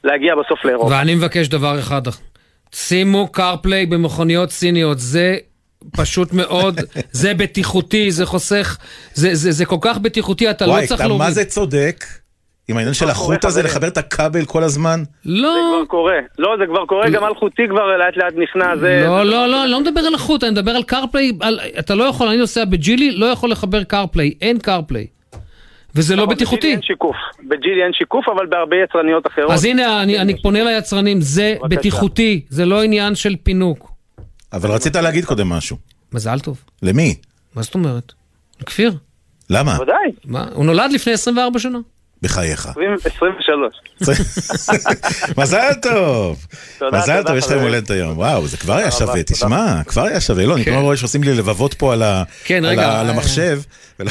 להגיע 0.04 0.36
בסוף 0.36 0.66
לאירופה. 0.66 0.96
ואני 0.96 1.16
מבקש 1.16 1.48
דבר 1.48 1.80
אחד, 1.80 2.02
שימו 2.76 3.28
CarPlay 3.28 3.86
במכוניות 3.86 4.52
סיניות, 4.52 5.00
זה 5.00 5.38
פשוט 5.92 6.34
מאוד, 6.34 6.80
זה 7.12 7.34
בטיחותי, 7.34 8.12
זה 8.12 8.26
חוסך, 8.26 8.78
זה, 9.14 9.36
זה, 9.36 9.52
זה 9.52 9.66
כל 9.66 9.78
כך 9.82 9.98
בטיחותי, 9.98 10.50
אתה 10.50 10.66
וואי, 10.66 10.82
לא 10.82 10.88
צריך 10.88 11.00
אתה 11.00 11.08
להוריד. 11.08 11.28
מה 11.28 11.32
זה 11.32 11.46
צודק? 11.46 12.06
עם 12.70 12.78
העניין 12.78 12.94
של 12.94 13.10
החוט 13.10 13.46
הזה, 13.46 13.64
לחבר 13.64 13.88
את 13.88 13.98
הכבל 13.98 14.46
כל 14.46 14.64
הזמן? 14.64 15.04
לא. 15.26 15.54
זה 15.54 15.60
כבר 15.70 15.86
קורה. 15.86 16.20
לא, 16.40 16.56
זה 16.60 16.66
כבר 16.66 16.86
קורה, 16.86 17.10
גם 17.10 17.24
אלחוטי 17.24 17.62
כבר 17.70 17.98
לאט 17.98 18.18
לאט 18.18 18.34
נכנע. 18.38 18.78
זה... 18.78 19.04
לא, 19.08 19.24
לא, 19.24 19.48
לא, 19.48 19.64
אני 19.64 19.72
לא 19.72 19.82
מדבר 19.82 20.02
על 20.02 20.16
החוט, 20.16 20.44
אני 20.44 20.52
מדבר 20.52 20.72
על 20.72 20.84
CarPlay, 20.84 21.32
על, 21.42 21.60
אתה 21.80 21.96
לא 21.96 22.04
יכול, 22.04 22.28
אני 22.28 22.38
נוסע 22.38 22.66
בג'ילי, 22.66 23.12
לא 23.12 23.26
יכול 23.26 23.52
לחבר 23.52 23.84
CarPlay, 23.84 24.34
אין 24.42 24.60
CarPlay. 24.60 25.08
וזה 25.98 26.16
לא 26.16 26.26
בטיחותי. 26.26 26.58
בג'ילי 26.58 26.74
אין 26.74 26.82
שיקוף. 26.82 27.16
בג'ילי 27.40 27.84
אין 27.84 27.94
שיקוף, 27.94 28.26
אבל 28.30 28.46
בהרבה 28.46 28.76
יצרניות 28.84 29.28
אחרות. 29.28 29.52
אז 29.52 29.66
הנה, 29.66 30.04
אני, 30.04 30.20
אני 30.20 30.42
פונה 30.42 30.64
ליצרנים, 30.64 31.22
זה 31.22 31.56
בבקשה. 31.62 31.80
בטיחותי, 31.80 32.46
זה 32.50 32.66
לא 32.66 32.84
עניין 32.84 33.16
של 33.16 33.36
פינוק. 33.44 33.92
אבל 34.54 34.72
רצית 34.72 34.96
להגיד 34.96 35.26
קודם 35.26 35.50
משהו. 35.50 35.78
מזל 36.14 36.40
טוב. 36.40 36.64
למי? 36.84 37.16
מה 37.56 37.62
זאת 37.62 37.76
אומרת? 37.76 38.14
לכפיר. 38.62 38.94
למה? 39.50 39.78
ודאי. 39.82 39.96
מה? 40.26 40.46
הוא 40.54 40.66
נולד 40.66 40.92
לפני 40.92 41.14
24 41.14 41.60
שנה. 41.60 41.80
בחייך. 42.22 42.70
23. 43.06 43.74
מזל 45.38 45.74
טוב. 45.82 46.46
מזל 46.94 47.24
טוב, 47.24 47.36
יש 47.36 47.44
חברים. 47.44 47.62
הולדת 47.62 47.90
היום. 47.90 48.18
וואו, 48.18 48.48
זה 48.48 48.58
כבר 48.58 48.74
היה 48.74 48.92
שווה. 48.92 49.24
תשמע, 49.24 49.84
כבר 49.84 50.04
היה 50.04 50.22
שווה. 50.22 50.46
לא, 50.46 50.56
אני 50.56 50.66
כן. 50.66 50.72
כבר 50.72 50.82
רואה 50.82 50.98
שעושים 50.98 51.24
לי 51.24 51.34
לבבות 51.34 51.74
פה 51.74 51.94
על 51.94 52.04
כן, 52.44 52.66
אה, 52.66 53.02
המחשב. 53.02 53.60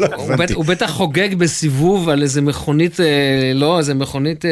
לא 0.00 0.14
הוא 0.16 0.24
הבנתי. 0.24 0.42
בטח- 0.42 0.54
הוא 0.54 0.64
בטח 0.64 0.90
חוגג 0.90 1.34
בסיבוב 1.34 2.08
על 2.08 2.22
איזה 2.22 2.40
מכונית, 2.42 3.00
אה, 3.00 3.06
לא, 3.54 3.78
איזה 3.78 3.94
מכונית 3.94 4.44
אה, 4.44 4.50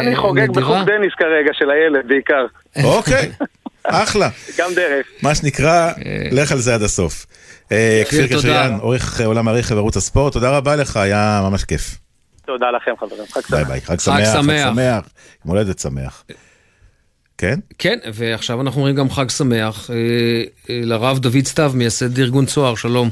אני 0.00 0.16
חוגג 0.16 0.42
נדירה. 0.50 0.66
בחוג 0.66 0.90
דניס 0.90 1.12
כרגע, 1.18 1.50
של 1.52 1.70
הילד 1.70 2.08
בעיקר. 2.08 2.46
אוקיי, 2.84 3.30
אחלה. 3.84 4.28
גם 4.58 4.70
דרך. 4.76 5.06
מה 5.22 5.34
שנקרא, 5.34 5.92
לך 6.30 6.52
על 6.52 6.58
זה 6.58 6.74
עד 6.74 6.82
הסוף. 6.82 7.26
אה, 7.72 8.02
כפיר. 8.06 8.26
קשריאן, 8.26 8.78
עורך 8.80 9.20
אה, 9.20 9.26
עולם 9.26 9.48
הרכב 9.48 9.76
ערוץ 9.76 9.96
הספורט, 9.96 10.32
תודה 10.32 10.50
רבה 10.56 10.76
לך, 10.76 10.96
היה 10.96 11.40
ממש 11.50 11.64
כיף. 11.64 11.98
תודה 12.46 12.66
לכם 12.70 12.90
חברים, 13.00 13.24
חג 13.32 13.40
ביי 13.50 13.58
שמח. 13.60 13.68
ביי, 13.68 13.80
חג 13.80 13.98
שמח, 13.98 14.16
חג 14.16 14.42
שמח. 14.72 15.08
יום 15.44 15.54
הולדת 15.54 15.78
שמח. 15.78 16.24
כן? 17.38 17.58
כן, 17.78 17.98
ועכשיו 18.14 18.60
אנחנו 18.60 18.78
אומרים 18.78 18.96
גם 18.96 19.10
חג 19.10 19.30
שמח 19.30 19.90
אה, 19.90 19.96
אה, 20.70 20.80
לרב 20.84 21.18
דוד 21.18 21.44
סתיו, 21.46 21.72
מייסד 21.74 22.18
ארגון 22.18 22.46
צוהר, 22.46 22.74
שלום. 22.74 23.10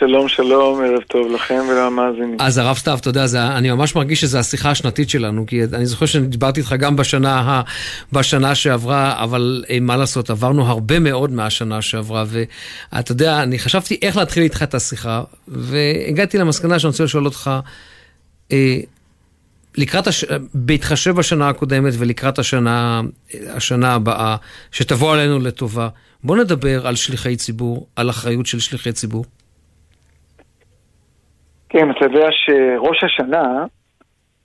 שלום, 0.00 0.28
שלום, 0.28 0.80
ערב 0.80 1.02
טוב 1.02 1.32
לכם 1.32 1.62
ולמאזינים. 1.70 2.36
אז 2.38 2.58
הרב 2.58 2.76
סתיו, 2.76 2.98
אתה 3.00 3.08
יודע, 3.08 3.26
זה, 3.26 3.46
אני 3.46 3.70
ממש 3.70 3.96
מרגיש 3.96 4.20
שזו 4.20 4.38
השיחה 4.38 4.70
השנתית 4.70 5.10
שלנו, 5.10 5.46
כי 5.46 5.64
אני 5.64 5.86
זוכר 5.86 6.06
שדיברתי 6.06 6.60
איתך 6.60 6.74
גם 6.78 6.96
בשנה, 6.96 7.62
בשנה 8.12 8.54
שעברה, 8.54 9.24
אבל 9.24 9.64
אה, 9.70 9.80
מה 9.80 9.96
לעשות, 9.96 10.30
עברנו 10.30 10.66
הרבה 10.66 10.98
מאוד 10.98 11.32
מהשנה 11.32 11.82
שעברה, 11.82 12.24
ואתה 12.28 13.12
יודע, 13.12 13.42
אני 13.42 13.58
חשבתי 13.58 13.98
איך 14.02 14.16
להתחיל 14.16 14.42
איתך 14.42 14.62
את 14.62 14.74
השיחה, 14.74 15.22
והגעתי 15.48 16.38
למסקנה 16.38 16.78
שאני 16.78 16.90
רוצה 16.90 17.04
לשאול 17.04 17.24
אותך, 17.24 17.50
אה, 18.52 18.78
לקראת, 19.76 20.06
הש... 20.06 20.24
בהתחשב 20.54 21.10
בשנה 21.10 21.48
הקודמת 21.48 21.92
ולקראת 21.98 22.38
השנה, 22.38 23.00
השנה 23.48 23.94
הבאה, 23.94 24.36
שתבוא 24.72 25.12
עלינו 25.12 25.38
לטובה, 25.38 25.88
בוא 26.24 26.36
נדבר 26.36 26.86
על 26.86 26.96
שליחי 26.96 27.36
ציבור, 27.36 27.86
על 27.96 28.10
אחריות 28.10 28.46
של 28.46 28.60
שליחי 28.60 28.92
ציבור. 28.92 29.24
כן, 31.70 31.90
אתה 31.90 32.04
יודע 32.04 32.28
שראש 32.30 33.04
השנה, 33.04 33.64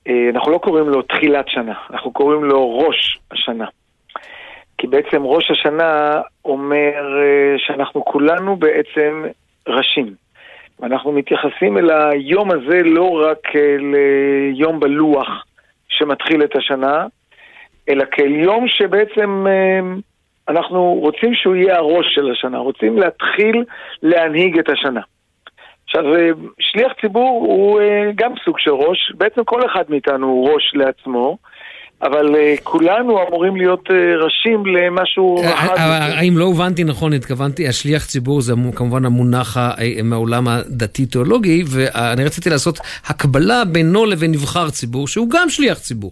אה, 0.08 0.30
אנחנו 0.30 0.52
לא 0.52 0.58
קוראים 0.58 0.90
לו 0.90 1.02
תחילת 1.02 1.48
שנה, 1.48 1.74
אנחנו 1.90 2.12
קוראים 2.12 2.44
לו 2.44 2.78
ראש 2.78 3.20
השנה. 3.32 3.66
כי 4.78 4.88
בעצם 4.88 5.24
ראש 5.24 5.52
השנה 5.52 6.22
אומר 6.46 7.22
אה, 7.22 7.56
שאנחנו 7.58 8.06
כולנו 8.06 8.56
בעצם 8.56 9.24
ראשים. 9.68 10.14
ואנחנו 10.80 11.12
מתייחסים 11.12 11.78
אל 11.78 11.90
היום 11.90 12.52
הזה 12.52 12.84
לא 12.84 13.10
רק 13.10 13.38
כאל 13.44 13.96
אה, 14.66 14.72
בלוח 14.80 15.46
שמתחיל 15.90 16.44
את 16.44 16.56
השנה, 16.56 17.06
אלא 17.90 18.04
כאל 18.12 18.32
יום 18.32 18.68
שבעצם 18.68 19.46
אנחנו 20.48 20.94
רוצים 20.94 21.34
שהוא 21.36 21.56
יהיה 21.56 21.76
הראש 21.78 22.16
של 22.16 22.32
השנה, 22.32 22.58
רוצים 22.58 22.98
להתחיל 22.98 23.64
להנהיג 24.04 24.60
את 24.60 24.70
השנה. 24.70 25.02
עכשיו, 25.98 26.16
אה, 26.16 26.30
שליח 26.60 26.92
ציבור 27.02 27.46
הוא 27.48 27.80
אה, 27.80 27.86
גם 28.16 28.32
סוג 28.46 28.56
של 28.60 28.72
ראש, 28.72 29.14
בעצם 29.18 29.42
כל 29.46 29.62
אחד 29.66 29.84
מאיתנו 29.90 30.28
הוא 30.28 30.50
ראש 30.50 30.72
לעצמו, 30.74 31.38
אבל 32.02 32.36
אה, 32.36 32.56
כולנו 32.64 33.28
אמורים 33.28 33.56
להיות 33.56 33.90
אה, 33.92 33.96
ראשים 34.26 34.66
למשהו 34.66 35.42
יותר. 35.44 35.82
האם 36.20 36.38
לא 36.38 36.44
הובנתי 36.44 36.84
נכון, 36.84 37.14
התכוונתי, 37.14 37.68
השליח 37.68 38.06
ציבור 38.06 38.42
זה 38.42 38.56
מו- 38.56 38.76
כמובן 38.76 39.06
המונח 39.06 39.58
מהעולם 40.04 40.48
הדתי-תיאולוגי, 40.48 41.64
ואני 41.68 42.24
רציתי 42.24 42.50
לעשות 42.50 42.80
הקבלה 43.06 43.66
בינו 43.66 44.06
לבין 44.06 44.32
נבחר 44.32 44.70
ציבור, 44.70 45.08
שהוא 45.08 45.30
גם 45.30 45.50
שליח 45.50 45.80
ציבור. 45.80 46.12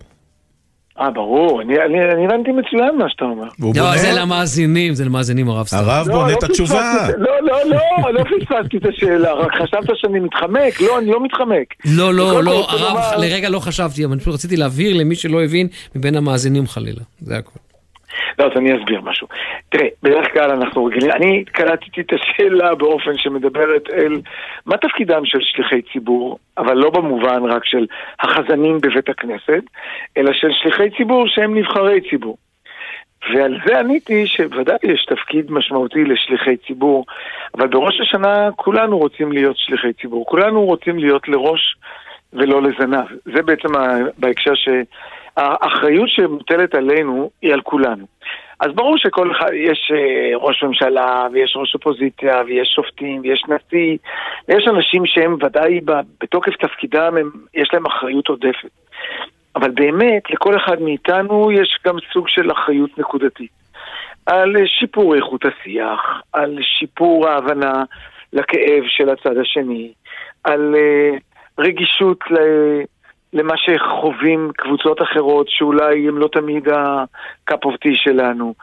אה, 0.99 1.11
ברור, 1.11 1.61
אני, 1.61 1.73
אני, 1.85 2.13
אני 2.13 2.25
הבנתי 2.25 2.51
מצוין 2.51 2.97
מה 2.97 3.09
שאתה 3.09 3.25
אומר. 3.25 3.47
לא, 3.75 3.97
זה 3.97 4.11
למאזינים, 4.11 4.93
זה 4.93 5.05
למאזינים 5.05 5.49
הרב 5.49 5.67
סתיו. 5.67 5.79
הרב 5.79 6.07
לא, 6.09 6.27
לא 6.27 6.35
פספסתי 6.35 6.75
את- 7.09 7.15
לא, 7.17 7.31
לא, 7.41 7.57
לא, 7.69 8.13
לא 8.13 8.23
פספסתי 8.23 8.77
את 8.77 8.85
השאלה, 8.85 9.33
רק 9.33 9.51
חשבת 9.61 9.89
שאני 9.95 10.19
מתחמק, 10.19 10.81
לא, 10.81 10.99
אני 10.99 11.11
לא 11.11 11.23
מתחמק. 11.23 11.67
לא, 11.85 12.13
לא, 12.13 12.43
לא, 12.43 12.69
הרב, 12.69 12.97
לרגע 13.21 13.49
לא 13.49 13.59
חשבתי, 13.59 14.05
אבל 14.05 14.19
פשוט 14.19 14.33
רציתי 14.33 14.57
להבהיר 14.57 14.97
למי 14.97 15.15
שלא 15.15 15.43
הבין 15.43 15.67
מבין 15.95 16.15
המאזינים 16.15 16.67
חלילה. 16.67 17.01
זה 17.21 17.37
הכול. 17.37 17.72
לא, 18.39 18.45
אז 18.45 18.51
אני 18.55 18.77
אסביר 18.77 19.01
משהו. 19.01 19.27
תראה, 19.69 19.87
בדרך 20.03 20.33
כלל 20.33 20.51
אנחנו 20.51 20.85
רגילים, 20.85 21.11
אני 21.11 21.43
קלטתי 21.45 22.01
את 22.01 22.13
השאלה 22.13 22.75
באופן 22.75 23.17
שמדברת 23.17 23.89
אל 23.93 24.21
מה 24.65 24.77
תפקידם 24.77 25.25
של 25.25 25.39
שליחי 25.41 25.81
ציבור, 25.93 26.39
אבל 26.57 26.73
לא 26.73 26.89
במובן 26.89 27.43
רק 27.43 27.65
של 27.65 27.85
החזנים 28.19 28.77
בבית 28.81 29.09
הכנסת, 29.09 29.63
אלא 30.17 30.33
של 30.33 30.51
שליחי 30.51 30.89
ציבור 30.97 31.27
שהם 31.27 31.57
נבחרי 31.57 32.01
ציבור. 32.09 32.37
ועל 33.33 33.57
זה 33.65 33.79
עניתי 33.79 34.27
שוודאי 34.27 34.77
יש 34.83 35.05
תפקיד 35.05 35.51
משמעותי 35.51 36.03
לשליחי 36.03 36.57
ציבור, 36.57 37.05
אבל 37.57 37.67
בראש 37.67 38.01
השנה 38.01 38.49
כולנו 38.55 38.97
רוצים 38.97 39.31
להיות 39.31 39.57
שליחי 39.57 39.93
ציבור, 39.93 40.25
כולנו 40.25 40.65
רוצים 40.65 40.99
להיות 40.99 41.27
לראש 41.27 41.75
ולא 42.33 42.61
לזנב. 42.61 43.05
זה 43.25 43.41
בעצם 43.41 43.69
בהקשר 44.17 44.55
שהאחריות 45.35 46.09
שמוטלת 46.09 46.75
עלינו 46.75 47.29
היא 47.41 47.53
על 47.53 47.61
כולנו. 47.61 48.05
אז 48.59 48.71
ברור 48.75 48.97
שכל 48.97 49.31
אחד, 49.31 49.49
יש 49.53 49.91
אה, 49.95 50.37
ראש 50.37 50.63
ממשלה, 50.63 51.27
ויש 51.33 51.53
ראש 51.55 51.75
אופוזיציה, 51.75 52.41
ויש 52.47 52.67
שופטים, 52.75 53.21
ויש 53.21 53.43
נשיא, 53.47 53.97
ויש 54.47 54.67
אנשים 54.67 55.05
שהם 55.05 55.33
ודאי 55.33 55.79
בתוקף 56.21 56.51
תפקידם, 56.55 57.17
הם, 57.17 57.31
יש 57.53 57.69
להם 57.73 57.85
אחריות 57.85 58.27
עודפת. 58.27 58.69
אבל 59.55 59.71
באמת, 59.71 60.29
לכל 60.29 60.57
אחד 60.57 60.81
מאיתנו 60.81 61.51
יש 61.51 61.79
גם 61.85 61.95
סוג 62.13 62.27
של 62.27 62.51
אחריות 62.51 62.97
נקודתית. 62.97 63.51
על 64.25 64.55
שיפור 64.65 65.15
איכות 65.15 65.41
השיח, 65.45 66.21
על 66.33 66.57
שיפור 66.61 67.27
ההבנה 67.27 67.83
לכאב 68.33 68.83
של 68.87 69.09
הצד 69.09 69.37
השני, 69.37 69.91
על 70.43 70.75
אה, 70.75 71.17
רגישות 71.59 72.19
ל- 72.31 72.83
למה 73.33 73.53
שחווים 73.57 74.51
קבוצות 74.57 75.01
אחרות, 75.01 75.45
שאולי 75.49 76.07
הם 76.07 76.17
לא 76.17 76.29
תמיד 76.31 76.69
ה-cup 76.69 77.65
of 77.65 77.73
tea 77.85 77.95
שלנו. 77.95 78.53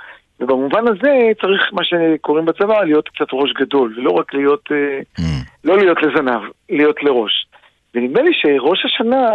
ובמובן 0.40 0.84
הזה 0.88 1.12
צריך 1.40 1.62
מה 1.72 1.82
שקוראים 1.84 2.46
בצבא 2.46 2.84
להיות 2.84 3.08
קצת 3.08 3.26
ראש 3.32 3.52
גדול, 3.60 3.94
ולא 3.96 4.10
רק 4.10 4.34
להיות, 4.34 4.68
אה, 4.72 5.24
לא 5.64 5.78
להיות 5.78 5.98
לזנב, 6.02 6.40
להיות 6.70 7.02
לראש. 7.02 7.46
ונדמה 7.94 8.22
לי 8.22 8.30
שראש 8.32 8.84
השנה 8.84 9.28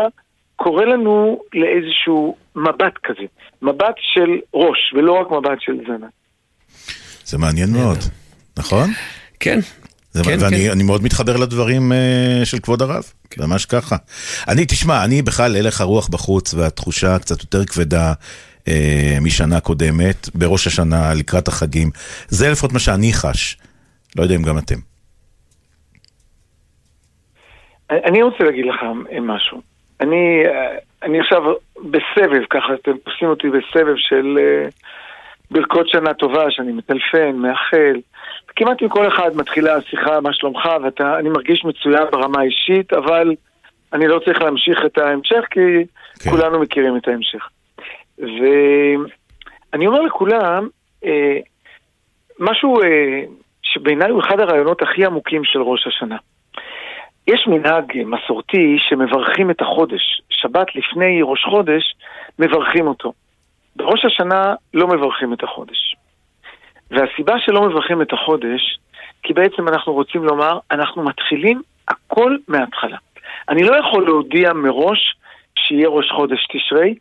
קורא 0.55 0.85
לנו 0.85 1.41
לאיזשהו 1.53 2.35
מבט 2.55 2.93
כזה, 3.03 3.25
מבט 3.61 3.95
של 3.97 4.29
ראש, 4.53 4.93
ולא 4.93 5.13
רק 5.13 5.31
מבט 5.31 5.61
של 5.61 5.77
זנב. 5.87 6.09
זה 7.23 7.37
מעניין 7.37 7.69
מאוד, 7.73 7.97
נכון? 8.57 8.89
כן. 9.39 9.59
זה 10.11 10.23
כן, 10.23 10.37
ואני 10.39 10.65
כן. 10.65 10.71
אני 10.71 10.83
מאוד 10.83 11.03
מתחבר 11.03 11.37
לדברים 11.37 11.91
אה, 11.91 12.41
של 12.45 12.59
כבוד 12.59 12.81
הרב, 12.81 13.03
ממש 13.37 13.65
ככה. 13.65 13.95
אני, 14.47 14.65
תשמע, 14.65 15.05
אני 15.05 15.21
בכלל 15.21 15.55
הלך 15.55 15.81
הרוח 15.81 16.07
בחוץ 16.07 16.53
והתחושה 16.53 17.19
קצת 17.19 17.39
יותר 17.41 17.65
כבדה 17.65 18.13
אה, 18.67 19.17
משנה 19.21 19.59
קודמת, 19.59 20.29
בראש 20.35 20.67
השנה, 20.67 21.13
לקראת 21.13 21.47
החגים. 21.47 21.89
זה 22.27 22.51
לפחות 22.51 22.73
מה 22.73 22.79
שאני 22.79 23.13
חש. 23.13 23.57
לא 24.15 24.23
יודע 24.23 24.35
אם 24.35 24.43
גם 24.43 24.57
אתם. 24.57 24.75
אני 27.89 28.23
רוצה 28.23 28.43
להגיד 28.43 28.65
לך 28.65 28.75
משהו. 29.21 29.61
אני, 30.01 30.43
אה, 30.45 30.77
אני 31.03 31.19
עכשיו 31.19 31.41
בסבב, 31.75 32.45
ככה 32.49 32.73
אתם 32.73 32.91
תופסים 32.97 33.27
אותי 33.27 33.47
בסבב 33.47 33.95
של 33.97 34.37
אה, 34.39 34.69
ברכות 35.51 35.89
שנה 35.89 36.13
טובה, 36.13 36.51
שאני 36.51 36.71
מטלפן, 36.71 37.35
מאחל. 37.35 37.99
כמעט 38.55 38.81
עם 38.81 38.89
כל 38.89 39.07
אחד 39.07 39.35
מתחילה 39.35 39.75
השיחה, 39.75 40.19
מה 40.19 40.33
שלומך, 40.33 40.69
ואני 40.99 41.29
מרגיש 41.29 41.65
מצוין 41.65 42.03
ברמה 42.11 42.39
האישית, 42.39 42.93
אבל 42.93 43.35
אני 43.93 44.07
לא 44.07 44.19
צריך 44.25 44.41
להמשיך 44.41 44.79
את 44.85 44.97
ההמשך, 44.97 45.45
כי 45.51 45.59
כן. 46.19 46.29
כולנו 46.29 46.59
מכירים 46.59 46.97
את 46.97 47.07
ההמשך. 47.07 47.49
ואני 48.19 49.87
אומר 49.87 50.01
לכולם, 50.01 50.67
אה, 51.05 51.37
משהו 52.39 52.81
אה, 52.81 53.21
שבעיניי 53.61 54.09
הוא 54.09 54.21
אחד 54.21 54.39
הרעיונות 54.39 54.81
הכי 54.81 55.05
עמוקים 55.05 55.43
של 55.43 55.61
ראש 55.61 55.87
השנה. 55.87 56.17
יש 57.27 57.47
מנהג 57.47 57.83
מסורתי 58.05 58.77
שמברכים 58.79 59.51
את 59.51 59.61
החודש. 59.61 60.21
שבת 60.29 60.75
לפני 60.75 61.19
ראש 61.23 61.43
חודש, 61.43 61.95
מברכים 62.39 62.87
אותו. 62.87 63.13
בראש 63.75 64.05
השנה 64.05 64.55
לא 64.73 64.87
מברכים 64.87 65.33
את 65.33 65.43
החודש. 65.43 65.95
והסיבה 66.91 67.39
שלא 67.39 67.61
מברכים 67.61 68.01
את 68.01 68.13
החודש, 68.13 68.77
כי 69.23 69.33
בעצם 69.33 69.67
אנחנו 69.67 69.93
רוצים 69.93 70.23
לומר, 70.23 70.59
אנחנו 70.71 71.03
מתחילים 71.03 71.61
הכל 71.87 72.37
מההתחלה. 72.47 72.97
אני 73.49 73.63
לא 73.63 73.75
יכול 73.75 74.05
להודיע 74.05 74.53
מראש 74.53 75.15
שיהיה 75.55 75.89
ראש 75.89 76.11
חודש 76.11 76.47
תשרי, 76.51 76.95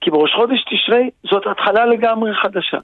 כי 0.00 0.10
בראש 0.10 0.34
חודש 0.34 0.64
תשרי 0.64 1.10
זאת 1.30 1.46
התחלה 1.46 1.86
לגמרי 1.86 2.34
חדשה. 2.34 2.78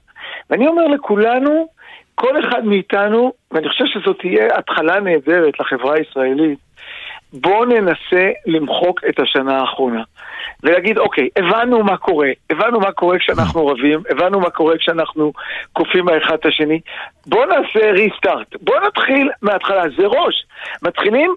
ואני 0.49 0.67
אומר 0.67 0.87
לכולנו, 0.87 1.67
כל 2.15 2.39
אחד 2.39 2.65
מאיתנו, 2.65 3.33
ואני 3.51 3.69
חושב 3.69 3.85
שזאת 3.85 4.19
תהיה 4.19 4.57
התחלה 4.57 4.99
נהדרת 4.99 5.59
לחברה 5.59 5.95
הישראלית, 5.95 6.59
בואו 7.41 7.65
ננסה 7.65 8.31
למחוק 8.45 9.01
את 9.09 9.19
השנה 9.19 9.59
האחרונה. 9.59 10.03
ולהגיד, 10.63 10.97
אוקיי, 10.97 11.29
הבנו 11.35 11.83
מה 11.83 11.97
קורה, 11.97 12.29
הבנו 12.49 12.79
מה 12.79 12.91
קורה 12.91 13.19
כשאנחנו 13.19 13.67
רבים, 13.67 13.99
הבנו 14.09 14.39
מה 14.39 14.49
קורה 14.49 14.77
כשאנחנו 14.77 15.33
כופים 15.73 16.07
האחד 16.07 16.33
את 16.33 16.45
השני, 16.45 16.79
בואו 17.25 17.45
נעשה 17.45 17.91
ריסטארט, 17.91 18.55
בואו 18.61 18.79
נתחיל 18.87 19.29
מההתחלה, 19.41 19.83
זה 19.97 20.05
ראש. 20.05 20.45
מתחילים 20.81 21.35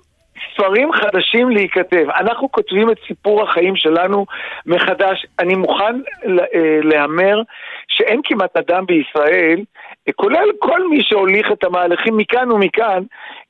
ספרים 0.54 0.92
חדשים 0.92 1.50
להיכתב. 1.50 2.06
אנחנו 2.20 2.52
כותבים 2.52 2.90
את 2.90 2.96
סיפור 3.06 3.42
החיים 3.42 3.76
שלנו 3.76 4.26
מחדש. 4.66 5.26
אני 5.38 5.54
מוכן 5.54 5.96
אה, 6.26 6.80
להמר 6.82 7.42
שאין 7.88 8.20
כמעט 8.24 8.56
אדם 8.56 8.86
בישראל, 8.86 9.60
אה, 10.08 10.12
כולל 10.12 10.48
כל 10.58 10.88
מי 10.88 11.02
שהוליך 11.02 11.52
את 11.52 11.64
המהלכים 11.64 12.16
מכאן 12.16 12.52
ומכאן, 12.52 13.02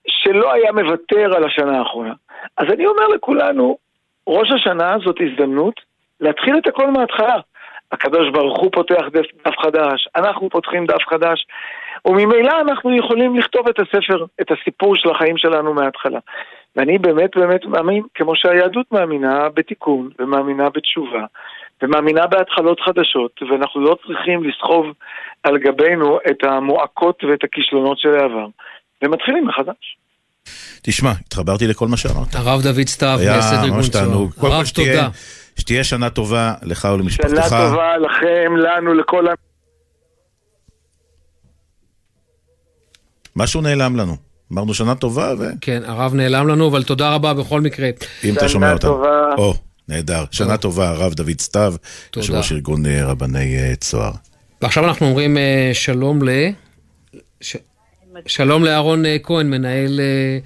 שלא 0.08 0.52
היה 0.52 0.72
מוותר 0.72 1.36
על 1.36 1.44
השנה 1.44 1.78
האחרונה. 1.78 2.12
אז 2.56 2.66
אני 2.72 2.86
אומר 2.86 3.08
לכולנו, 3.08 3.78
ראש 4.26 4.50
השנה 4.50 4.96
זאת 5.04 5.16
הזדמנות 5.20 5.80
להתחיל 6.20 6.58
את 6.58 6.66
הכל 6.66 6.90
מההתחלה. 6.90 7.36
הקדוש 7.92 8.30
ברוך 8.30 8.58
הוא 8.58 8.70
פותח 8.72 9.02
דף, 9.12 9.58
חדש, 9.62 10.08
אנחנו 10.16 10.50
פותחים 10.50 10.86
דף 10.86 11.02
חדש, 11.08 11.46
וממילא 12.04 12.60
אנחנו 12.60 12.96
יכולים 12.96 13.38
לכתוב 13.38 13.68
את 13.68 13.78
הספר, 13.78 14.24
את 14.40 14.50
הסיפור 14.50 14.96
של 14.96 15.10
החיים 15.10 15.38
שלנו 15.38 15.74
מההתחלה. 15.74 16.18
ואני 16.76 16.98
באמת 16.98 17.36
באמת 17.36 17.64
מאמין, 17.64 18.02
כמו 18.14 18.36
שהיהדות 18.36 18.92
מאמינה 18.92 19.48
בתיקון, 19.48 20.10
ומאמינה 20.18 20.70
בתשובה, 20.70 21.24
ומאמינה 21.82 22.26
בהתחלות 22.26 22.80
חדשות, 22.80 23.42
ואנחנו 23.50 23.80
לא 23.80 23.96
צריכים 24.06 24.44
לסחוב 24.44 24.86
על 25.42 25.58
גבינו 25.58 26.18
את 26.30 26.44
המועקות 26.44 27.24
ואת 27.24 27.44
הכישלונות 27.44 27.98
של 27.98 28.14
העבר, 28.14 28.46
ומתחילים 29.02 29.46
מחדש. 29.46 29.96
תשמע, 30.82 31.12
התחברתי 31.26 31.66
לכל 31.66 31.88
מה 31.88 31.96
שאמרת. 31.96 32.34
הרב 32.34 32.62
דוד 32.62 32.86
סתיו, 32.86 33.18
היה 33.20 33.32
מייסד 33.32 33.54
ארגון 33.64 34.30
כל 34.38 34.52
הרב, 34.52 34.64
שתהיה- 34.64 34.96
תודה. 34.96 35.08
שתהיה 35.58 35.84
שנה 35.84 36.10
טובה 36.10 36.54
לך 36.62 36.88
ולמשפחתך. 36.94 37.30
שנה 37.30 37.42
טובה 37.48 37.96
לכם, 37.96 38.56
לנו, 38.56 38.94
לכל 38.94 39.28
ה... 39.28 39.32
משהו 43.36 43.60
נעלם 43.60 43.96
לנו. 43.96 44.16
אמרנו 44.52 44.74
שנה 44.74 44.94
טובה, 44.94 45.34
ו... 45.38 45.44
כן, 45.60 45.82
הרב 45.86 46.14
נעלם 46.14 46.48
לנו, 46.48 46.68
אבל 46.68 46.82
תודה 46.82 47.14
רבה 47.14 47.34
בכל 47.34 47.60
מקרה. 47.60 47.88
אם 48.24 48.34
אתה 48.34 48.48
שומע 48.48 48.72
אותנו. 48.72 48.90
טובה. 48.90 49.34
או, 49.38 49.54
נהדר. 49.88 50.24
שנה 50.30 50.56
טובה, 50.56 50.88
הרב 50.88 51.14
דוד 51.14 51.40
סתיו, 51.40 51.74
יושב 52.16 52.34
ראש 52.34 52.52
ארגון 52.52 52.86
אה, 52.86 53.04
רבני 53.06 53.56
אה, 53.58 53.76
צוהר. 53.76 54.12
ועכשיו 54.62 54.84
אנחנו 54.84 55.06
אומרים 55.06 55.38
אה, 55.38 55.70
שלום 55.72 56.22
ל... 56.22 56.30
ש... 57.40 57.56
שלום 58.26 58.64
לאהרון 58.64 59.06
אה, 59.06 59.16
כהן, 59.22 59.50
מנהל 59.50 60.00
אה, 60.00 60.38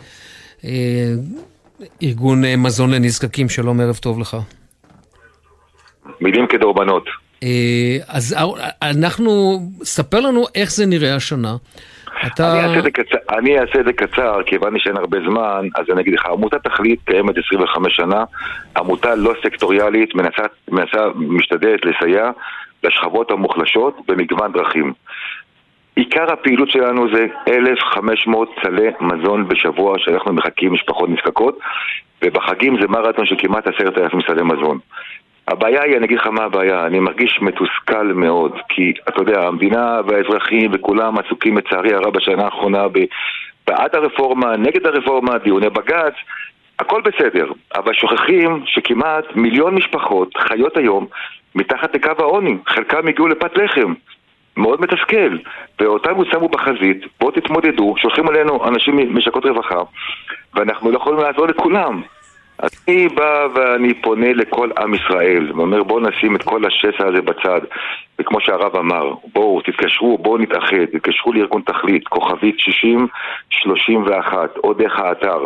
אה, 0.64 1.12
ארגון 2.02 2.44
אה, 2.44 2.56
מזון 2.56 2.90
לנזקקים, 2.90 3.48
שלום, 3.48 3.80
ערב 3.80 3.96
טוב 3.96 4.20
לך. 4.20 4.36
מילים 6.20 6.46
כדורבנות. 6.46 7.04
אה, 7.42 7.96
אז 8.08 8.36
אנחנו, 8.82 9.60
ספר 9.84 10.20
לנו 10.20 10.44
איך 10.54 10.70
זה 10.72 10.86
נראה 10.86 11.14
השנה. 11.14 11.56
אתה... 12.26 12.52
אני 12.52 12.68
אעשה 12.68 12.78
את 12.78 12.84
זה 12.84 12.90
קצר, 12.90 13.16
אני 13.38 13.58
אעשה 13.58 13.80
את 13.80 13.84
זה 13.84 13.92
קצר, 13.92 14.42
כי 14.46 14.56
הבנתי 14.56 14.78
שאין 14.78 14.96
הרבה 14.96 15.18
זמן, 15.30 15.68
אז 15.74 15.86
אני 15.92 16.00
אגיד 16.00 16.14
לך, 16.14 16.26
עמותת 16.26 16.64
תכלית 16.64 17.00
קיימת 17.04 17.34
25 17.46 17.96
שנה, 17.96 18.24
עמותה 18.76 19.14
לא 19.14 19.34
סקטוריאלית, 19.44 20.14
מנסה, 20.14 20.42
מנסה 20.70 20.98
משתדלת 21.16 21.80
לסייע 21.84 22.30
לשכבות 22.84 23.30
המוחלשות 23.30 23.96
במגוון 24.08 24.52
דרכים. 24.52 24.92
עיקר 25.97 26.32
הפעילות 26.32 26.70
שלנו 26.70 27.14
זה 27.14 27.26
1,500 27.49 28.51
סלי 28.62 28.90
מזון 29.01 29.49
בשבוע 29.49 29.99
שאנחנו 29.99 30.32
מחכים 30.32 30.72
משפחות 30.72 31.09
נזקקות, 31.09 31.59
ובחגים 32.24 32.80
זה 32.80 32.88
מרתון 32.88 33.26
של 33.26 33.34
כמעט 33.38 33.66
10,000 33.66 34.20
סלי 34.26 34.43
מזון. 34.43 34.78
הבעיה 35.49 35.82
היא, 35.82 35.97
אני 35.97 36.07
אגיד 36.07 36.18
לך 36.18 36.26
מה 36.26 36.45
הבעיה, 36.45 36.86
אני 36.86 36.99
מרגיש 36.99 37.38
מתוסכל 37.43 38.12
מאוד, 38.12 38.59
כי 38.68 38.93
אתה 39.09 39.22
יודע, 39.22 39.47
המדינה 39.47 40.01
והאזרחים 40.07 40.70
וכולם 40.74 41.18
עסוקים 41.18 41.59
לצערי 41.59 41.95
הרב 41.95 42.16
בשנה 42.16 42.45
האחרונה 42.45 42.86
בעד 43.66 43.97
הרפורמה, 43.97 44.57
נגד 44.57 44.86
הרפורמה, 44.86 45.38
דיוני 45.38 45.70
בג"ץ, 45.70 46.14
הכל 46.78 47.03
בסדר, 47.03 47.47
אבל 47.76 47.93
שוכחים 47.93 48.62
שכמעט 48.66 49.24
מיליון 49.34 49.74
משפחות 49.74 50.36
חיות 50.36 50.76
היום 50.76 51.07
מתחת 51.55 51.95
לקו 51.95 52.12
העוני, 52.18 52.57
חלקם 52.66 53.09
הגיעו 53.09 53.28
לפת 53.28 53.57
לחם. 53.57 53.95
מאוד 54.57 54.80
מתסכל, 54.80 55.36
ואותנו 55.83 56.24
שמו 56.24 56.49
בחזית, 56.49 57.07
בואו 57.20 57.30
תתמודדו, 57.30 57.95
שולחים 57.99 58.28
עלינו 58.28 58.68
אנשים 58.68 58.97
ממשקות 58.97 59.47
רווחה, 59.47 59.83
ואנחנו 60.55 60.91
לא 60.91 60.97
יכולים 60.97 61.20
לעזור 61.20 61.47
לכולם. 61.47 62.03
אז 62.59 62.70
אני 62.89 63.09
בא 63.09 63.47
ואני 63.55 63.95
פונה 63.95 64.33
לכל 64.33 64.70
עם 64.78 64.95
ישראל, 64.95 65.53
ואומר 65.57 65.83
בואו 65.83 66.01
נשים 66.01 66.37
את 66.37 66.43
כל 66.43 66.62
השסע 66.66 67.07
הזה 67.09 67.22
בצד, 67.22 67.61
וכמו 68.18 68.41
שהרב 68.41 68.76
אמר, 68.76 69.14
בואו 69.33 69.61
תתקשרו, 69.61 70.18
בואו 70.18 70.39
נתאחד, 70.39 70.85
תתקשרו 70.93 71.33
לארגון 71.33 71.62
תכלית, 71.62 72.09
כוכבית 72.09 72.57
60-31, 73.66 74.35
או 74.64 74.74
דרך 74.74 74.99
האתר. 74.99 75.45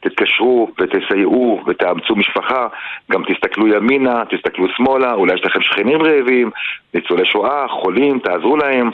תתקשרו 0.00 0.70
ותסייעו 0.80 1.62
ותאמצו 1.66 2.16
משפחה, 2.16 2.66
גם 3.10 3.22
תסתכלו 3.24 3.68
ימינה, 3.68 4.22
תסתכלו 4.30 4.66
שמאלה, 4.68 5.12
אולי 5.12 5.34
יש 5.34 5.44
לכם 5.44 5.60
שכנים 5.62 6.02
רעבים, 6.02 6.50
ניצולי 6.94 7.24
שואה, 7.24 7.68
חולים, 7.68 8.18
תעזרו 8.18 8.56
להם, 8.56 8.90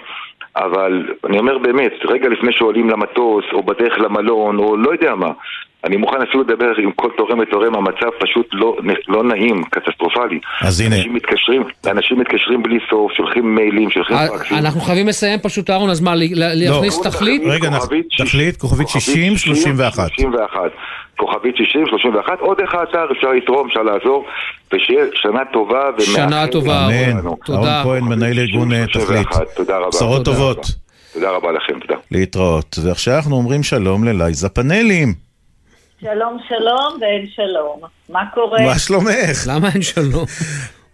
אבל 0.57 0.93
אני 1.29 1.39
אומר 1.39 1.59
באמת, 1.59 1.93
רגע 2.05 2.29
לפני 2.29 2.53
שעולים 2.53 2.91
למטוס, 2.91 3.45
או 3.53 3.63
בדרך 3.63 3.99
למלון, 3.99 4.59
או 4.59 4.77
לא 4.77 4.91
יודע 4.93 5.15
מה, 5.15 5.31
אני 5.85 5.97
מוכן 5.97 6.23
אפילו 6.23 6.43
לדבר 6.43 6.73
עם 6.79 6.93
כל 6.93 7.09
תורם 7.17 7.39
ותורם, 7.39 7.75
המצב 7.75 8.09
פשוט 8.21 8.49
לא, 8.53 8.77
לא 9.09 9.25
נעים, 9.25 9.65
קטסטרופלי. 9.65 10.39
אז 10.61 10.81
הנה. 10.81 10.97
אנשים 10.97 11.15
מתקשרים, 11.15 11.63
אנשים 11.87 12.19
מתקשרים 12.21 12.63
בלי 12.63 12.79
סוף, 12.91 13.13
שולחים 13.13 13.55
מיילים, 13.55 13.91
שולחים 13.91 14.17
אה, 14.17 14.29
פרקסים. 14.29 14.59
אנחנו 14.59 14.81
חייבים 14.81 15.09
לסיים 15.09 15.39
פשוט, 15.43 15.71
אהרון, 15.71 15.91
אז 15.91 16.01
מה, 16.01 16.15
ל- 16.15 16.21
ל- 16.35 16.65
להכניס 16.71 17.01
תכלית? 17.03 17.43
רגע, 17.47 17.69
תכלית, 18.19 18.57
כוכבית 18.57 18.89
60-31. 18.89 18.91
61. 19.37 20.11
כוכבית 21.19 21.57
60, 21.57 21.87
31, 21.87 22.41
או 22.41 22.55
דרך 22.55 22.75
האתר 22.75 23.07
אפשר 23.13 23.33
לתרום, 23.33 23.69
אפשר 23.69 23.83
לעזור, 23.83 24.27
ושיהיה 24.73 25.05
שנה 25.15 25.41
טובה 25.53 25.83
ומאחרת. 25.95 26.07
שנה 26.15 26.47
טובה, 26.53 26.87
אמן. 26.87 27.19
לנו. 27.19 27.37
אהרון 27.51 27.83
כהן, 27.83 28.05
מנהל 28.05 28.39
ארגון 28.39 28.73
אה, 28.73 28.85
תכלית. 28.87 29.07
31, 29.33 29.47
תודה 29.57 29.77
רבה. 29.79 29.89
בשורות 29.89 30.25
תודה 30.25 30.37
טובות. 30.37 30.67
תודה 31.13 31.31
רבה 31.31 31.53
לכם, 31.53 31.81
תודה. 31.81 32.01
להתראות. 32.11 32.77
ועכשיו 32.85 33.17
אנחנו 33.17 33.37
אומרים 33.37 33.63
שלום 33.63 34.05
ללייזה 34.05 34.49
פאנלים. 34.49 35.15
שלום 36.01 36.39
שלום 36.49 36.99
ואין 37.01 37.27
שלום. 37.27 37.81
מה 38.09 38.23
קורה? 38.35 38.63
מה 38.65 38.79
שלומך? 38.79 39.47
למה 39.47 39.69
אין 39.75 39.83
שלום? 39.83 40.25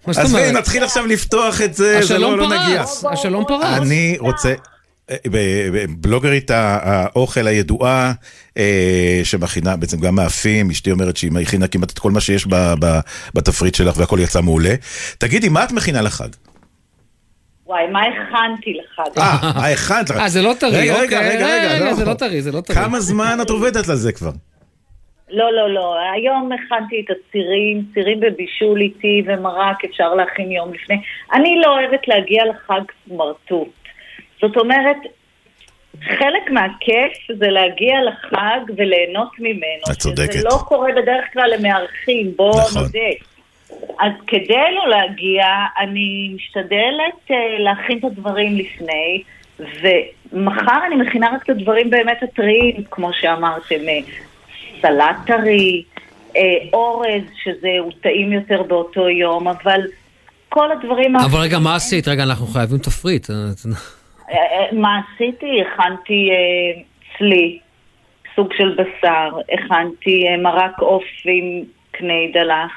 אז? 0.06 0.36
נתחיל 0.54 0.84
עכשיו 0.84 1.06
לפתוח 1.06 1.62
את 1.62 1.74
זה, 1.74 2.02
זה 2.02 2.18
לא 2.18 2.38
לא 2.38 2.48
פרץ, 2.48 2.60
נגיע. 2.62 2.82
השלום 3.12 3.44
פרץ. 3.44 3.64
אני 3.64 4.16
רוצה... 4.20 4.54
אה, 5.10 5.16
בלוגרית 6.00 6.50
האוכל 6.50 7.46
הידועה 7.46 8.12
אה, 8.58 9.20
שמכינה 9.24 9.76
בעצם 9.76 10.00
גם 10.00 10.14
מאפים, 10.14 10.70
אשתי 10.70 10.90
אומרת 10.90 11.16
שהיא 11.16 11.32
מכינה 11.32 11.68
כמעט 11.68 11.90
את 11.90 11.98
כל 11.98 12.10
מה 12.10 12.20
שיש 12.20 12.46
ב- 12.46 12.74
ב- 12.80 13.00
בתפריט 13.34 13.74
שלך 13.74 13.98
והכל 13.98 14.18
יצא 14.22 14.40
מעולה. 14.40 14.74
תגידי, 15.18 15.48
מה 15.48 15.64
את 15.64 15.72
מכינה 15.72 16.02
לחג? 16.02 16.28
וואי, 17.66 17.86
מה 17.86 18.00
הכנתי 18.02 18.72
לך? 18.72 19.00
אה, 19.18 19.52
מה 19.54 19.66
הכנת 19.66 20.10
לך? 20.10 20.16
אה, 20.16 20.28
זה 20.28 20.42
לא 20.42 20.54
טרי, 20.60 20.78
רגע, 20.78 20.92
אוקיי. 21.02 21.18
רגע, 21.18 21.20
רגע, 21.20 21.74
רגע, 21.74 21.84
לא. 21.84 21.94
זה 21.94 22.04
לא 22.04 22.14
טרי, 22.14 22.42
זה 22.42 22.52
לא 22.52 22.60
טרי. 22.60 22.76
כמה 22.76 23.00
זמן 23.00 23.38
את 23.42 23.50
עובדת 23.50 23.88
על 23.88 23.96
זה 23.96 24.12
כבר? 24.12 24.30
לא, 25.30 25.52
לא, 25.52 25.74
לא. 25.74 25.94
היום 26.14 26.50
הכנתי 26.52 27.04
את 27.04 27.16
הצירים, 27.16 27.84
צירים 27.94 28.20
בבישול 28.20 28.80
איתי 28.80 29.22
ומרק 29.26 29.84
אפשר 29.84 30.14
להכין 30.14 30.52
יום 30.52 30.74
לפני. 30.74 30.96
אני 31.32 31.60
לא 31.64 31.78
אוהבת 31.78 32.08
להגיע 32.08 32.42
לחג 32.44 32.80
סמרטוט. 33.08 33.81
זאת 34.42 34.56
אומרת, 34.56 34.96
חלק 36.00 36.50
מהכיף 36.50 37.38
זה 37.38 37.46
להגיע 37.46 37.94
לחג 38.08 38.60
וליהנות 38.76 39.30
ממנו. 39.38 39.82
את 39.92 39.98
צודקת. 39.98 40.32
זה 40.32 40.44
לא 40.44 40.58
קורה 40.64 40.88
בדרך 41.02 41.24
כלל 41.32 41.50
למארחים, 41.58 42.32
בואו 42.36 42.58
נכון. 42.58 42.82
נודה. 42.82 43.10
אז 44.00 44.12
כדי 44.26 44.74
לא 44.74 44.88
להגיע, 44.88 45.44
אני 45.80 46.32
משתדלת 46.34 47.30
אה, 47.30 47.36
להכין 47.58 47.98
את 47.98 48.04
הדברים 48.04 48.56
לפני, 48.56 49.22
ומחר 49.58 50.78
אני 50.86 50.94
מכינה 50.94 51.30
רק 51.34 51.42
את 51.44 51.50
הדברים 51.50 51.90
באמת 51.90 52.22
הטריים, 52.22 52.82
כמו 52.90 53.10
שאמרתם, 53.12 53.88
אה, 53.88 53.98
סלט 54.80 55.16
טרי, 55.26 55.82
אה, 56.36 56.42
אורז, 56.72 57.22
שזה 57.44 57.68
הוא 57.78 57.92
טעים 58.02 58.32
יותר 58.32 58.62
באותו 58.62 59.08
יום, 59.08 59.48
אבל 59.48 59.80
כל 60.48 60.72
הדברים... 60.72 61.16
אבל 61.16 61.38
רגע, 61.40 61.58
מה 61.58 61.76
עשית? 61.76 62.08
רגע, 62.08 62.22
אנחנו 62.22 62.46
חייבים 62.46 62.78
תפריט. 62.78 63.26
מה 64.72 64.88
עשיתי? 65.14 65.46
הכנתי 65.62 66.28
אה, 66.30 66.82
צלי, 67.18 67.58
סוג 68.36 68.48
של 68.56 68.74
בשר, 68.78 69.28
הכנתי 69.52 70.24
אה, 70.28 70.36
מרק 70.42 70.78
עוף 70.78 71.02
עם 71.24 71.62
קני 71.90 72.30
דלח. 72.34 72.72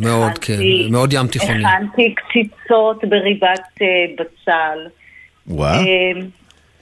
מאוד, 0.00 0.38
כן, 0.38 0.54
מאוד 0.90 1.12
ים 1.12 1.26
תיכוני. 1.26 1.64
הכנתי 1.66 2.14
קציצות 2.14 3.04
בריבת 3.04 3.60
אה, 3.82 3.86
בצל. 4.14 4.78
וואו, 5.46 5.80
אה, 5.80 6.20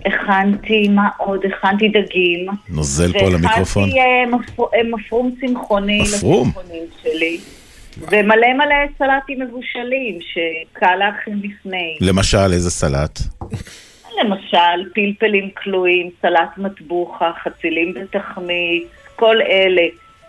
הכנתי, 0.07 0.89
מה 0.89 1.09
עוד? 1.18 1.41
הכנתי 1.47 1.89
דגים. 1.89 2.47
נוזל 2.68 3.12
פה 3.18 3.28
למיקרופון. 3.28 3.82
והכנתי 3.82 4.01
אה, 4.01 4.26
מפר- 4.39 4.97
מפרום 4.97 5.34
צמחוני 5.41 6.03
מפרום? 6.03 6.49
לצמחונים 6.49 6.82
שלי. 7.03 7.39
ומלא 8.01 8.53
מלא 8.55 8.75
סלטים 8.99 9.41
מבושלים 9.41 10.19
שקל 10.21 10.95
להכין 10.97 11.41
לפני. 11.45 11.97
למשל, 12.01 12.53
איזה 12.53 12.71
סלט? 12.71 13.19
למשל, 14.25 14.91
פלפלים 14.95 15.51
כלואים, 15.63 16.11
סלט 16.23 16.59
מטבוחה, 16.59 17.31
חצילים 17.45 17.95
בתחמית, 17.95 18.85
כל 19.17 19.37
אלה. 19.43 19.83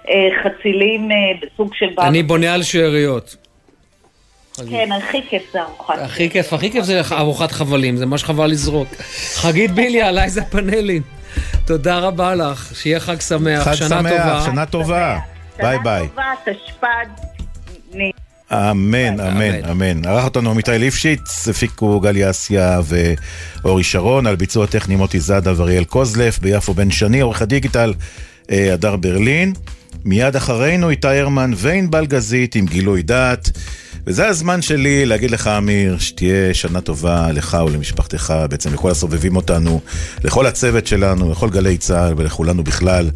אה, 0.10 0.14
חצילים 0.44 1.12
אה, 1.12 1.18
בסוג 1.42 1.74
של... 1.74 1.86
בר- 1.96 2.08
אני 2.08 2.24
בונה 2.24 2.54
על 2.54 2.64
שאריות. 2.64 3.36
כן, 4.70 4.90
הכי 4.92 5.22
כיף 5.30 5.44
זה 5.54 5.62
ארוחת. 5.62 6.00
הכי 6.00 6.30
כיף, 6.30 6.54
הכי 6.54 6.72
כיף 6.72 6.84
זה 6.84 7.02
ארוחת 7.12 7.52
חבלים, 7.52 7.98
זה 7.98 8.06
מה 8.06 8.18
שחבל 8.18 8.48
לזרוק. 8.48 8.88
חגית 9.36 9.72
ביליה, 9.72 10.08
עליי 10.08 10.30
זה 10.30 10.42
פאנלים. 10.46 11.02
תודה 11.68 12.00
רבה 12.00 12.36
לך, 12.36 12.72
שיהיה 12.76 13.00
חג 13.00 13.20
שמח, 13.20 13.64
חג 13.64 13.74
שנה 13.74 13.88
שמח, 13.88 14.10
טובה. 14.12 14.42
שנה 14.46 14.66
טובה. 14.66 15.18
ביי 15.58 15.78
ביי. 15.84 16.08
טובה, 16.08 16.24
תשפ"ד. 16.46 17.39
נ- 17.94 18.12
אמן, 18.54 19.20
אמן, 19.20 19.66
אמן. 19.72 20.06
ערך 20.06 20.24
אותנו 20.26 20.52
עמיתי 20.52 20.78
ליפשיץ, 20.80 21.48
הפיקו 21.48 22.00
גלי 22.00 22.30
אסיה 22.30 22.80
ואורי 23.64 23.84
שרון, 23.84 24.28
על 24.28 24.36
ביצוע 24.36 24.66
טכני 24.66 24.96
מוטי 24.96 25.20
זאדה 25.20 25.54
ואריאל 25.58 25.84
קוזלף, 25.84 26.40
ביפו 26.40 26.74
בן 26.74 26.92
שני, 26.92 27.20
עורך 27.20 27.42
הדיגיטל 27.42 27.94
אה, 28.52 28.74
הדר 28.74 28.96
ברלין. 28.96 29.54
מיד 30.06 30.36
אחרינו 30.36 30.90
איתי 30.90 31.08
הרמן 31.08 31.52
וענבל 31.56 32.06
גזית 32.06 32.56
עם 32.56 32.66
גילוי 32.66 33.02
דעת. 33.02 33.50
וזה 34.08 34.28
הזמן 34.28 34.62
שלי 34.62 35.06
להגיד 35.06 35.32
לך, 35.32 35.48
אמיר, 35.48 35.98
שתהיה 36.00 36.54
שנה 36.54 36.82
טובה 36.82 37.32
לך 37.32 37.58
ולמשפחתך, 37.68 38.34
בעצם 38.50 38.74
לכל 38.74 38.92
הסובבים 38.92 39.36
אותנו, 39.36 39.82
לכל 40.24 40.46
הצוות 40.46 40.88
שלנו, 40.88 41.32
לכל 41.32 41.50
גלי 41.50 41.78
צה"ל 41.78 42.14
ולכולנו 42.18 42.64
בכלל. 42.64 43.10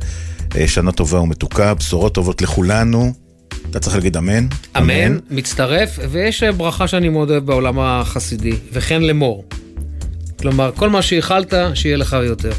אה, 0.56 0.68
שנה 0.68 0.92
טובה 0.92 1.20
ומתוקה, 1.20 1.74
בשורות 1.74 2.14
טובות 2.16 2.42
לכולנו. 2.42 3.23
אתה 3.74 3.80
צריך 3.80 3.96
להגיד 3.96 4.18
אמן. 4.18 4.48
אמן, 4.78 5.18
מצטרף, 5.32 6.00
ויש 6.10 6.44
ברכה 6.44 6.88
שאני 6.88 7.10
מאוד 7.10 7.30
אוהב 7.32 7.46
בעולם 7.46 7.80
החסידי, 7.80 8.56
וכן 8.74 9.02
לאמור. 9.02 9.44
כלומר, 10.40 10.72
כל 10.76 10.90
מה 10.90 11.02
שאיחלת, 11.02 11.54
שיהיה 11.74 11.98
לך 11.98 12.18
יותר. 12.24 12.52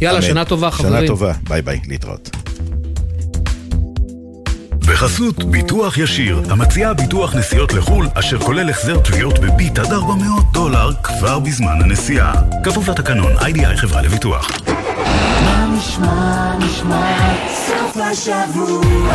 יאללה, 0.00 0.18
אמן. 0.18 0.28
שנה 0.28 0.44
טובה, 0.44 0.70
חברים. 0.70 0.98
שנה 0.98 1.06
טובה, 1.06 1.32
ביי 1.48 1.62
ביי, 1.62 1.80
להתראות. 1.88 2.30
בחסות 4.86 5.44
ביטוח 5.44 5.98
ישיר, 5.98 6.42
המציעה 6.50 6.94
ביטוח 6.94 7.36
נסיעות 7.36 7.72
לחו"ל, 7.74 8.08
אשר 8.14 8.38
כולל 8.38 8.70
החזר 8.70 8.98
תביעות 9.00 9.38
בביט 9.38 9.78
עד 9.78 9.92
400 9.92 10.52
דולר 10.52 10.90
כבר 11.02 11.38
בזמן 11.38 11.78
הנסיעה. 11.82 12.32
כפוף 12.64 12.88
לתקנון, 12.88 13.32
איי-די-איי 13.40 13.76
חברה 13.76 14.02
לביטוח. 14.02 14.50
מה 15.44 15.76
נשמע, 15.78 16.56
נשמע, 16.58 17.34
סוף 17.66 17.96
השבוע, 17.96 19.14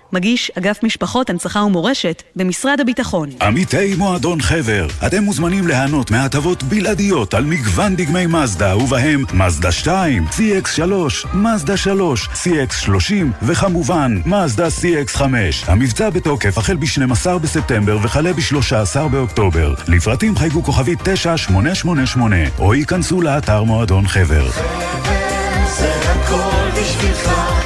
מגיש 0.13 0.51
אגף 0.57 0.83
משפחות, 0.83 1.29
הנצחה 1.29 1.59
ומורשת 1.59 2.23
במשרד 2.35 2.79
הביטחון. 2.79 3.29
עמיתי 3.41 3.95
מועדון 3.97 4.41
חבר, 4.41 4.87
אתם 5.07 5.23
מוזמנים 5.23 5.67
ליהנות 5.67 6.11
מהטבות 6.11 6.63
בלעדיות 6.63 7.33
על 7.33 7.43
מגוון 7.43 7.95
דגמי 7.95 8.25
מזדה, 8.25 8.77
ובהם 8.77 9.25
מזדה 9.33 9.71
2, 9.71 10.25
CX3, 10.31 10.81
מזדה 11.33 11.77
3, 11.77 12.27
CX30 12.27 13.13
וכמובן 13.41 14.21
מזדה 14.25 14.67
CX5. 14.67 15.21
המבצע 15.67 16.09
בתוקף 16.09 16.57
החל 16.57 16.75
ב-12 16.75 17.37
בספטמבר 17.41 17.97
וכלה 18.03 18.33
ב-13 18.33 19.07
באוקטובר. 19.11 19.73
לפרטים 19.87 20.35
חייגו 20.35 20.63
כוכבית 20.63 20.99
9888 21.03 22.35
או 22.59 22.73
ייכנסו 22.73 23.21
לאתר 23.21 23.63
מועדון 23.63 24.07
חבר. 24.07 24.49
זה 25.77 25.93
הכל 26.11 26.69
בשבילך. 26.81 27.60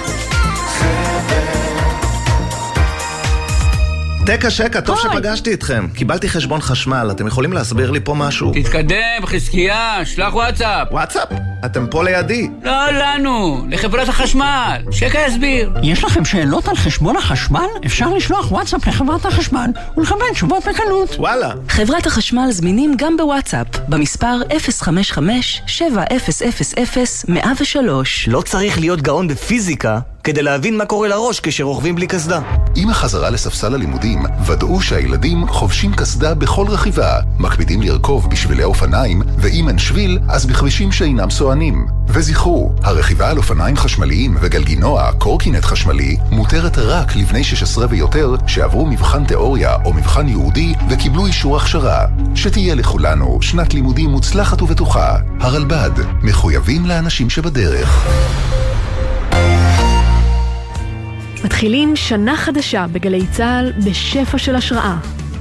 תקה 4.25 4.49
שקה, 4.49 4.81
טוב 4.81 4.99
שפגשתי 4.99 5.53
אתכם. 5.53 5.87
קיבלתי 5.93 6.29
חשבון 6.29 6.61
חשמל, 6.61 7.07
אתם 7.11 7.27
יכולים 7.27 7.53
להסביר 7.53 7.91
לי 7.91 7.99
פה 8.03 8.13
משהו? 8.13 8.51
תתקדם, 8.53 9.25
חזקיה, 9.25 10.05
שלח 10.05 10.33
וואטסאפ. 10.35 10.87
וואטסאפ? 10.91 11.27
אתם 11.65 11.87
פה 11.91 12.03
לידי. 12.03 12.49
לא 12.63 12.91
לנו, 12.91 13.65
לחברת 13.69 14.09
החשמל. 14.09 14.81
שקע 14.91 15.19
יסביר. 15.27 15.71
יש 15.83 16.03
לכם 16.03 16.25
שאלות 16.25 16.67
על 16.67 16.75
חשבון 16.75 17.17
החשמל? 17.17 17.65
אפשר 17.85 18.13
לשלוח 18.13 18.51
וואטסאפ 18.51 18.87
לחברת 18.87 19.25
החשמל 19.25 19.69
ולקבל 19.97 20.25
תשובות 20.33 20.63
בקלות. 20.67 21.15
וואלה. 21.17 21.51
חברת 21.69 22.07
החשמל 22.07 22.47
זמינים 22.51 22.93
גם 22.97 23.17
בוואטסאפ, 23.17 23.67
במספר 23.87 24.41
055-7000-103. 27.29 27.77
לא 28.27 28.41
צריך 28.41 28.79
להיות 28.79 29.01
גאון 29.01 29.27
בפיזיקה 29.27 29.99
כדי 30.25 30.41
להבין 30.41 30.77
מה 30.77 30.85
קורה 30.85 31.07
לראש 31.07 31.39
כשרוכבים 31.39 31.95
בלי 31.95 32.07
קסדה. 32.07 32.39
עם 32.75 32.89
החזרה 32.89 33.29
לספסל 33.29 33.73
הלימודים, 33.73 34.23
ודאו 34.45 34.81
שהילדים 34.81 35.47
חובשים 35.47 35.93
קסדה 35.93 36.33
בכל 36.35 36.67
רכיבה, 36.69 37.19
מקפידים 37.39 37.81
לרכוב 37.81 38.29
בשבילי 38.29 38.63
אופניים, 38.63 39.21
ואם 39.37 39.69
אין 39.69 39.77
שביל, 39.77 40.19
אז 40.29 40.45
בכבישים 40.45 40.91
שאינם 40.91 41.29
סוענים. 41.29 41.87
וזכרו, 42.07 42.73
הרכיבה 42.83 43.29
על 43.29 43.37
אופניים 43.37 43.77
חשמליים 43.77 44.37
וגלגינוע, 44.41 45.11
קורקינט 45.17 45.65
חשמלי, 45.65 46.17
מותרת 46.31 46.77
רק 46.77 47.15
לבני 47.15 47.43
16 47.43 47.85
ויותר 47.89 48.35
שעברו 48.47 48.85
מבחן 48.85 49.25
תיאוריה 49.25 49.75
או 49.85 49.93
מבחן 49.93 50.27
ייעודי 50.27 50.73
וקיבלו 50.89 51.25
אישור 51.25 51.57
הכשרה. 51.57 52.05
שתהיה 52.35 52.75
לכולנו 52.75 53.37
שנת 53.41 53.73
לימודים 53.73 54.09
מוצלחת 54.09 54.61
ובטוחה. 54.61 55.17
הרלב"ד, 55.39 55.91
מחויבים 56.21 56.85
לאנשים 56.85 57.29
שבדרך. 57.29 58.07
מתחילים 61.45 61.95
שנה 61.95 62.37
חדשה 62.37 62.85
בגלי 62.91 63.27
צה"ל 63.31 63.71
בשפע 63.85 64.37
של 64.37 64.55
השראה. 64.55 64.97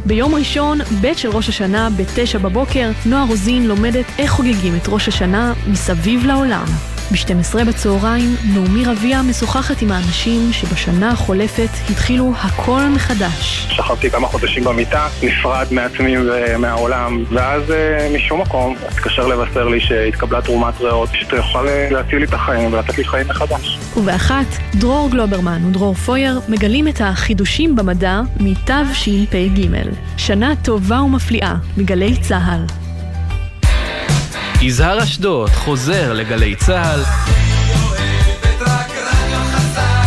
ביום 0.07 0.35
ראשון, 0.35 0.79
ב' 1.01 1.13
של 1.17 1.29
ראש 1.29 1.49
השנה, 1.49 1.89
בתשע 1.97 2.39
בבוקר, 2.39 2.91
נועה 3.07 3.25
רוזין 3.25 3.67
לומדת 3.67 4.05
איך 4.19 4.31
חוגגים 4.31 4.77
את 4.77 4.89
ראש 4.89 5.09
השנה 5.09 5.53
מסביב 5.67 6.27
לעולם. 6.27 6.94
ב-12 7.13 7.65
בצהריים, 7.65 8.37
נעמי 8.55 8.85
רביע 8.85 9.23
משוחחת 9.23 9.83
עם 9.83 9.93
האנשים 9.93 10.53
שבשנה 10.53 11.11
החולפת 11.11 11.69
התחילו 11.91 12.33
הכל 12.39 12.81
מחדש. 12.95 13.67
שכבתי 13.71 14.11
כמה 14.11 14.27
חודשים 14.27 14.65
במיטה, 14.65 15.09
נפרד 15.23 15.67
מעצמי 15.71 16.15
ומהעולם, 16.19 17.25
ואז 17.31 17.71
אה, 17.71 18.11
משום 18.17 18.41
מקום 18.41 18.77
התקשר 18.89 19.27
לבשר 19.27 19.69
לי 19.69 19.81
שהתקבלה 19.81 20.43
תרומת 20.43 20.81
ריאות, 20.81 21.09
שאתה 21.13 21.37
יכול 21.37 21.69
אה, 21.69 21.89
להציל 21.91 22.19
לי 22.19 22.25
את 22.25 22.35
החיים 22.35 22.73
ולתת 22.73 22.99
לי 22.99 23.05
חיים 23.05 23.29
מחדש. 23.29 23.79
ובאחת, 23.97 24.47
דרור 24.75 25.11
גלוברמן 25.11 25.65
ודרור 25.65 25.95
פויר 25.95 26.41
מגלים 26.49 26.89
את 26.89 27.01
החידושים 27.01 27.77
במדע 27.77 28.21
מתשפ"ג. 28.41 29.67
שנה 30.17 30.53
טובה 30.65 31.03
ומפליאה 31.03 31.55
מגלי 31.77 32.17
צה"ל. 32.21 32.84
יזהר 34.65 35.03
אשדוד 35.03 35.51
חוזר 35.51 36.13
לגלי 36.13 36.55
צה"ל 36.57 37.03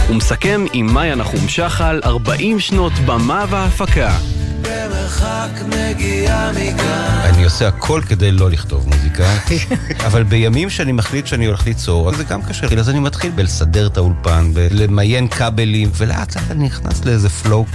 ומסכם 0.10 0.66
עם 0.74 0.94
מאיה 0.94 1.16
נחום 1.16 1.48
שחל 1.48 2.00
40 2.04 2.60
שנות 2.60 2.94
במה 3.06 3.46
והפקה. 3.50 4.18
במרחק 4.62 5.50
נגיעה 5.68 6.52
מכאן 6.52 7.22
אני 7.24 7.44
עושה 7.44 7.68
הכל 7.68 8.02
כדי 8.08 8.32
לא 8.32 8.50
לכתוב 8.50 8.88
מוזיקה, 8.88 9.34
אבל 10.08 10.24
בימים 10.24 10.70
שאני 10.70 10.92
מחליט 10.92 11.28
שאני 11.28 11.46
הולך 11.46 11.66
ליצור, 11.66 12.14
זה 12.14 12.24
גם 12.24 12.42
קשה. 12.42 12.68
אז 12.80 12.90
אני 12.90 13.00
מתחיל 13.00 13.32
בלסדר 13.32 13.88
את 13.88 13.98
האולפן, 13.98 14.54
בלמיין 14.54 15.28
כבלים, 15.28 15.90
ולאט 15.94 16.36
לאט 16.36 16.52
אני 16.52 16.66
נכנס 16.66 17.06
לאיזה 17.06 17.30
פלואו, 17.30 17.66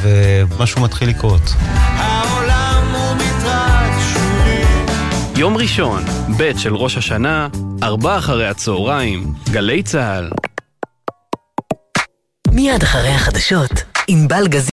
ומשהו 0.48 0.80
מתחיל 0.80 1.08
לקרות. 1.08 1.54
העולם 1.58 2.51
יום 5.36 5.56
ראשון, 5.56 6.02
ב' 6.38 6.58
של 6.58 6.74
ראש 6.74 6.96
השנה, 6.96 7.48
ארבע 7.82 8.18
אחרי 8.18 8.48
הצהריים, 8.48 9.32
גלי 9.50 9.82
צה"ל. 9.82 10.30
מיד 12.52 12.82
אחרי 12.82 13.08
החדשות, 13.08 13.70
ענבל 14.08 14.48
גזית 14.48 14.70